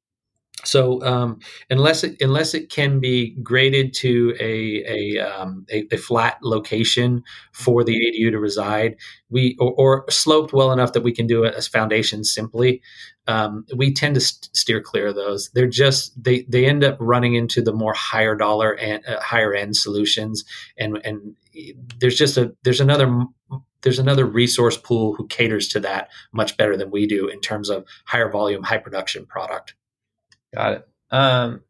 so 0.63 1.02
um, 1.04 1.39
unless 1.69 2.04
it 2.04 2.21
unless 2.21 2.54
it 2.54 2.69
can 2.69 2.99
be 2.99 3.32
graded 3.43 3.93
to 3.95 4.36
a 4.39 4.84
a, 4.88 5.19
um, 5.19 5.65
a, 5.71 5.86
a 5.91 5.97
flat 5.97 6.38
location 6.41 7.23
for 7.52 7.84
the 7.84 7.93
ADU 7.95 8.32
to 8.32 8.39
reside, 8.39 8.95
we 9.30 9.58
or, 9.60 9.73
or, 9.73 10.06
sloped 10.10 10.54
well 10.54 10.71
enough 10.71 10.93
that 10.93 11.04
we 11.04 11.12
can 11.12 11.28
do 11.28 11.43
it 11.43 11.54
as 11.56 11.67
foundation 11.67 12.23
simply, 12.23 12.82
um, 13.28 13.65
we 13.76 13.93
tend 13.93 14.15
to 14.15 14.21
st- 14.21 14.56
steer 14.56 14.82
clear 14.82 15.08
of 15.08 15.15
those. 15.15 15.49
They're 15.54 15.67
just 15.67 16.21
they 16.21 16.43
they 16.43 16.65
end 16.65 16.84
up 16.84 16.97
running 16.99 17.36
into 17.36 17.62
the 17.62 17.73
more 17.73 17.93
higher 17.93 18.36
dollar 18.36 18.71
and 18.78 19.06
uh, 19.06 19.19
higher 19.19 19.54
end 19.54 19.76
solutions, 19.76 20.43
and 20.78 20.99
and 21.04 21.36
there's 21.99 22.17
just 22.17 22.38
a 22.38 22.56
there's 22.63 22.82
another 22.82 23.26
there's 23.82 23.99
another 23.99 24.26
resource 24.26 24.78
pool 24.78 25.13
who 25.13 25.28
caters 25.28 25.67
to 25.69 25.80
that 25.82 26.10
much 26.32 26.56
better 26.58 26.78
than 26.78 26.89
we 26.89 27.06
do 27.06 27.28
in 27.28 27.41
terms 27.41 27.69
of 27.69 27.86
higher 28.06 28.30
volume, 28.30 28.63
high 28.63 28.78
production 28.78 29.26
product. 29.26 29.76
Got 30.53 30.73
it. 30.73 30.87
Um, 31.11 31.61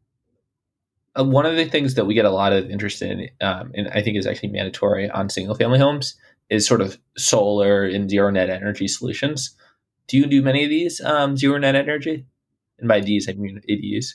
uh, 1.18 1.24
one 1.24 1.46
of 1.46 1.56
the 1.56 1.64
things 1.64 1.94
that 1.94 2.06
we 2.06 2.14
get 2.14 2.24
a 2.24 2.30
lot 2.30 2.52
of 2.52 2.68
interest 2.70 3.00
in, 3.02 3.28
um, 3.40 3.72
and 3.74 3.88
I 3.88 4.02
think 4.02 4.16
is 4.16 4.26
actually 4.26 4.50
mandatory 4.50 5.08
on 5.10 5.28
single 5.28 5.54
family 5.54 5.78
homes, 5.78 6.16
is 6.50 6.66
sort 6.66 6.80
of 6.80 6.98
solar 7.16 7.84
and 7.84 8.10
zero 8.10 8.30
net 8.30 8.50
energy 8.50 8.88
solutions. 8.88 9.56
Do 10.08 10.18
you 10.18 10.26
do 10.26 10.42
many 10.42 10.64
of 10.64 10.70
these 10.70 11.00
um, 11.00 11.36
zero 11.36 11.58
net 11.58 11.74
energy? 11.74 12.26
And 12.78 12.88
by 12.88 13.00
these, 13.00 13.28
I 13.28 13.32
mean 13.32 13.60
ADUs. 13.70 14.14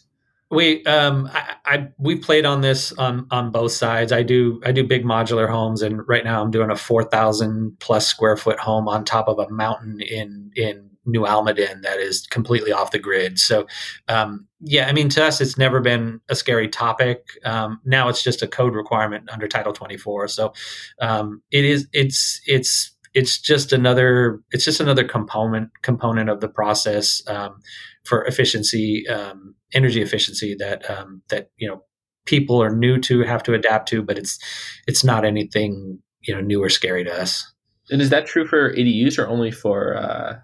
We 0.52 0.84
um, 0.86 1.30
I, 1.32 1.56
I 1.66 1.88
we 2.00 2.16
played 2.16 2.46
on 2.46 2.62
this 2.62 2.92
on 2.94 3.28
on 3.30 3.52
both 3.52 3.72
sides. 3.72 4.12
I 4.12 4.24
do 4.24 4.60
I 4.66 4.72
do 4.72 4.84
big 4.84 5.04
modular 5.04 5.48
homes, 5.48 5.84
and 5.84 6.08
right 6.08 6.24
now 6.24 6.42
I'm 6.42 6.52
doing 6.52 6.72
a 6.72 6.76
four 6.76 7.04
thousand 7.04 7.80
plus 7.80 8.08
square 8.08 8.36
foot 8.36 8.60
home 8.60 8.88
on 8.88 9.06
top 9.06 9.28
of 9.28 9.38
a 9.38 9.50
mountain 9.50 10.02
in 10.02 10.52
in 10.56 10.90
New 11.10 11.22
Almaden 11.22 11.82
that 11.82 12.00
is 12.00 12.28
completely 12.28 12.72
off 12.72 12.92
the 12.92 13.00
grid. 13.00 13.40
So, 13.40 13.68
um, 14.08 14.48
yeah, 14.62 14.88
I 14.88 14.94
mean, 14.94 15.10
to 15.10 15.24
us, 15.24 15.42
it's 15.42 15.58
never 15.58 15.80
been 15.80 16.22
a 16.30 16.36
scary 16.36 16.68
topic. 16.68 17.26
Um, 17.46 17.80
now 17.86 18.10
it's 18.10 18.24
just 18.24 18.42
a 18.42 18.48
code 18.48 18.76
requirement 18.76 19.30
under 19.32 19.48
Title 19.48 19.74
24. 19.74 20.28
So, 20.28 20.54
um, 21.02 21.42
it 21.52 21.66
is. 21.66 21.88
It's 21.94 22.42
it's 22.46 22.96
it's 23.14 23.40
just 23.40 23.74
another 23.74 24.42
it's 24.52 24.66
just 24.66 24.80
another 24.80 25.04
component 25.04 25.70
component 25.82 26.30
of 26.30 26.42
the 26.42 26.50
process 26.50 27.22
um, 27.28 27.60
for 28.06 28.24
efficiency, 28.26 29.08
um, 29.08 29.56
energy 29.74 30.02
efficiency 30.02 30.56
that 30.60 30.90
um, 30.90 31.22
that 31.30 31.50
you 31.58 31.68
know 31.68 31.84
people 32.26 32.62
are 32.62 32.76
new 32.76 33.00
to 33.00 33.22
have 33.22 33.44
to 33.44 33.54
adapt 33.54 33.90
to, 33.90 34.04
but 34.04 34.18
it's 34.18 34.40
it's 34.88 35.04
not 35.04 35.26
anything 35.26 36.00
you 36.22 36.34
know 36.34 36.42
new 36.42 36.62
or 36.62 36.70
scary 36.70 37.04
to 37.04 37.14
us. 37.14 37.52
And 37.90 38.02
is 38.02 38.12
that 38.12 38.28
true 38.28 38.46
for 38.46 38.74
ADUs 38.76 39.18
or 39.18 39.28
only 39.28 39.52
for 39.52 39.98
uh, 39.98 40.36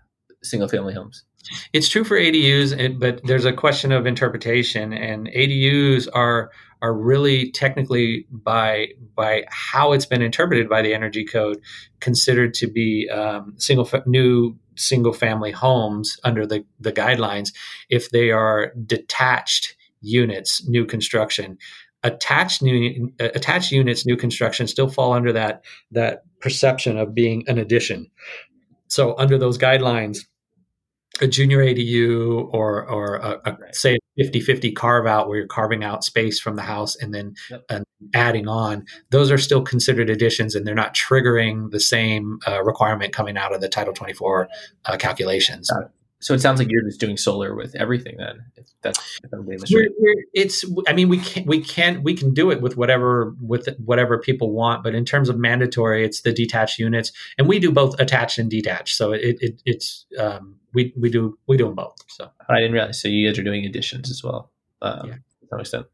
single 0.46 0.70
family 0.70 0.94
homes. 0.94 1.24
It's 1.74 1.90
true 1.90 2.04
for 2.04 2.18
ADUs, 2.18 3.00
but 3.00 3.22
there's 3.24 3.46
a 3.46 3.54
question 3.54 3.92
of 3.92 4.06
interpretation, 4.06 4.94
and 4.94 5.28
ADUs 5.28 6.08
are 6.14 6.52
are 6.82 6.94
really 6.94 7.52
technically 7.52 8.28
by 8.30 8.90
by 9.16 9.44
how 9.50 9.92
it's 9.92 10.06
been 10.06 10.22
interpreted 10.22 10.70
by 10.70 10.82
the 10.82 10.94
Energy 10.94 11.26
Code 11.26 11.62
considered 12.00 12.54
to 12.56 12.68
be 12.68 13.10
um, 13.10 13.54
single 13.58 13.86
fa- 13.86 14.04
new 14.06 14.58
single 14.76 15.14
family 15.14 15.52
homes 15.52 16.20
under 16.24 16.46
the 16.46 16.66
the 16.80 16.92
guidelines 16.92 17.54
if 17.90 18.10
they 18.10 18.32
are 18.32 18.74
detached 18.86 19.76
units, 20.02 20.68
new 20.68 20.86
construction. 20.86 21.58
Attached 22.04 22.62
new 22.62 23.12
attached 23.20 23.72
units, 23.72 24.06
new 24.06 24.16
construction 24.16 24.68
still 24.68 24.90
fall 24.90 25.14
under 25.14 25.34
that 25.34 25.64
that 25.92 26.24
perception 26.40 26.98
of 26.98 27.16
being 27.16 27.44
an 27.48 27.58
addition. 27.58 28.12
So 28.88 29.16
under 29.18 29.40
those 29.40 29.58
guidelines, 29.58 30.20
a 31.22 31.28
junior 31.28 31.60
ADU 31.60 32.50
or 32.54 32.88
or 32.90 33.16
a, 33.16 33.42
a 33.46 33.52
right. 33.54 33.76
say 33.76 33.98
50-50 34.20 34.76
carve 34.76 35.08
out 35.08 35.28
where 35.28 35.38
you're 35.38 35.48
carving 35.48 35.84
out 35.84 36.04
space 36.04 36.40
from 36.40 36.56
the 36.56 36.62
house 36.62 36.96
and 36.96 37.14
then 37.14 37.36
yep. 37.50 37.84
adding 38.14 38.48
on 38.48 38.86
those 39.12 39.32
are 39.32 39.38
still 39.38 39.62
considered 39.62 40.10
additions 40.10 40.56
and 40.56 40.66
they're 40.66 40.76
not 40.76 40.94
triggering 40.94 41.72
the 41.72 41.80
same 41.80 42.40
uh, 42.48 42.64
requirement 42.64 43.14
coming 43.14 43.38
out 43.38 43.54
of 43.54 43.62
the 43.62 43.70
title 43.70 43.94
24 43.94 44.48
uh, 44.86 44.98
calculations 44.98 45.70
so 46.26 46.34
it 46.34 46.42
sounds 46.42 46.58
like 46.58 46.72
you're 46.72 46.82
just 46.82 47.00
doing 47.00 47.18
solar 47.18 47.54
with 47.54 47.76
everything 47.76 48.16
then. 48.18 48.44
If 48.56 48.66
that's 48.82 49.20
if 49.24 49.32
I'm 49.32 49.48
it's. 50.34 50.66
I 50.88 50.94
mean, 50.94 51.08
we 51.08 51.20
can 51.20 51.46
we 51.46 51.62
can 51.62 52.02
we 52.02 52.16
can 52.16 52.34
do 52.34 52.50
it 52.50 52.62
with 52.62 52.76
whatever 52.78 53.36
with 53.40 53.70
whatever 53.78 54.18
people 54.18 54.52
want, 54.52 54.82
but 54.82 54.96
in 54.96 55.06
terms 55.06 55.30
of 55.30 55.38
mandatory, 55.38 56.04
it's 56.04 56.22
the 56.22 56.34
detached 56.34 56.80
units, 56.80 57.12
and 57.38 57.48
we 57.48 57.60
do 57.60 57.72
both 57.72 58.00
attached 58.00 58.40
and 58.40 58.50
detached. 58.50 58.98
So 58.98 59.12
it, 59.12 59.38
it 59.40 59.62
it's 59.66 60.08
um, 60.18 60.56
we 60.74 60.96
we 60.98 61.12
do 61.12 61.38
we 61.46 61.58
do 61.58 61.66
them 61.66 61.76
both. 61.76 61.96
So 62.08 62.28
I 62.50 62.56
didn't 62.56 62.74
realize. 62.74 63.00
So 63.00 63.08
you 63.08 63.30
guys 63.30 63.38
are 63.38 63.44
doing 63.44 63.64
additions 63.64 64.10
as 64.10 64.24
well. 64.24 64.50
Um, 64.82 65.10
yeah. 65.10 65.14
To 65.14 65.48
some 65.52 65.60
extent. 65.60 65.86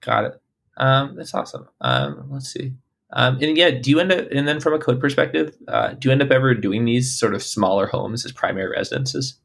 Got 0.00 0.24
it. 0.24 0.42
Um, 0.76 1.14
that's 1.14 1.34
awesome. 1.34 1.68
Um, 1.80 2.26
let's 2.32 2.52
see. 2.52 2.72
Um, 3.12 3.38
and 3.40 3.56
yeah, 3.56 3.70
do 3.70 3.90
you 3.90 4.00
end 4.00 4.10
up, 4.10 4.26
and 4.32 4.48
then 4.48 4.58
from 4.58 4.74
a 4.74 4.80
code 4.80 5.00
perspective, 5.00 5.56
uh, 5.68 5.90
do 5.90 6.08
you 6.08 6.12
end 6.12 6.20
up 6.20 6.32
ever 6.32 6.52
doing 6.54 6.84
these 6.84 7.16
sort 7.16 7.32
of 7.32 7.44
smaller 7.44 7.86
homes 7.86 8.24
as 8.24 8.32
primary 8.32 8.70
residences? 8.70 9.38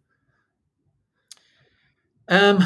Um, 2.29 2.63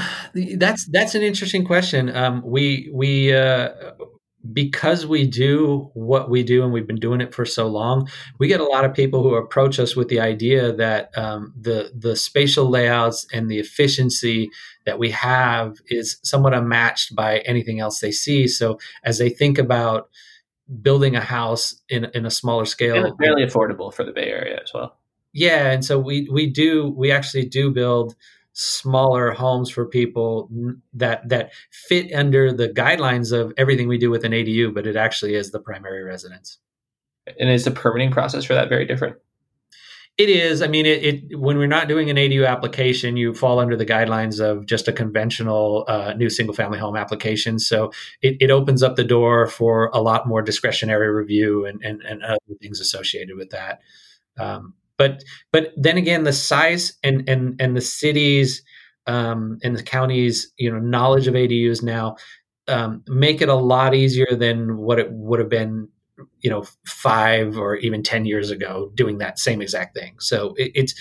that's 0.56 0.86
that's 0.92 1.16
an 1.16 1.24
interesting 1.24 1.66
question. 1.66 2.16
Um, 2.16 2.44
we 2.46 2.90
we 2.94 3.34
uh, 3.34 3.70
because 4.54 5.06
we 5.06 5.28
do 5.28 5.90
what 5.94 6.30
we 6.30 6.44
do 6.44 6.64
and 6.64 6.72
we've 6.72 6.88
been 6.88 7.00
doing 7.00 7.22
it 7.22 7.34
for 7.34 7.46
so 7.46 7.68
long, 7.68 8.08
we 8.40 8.48
get 8.48 8.60
a 8.60 8.66
lot 8.66 8.86
of 8.86 8.94
people 8.94 9.24
who 9.24 9.36
approach 9.36 9.80
us 9.80 9.96
with 9.96 10.10
the 10.10 10.20
idea 10.20 10.72
that 10.74 11.16
um, 11.18 11.54
the 11.60 11.92
the 11.96 12.16
spatial 12.16 12.70
layouts 12.70 13.26
and 13.34 13.50
the 13.50 13.60
efficiency 13.60 14.50
that 14.86 15.00
we 15.00 15.12
have 15.12 15.78
is 15.88 16.18
somewhat 16.24 16.54
unmatched 16.54 17.16
by 17.16 17.40
anything 17.40 17.80
else 17.80 18.00
they 18.00 18.12
see. 18.12 18.48
So 18.48 18.80
as 19.04 19.18
they 19.18 19.30
think 19.30 19.58
about 19.58 20.10
building 20.82 21.16
a 21.16 21.22
house 21.22 21.82
in 21.90 22.06
in 22.14 22.26
a 22.26 22.32
smaller 22.32 22.66
scale, 22.66 23.06
and 23.06 23.18
fairly 23.18 23.44
affordable 23.44 23.94
for 23.94 24.04
the 24.04 24.12
Bay 24.12 24.30
Area 24.30 24.60
as 24.62 24.72
well. 24.74 24.98
Yeah, 25.34 25.72
and 25.72 25.84
so 25.84 26.00
we 26.00 26.28
we 26.32 26.48
do 26.48 26.94
we 26.96 27.12
actually 27.12 27.46
do 27.46 27.72
build 27.72 28.16
smaller 28.60 29.30
homes 29.32 29.70
for 29.70 29.86
people 29.86 30.50
that 30.92 31.30
that 31.30 31.52
fit 31.70 32.12
under 32.12 32.52
the 32.52 32.68
guidelines 32.68 33.32
of 33.32 33.54
everything 33.56 33.88
we 33.88 34.00
do 34.00 34.10
with 34.10 34.24
an 34.24 34.32
ADU, 34.32 34.74
but 34.74 34.88
it 34.88 34.96
actually 34.96 35.36
is 35.36 35.52
the 35.52 35.60
primary 35.60 36.04
residence. 36.04 36.58
And 37.40 37.50
is 37.52 37.66
the 37.66 37.72
permitting 37.72 38.12
process 38.12 38.46
for 38.46 38.56
that 38.56 38.68
very 38.68 38.86
different? 38.86 39.18
It 40.18 40.30
is. 40.30 40.64
I 40.64 40.68
mean, 40.68 40.88
it, 40.88 41.04
it, 41.04 41.40
when 41.40 41.60
we're 41.60 41.68
not 41.68 41.88
doing 41.88 42.10
an 42.10 42.16
ADU 42.18 42.48
application, 42.48 43.16
you 43.16 43.36
fall 43.36 43.60
under 43.60 43.76
the 43.76 43.86
guidelines 43.86 44.40
of 44.40 44.66
just 44.66 44.88
a 44.88 44.92
conventional 44.92 45.86
uh, 45.88 46.14
new 46.14 46.32
single 46.32 46.56
family 46.56 46.80
home 46.80 46.96
application. 46.96 47.60
So 47.60 47.92
it, 48.24 48.38
it, 48.40 48.50
opens 48.50 48.82
up 48.82 48.96
the 48.96 49.04
door 49.04 49.46
for 49.46 49.92
a 49.94 50.02
lot 50.02 50.28
more 50.28 50.42
discretionary 50.42 51.14
review 51.14 51.66
and, 51.66 51.80
and, 51.84 52.02
and 52.02 52.24
other 52.24 52.40
things 52.60 52.80
associated 52.80 53.38
with 53.38 53.52
that. 53.52 53.82
Um, 54.40 54.74
but 54.98 55.24
but 55.52 55.72
then 55.78 55.98
again, 55.98 56.24
the 56.24 56.34
size 56.34 56.94
and 57.04 57.28
and 57.30 57.60
and 57.62 57.76
the 57.76 57.82
cities 57.82 58.64
um, 59.06 59.60
and 59.64 59.76
the 59.76 59.84
counties, 59.84 60.52
you 60.58 60.72
know, 60.72 60.80
knowledge 60.80 61.28
of 61.28 61.34
ADUs 61.34 61.82
now 61.82 62.16
um, 62.68 63.04
make 63.08 63.42
it 63.42 63.50
a 63.50 63.56
lot 63.56 63.96
easier 63.96 64.36
than 64.36 64.78
what 64.78 65.00
it 65.00 65.08
would 65.12 65.40
have 65.40 65.50
been, 65.50 65.88
you 66.42 66.50
know, 66.50 66.66
five 66.86 67.58
or 67.58 67.76
even 67.78 68.04
ten 68.04 68.26
years 68.26 68.52
ago 68.52 68.92
doing 68.96 69.20
that 69.20 69.40
same 69.40 69.62
exact 69.62 69.96
thing. 69.96 70.16
So 70.20 70.54
it, 70.58 70.72
it's 70.76 70.94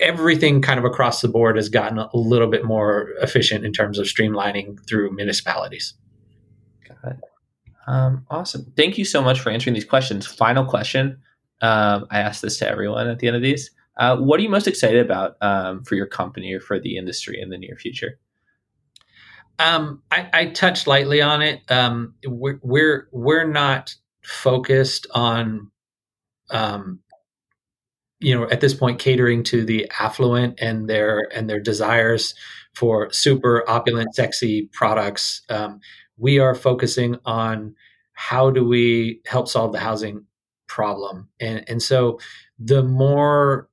everything 0.00 0.62
kind 0.62 0.78
of 0.78 0.84
across 0.84 1.20
the 1.20 1.28
board 1.28 1.56
has 1.56 1.68
gotten 1.68 1.98
a 1.98 2.08
little 2.14 2.48
bit 2.48 2.64
more 2.64 3.10
efficient 3.20 3.64
in 3.64 3.72
terms 3.72 3.98
of 3.98 4.06
streamlining 4.06 4.78
through 4.86 5.14
municipalities. 5.14 5.94
Got 6.86 7.12
it. 7.12 7.20
Um, 7.86 8.26
awesome. 8.30 8.72
Thank 8.76 8.98
you 8.98 9.04
so 9.04 9.22
much 9.22 9.40
for 9.40 9.50
answering 9.50 9.74
these 9.74 9.84
questions. 9.84 10.26
Final 10.26 10.64
question. 10.64 11.18
Um, 11.60 12.06
I 12.10 12.20
ask 12.20 12.40
this 12.40 12.58
to 12.58 12.68
everyone 12.68 13.08
at 13.08 13.18
the 13.18 13.26
end 13.26 13.36
of 13.36 13.42
these. 13.42 13.70
Uh, 13.96 14.16
what 14.16 14.38
are 14.38 14.42
you 14.42 14.48
most 14.48 14.68
excited 14.68 15.04
about 15.04 15.36
um, 15.40 15.82
for 15.82 15.96
your 15.96 16.06
company 16.06 16.52
or 16.52 16.60
for 16.60 16.78
the 16.78 16.96
industry 16.96 17.40
in 17.40 17.50
the 17.50 17.58
near 17.58 17.76
future? 17.76 18.18
Um, 19.58 20.02
I, 20.12 20.28
I, 20.32 20.46
touched 20.46 20.86
lightly 20.86 21.20
on 21.20 21.42
it. 21.42 21.68
Um, 21.68 22.14
we're, 22.24 22.60
we're, 22.62 23.08
we're 23.10 23.46
not 23.46 23.92
focused 24.22 25.08
on, 25.12 25.72
um, 26.50 27.00
you 28.20 28.38
know, 28.38 28.48
at 28.48 28.60
this 28.60 28.72
point, 28.72 29.00
catering 29.00 29.42
to 29.44 29.64
the 29.64 29.90
affluent 29.98 30.60
and 30.60 30.88
their 30.88 31.28
and 31.34 31.50
their 31.50 31.58
desires 31.58 32.34
for 32.74 33.12
super 33.12 33.68
opulent, 33.68 34.14
sexy 34.14 34.68
products. 34.72 35.42
Um, 35.48 35.80
we 36.16 36.38
are 36.38 36.54
focusing 36.54 37.16
on 37.24 37.74
how 38.12 38.50
do 38.50 38.64
we 38.64 39.20
help 39.26 39.48
solve 39.48 39.72
the 39.72 39.80
housing 39.80 40.24
problem, 40.68 41.28
and 41.40 41.64
and 41.68 41.82
so 41.82 42.20
the 42.58 42.82
more 42.82 43.68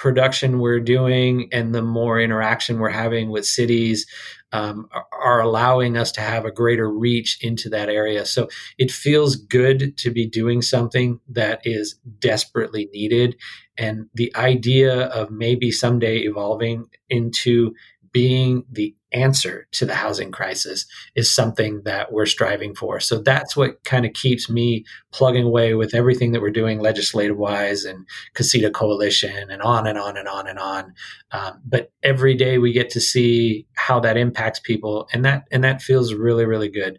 production 0.00 0.60
we're 0.60 0.80
doing 0.80 1.46
and 1.52 1.74
the 1.74 1.82
more 1.82 2.18
interaction 2.18 2.78
we're 2.78 2.88
having 2.88 3.28
with 3.28 3.44
cities 3.44 4.06
um, 4.50 4.88
are 5.12 5.42
allowing 5.42 5.98
us 5.98 6.10
to 6.10 6.22
have 6.22 6.46
a 6.46 6.50
greater 6.50 6.90
reach 6.90 7.36
into 7.42 7.68
that 7.68 7.90
area. 7.90 8.24
So 8.24 8.48
it 8.78 8.90
feels 8.90 9.36
good 9.36 9.98
to 9.98 10.10
be 10.10 10.26
doing 10.26 10.62
something 10.62 11.20
that 11.28 11.60
is 11.64 11.96
desperately 12.18 12.88
needed. 12.94 13.36
And 13.76 14.06
the 14.14 14.34
idea 14.36 15.08
of 15.08 15.30
maybe 15.30 15.70
someday 15.70 16.20
evolving 16.20 16.86
into 17.10 17.74
being 18.12 18.64
the 18.70 18.94
answer 19.12 19.66
to 19.72 19.84
the 19.84 19.94
housing 19.94 20.30
crisis 20.30 20.86
is 21.16 21.32
something 21.34 21.82
that 21.84 22.12
we're 22.12 22.26
striving 22.26 22.74
for. 22.74 23.00
So 23.00 23.20
that's 23.20 23.56
what 23.56 23.82
kind 23.84 24.06
of 24.06 24.12
keeps 24.12 24.48
me 24.48 24.84
plugging 25.12 25.44
away 25.44 25.74
with 25.74 25.94
everything 25.94 26.32
that 26.32 26.40
we're 26.40 26.50
doing 26.50 26.80
legislative 26.80 27.36
wise 27.36 27.84
and 27.84 28.06
Casita 28.34 28.70
Coalition 28.70 29.50
and 29.50 29.62
on 29.62 29.86
and 29.86 29.98
on 29.98 30.16
and 30.16 30.28
on 30.28 30.46
and 30.46 30.58
on. 30.58 30.94
Um, 31.32 31.60
but 31.64 31.92
every 32.02 32.34
day 32.34 32.58
we 32.58 32.72
get 32.72 32.90
to 32.90 33.00
see 33.00 33.66
how 33.74 34.00
that 34.00 34.16
impacts 34.16 34.60
people, 34.60 35.08
and 35.12 35.24
that 35.24 35.44
and 35.50 35.64
that 35.64 35.82
feels 35.82 36.14
really 36.14 36.44
really 36.44 36.68
good. 36.68 36.98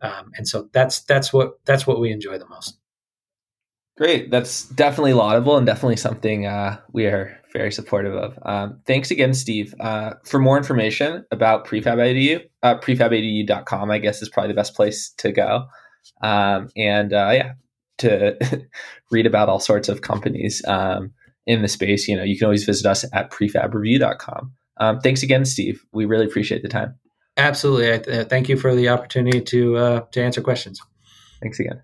Um, 0.00 0.32
and 0.36 0.46
so 0.46 0.68
that's 0.72 1.00
that's 1.00 1.32
what 1.32 1.64
that's 1.64 1.86
what 1.86 2.00
we 2.00 2.12
enjoy 2.12 2.38
the 2.38 2.48
most. 2.48 2.78
Great. 3.96 4.30
That's 4.30 4.68
definitely 4.68 5.14
laudable 5.14 5.56
and 5.56 5.66
definitely 5.66 5.96
something 5.96 6.46
uh, 6.46 6.78
we 6.92 7.06
are 7.06 7.40
very 7.56 7.72
supportive 7.72 8.14
of. 8.14 8.38
Um, 8.42 8.80
thanks 8.86 9.10
again, 9.10 9.34
Steve. 9.34 9.74
Uh, 9.80 10.14
for 10.24 10.38
more 10.38 10.56
information 10.58 11.24
about 11.30 11.66
Prefab 11.66 11.98
ADU, 11.98 12.40
uh, 12.62 12.78
prefabadu.com, 12.78 13.90
I 13.90 13.98
guess, 13.98 14.22
is 14.22 14.28
probably 14.28 14.52
the 14.52 14.56
best 14.56 14.74
place 14.74 15.12
to 15.18 15.32
go. 15.32 15.66
Um, 16.22 16.68
and 16.76 17.12
uh, 17.12 17.30
yeah, 17.32 17.52
to 17.98 18.36
read 19.10 19.26
about 19.26 19.48
all 19.48 19.60
sorts 19.60 19.88
of 19.88 20.02
companies 20.02 20.62
um, 20.66 21.12
in 21.46 21.62
the 21.62 21.68
space, 21.68 22.08
you 22.08 22.16
know, 22.16 22.24
you 22.24 22.36
can 22.36 22.46
always 22.46 22.64
visit 22.64 22.86
us 22.86 23.04
at 23.12 23.30
prefabreview.com. 23.30 24.52
Um, 24.78 25.00
thanks 25.00 25.22
again, 25.22 25.44
Steve. 25.44 25.82
We 25.92 26.04
really 26.04 26.26
appreciate 26.26 26.62
the 26.62 26.68
time. 26.68 26.96
Absolutely. 27.38 27.92
I, 27.92 27.98
th- 27.98 28.28
thank 28.28 28.48
you 28.48 28.56
for 28.56 28.74
the 28.74 28.88
opportunity 28.88 29.40
to 29.40 29.76
uh, 29.76 30.00
to 30.12 30.22
answer 30.22 30.42
questions. 30.42 30.80
Thanks 31.40 31.60
again. 31.60 31.82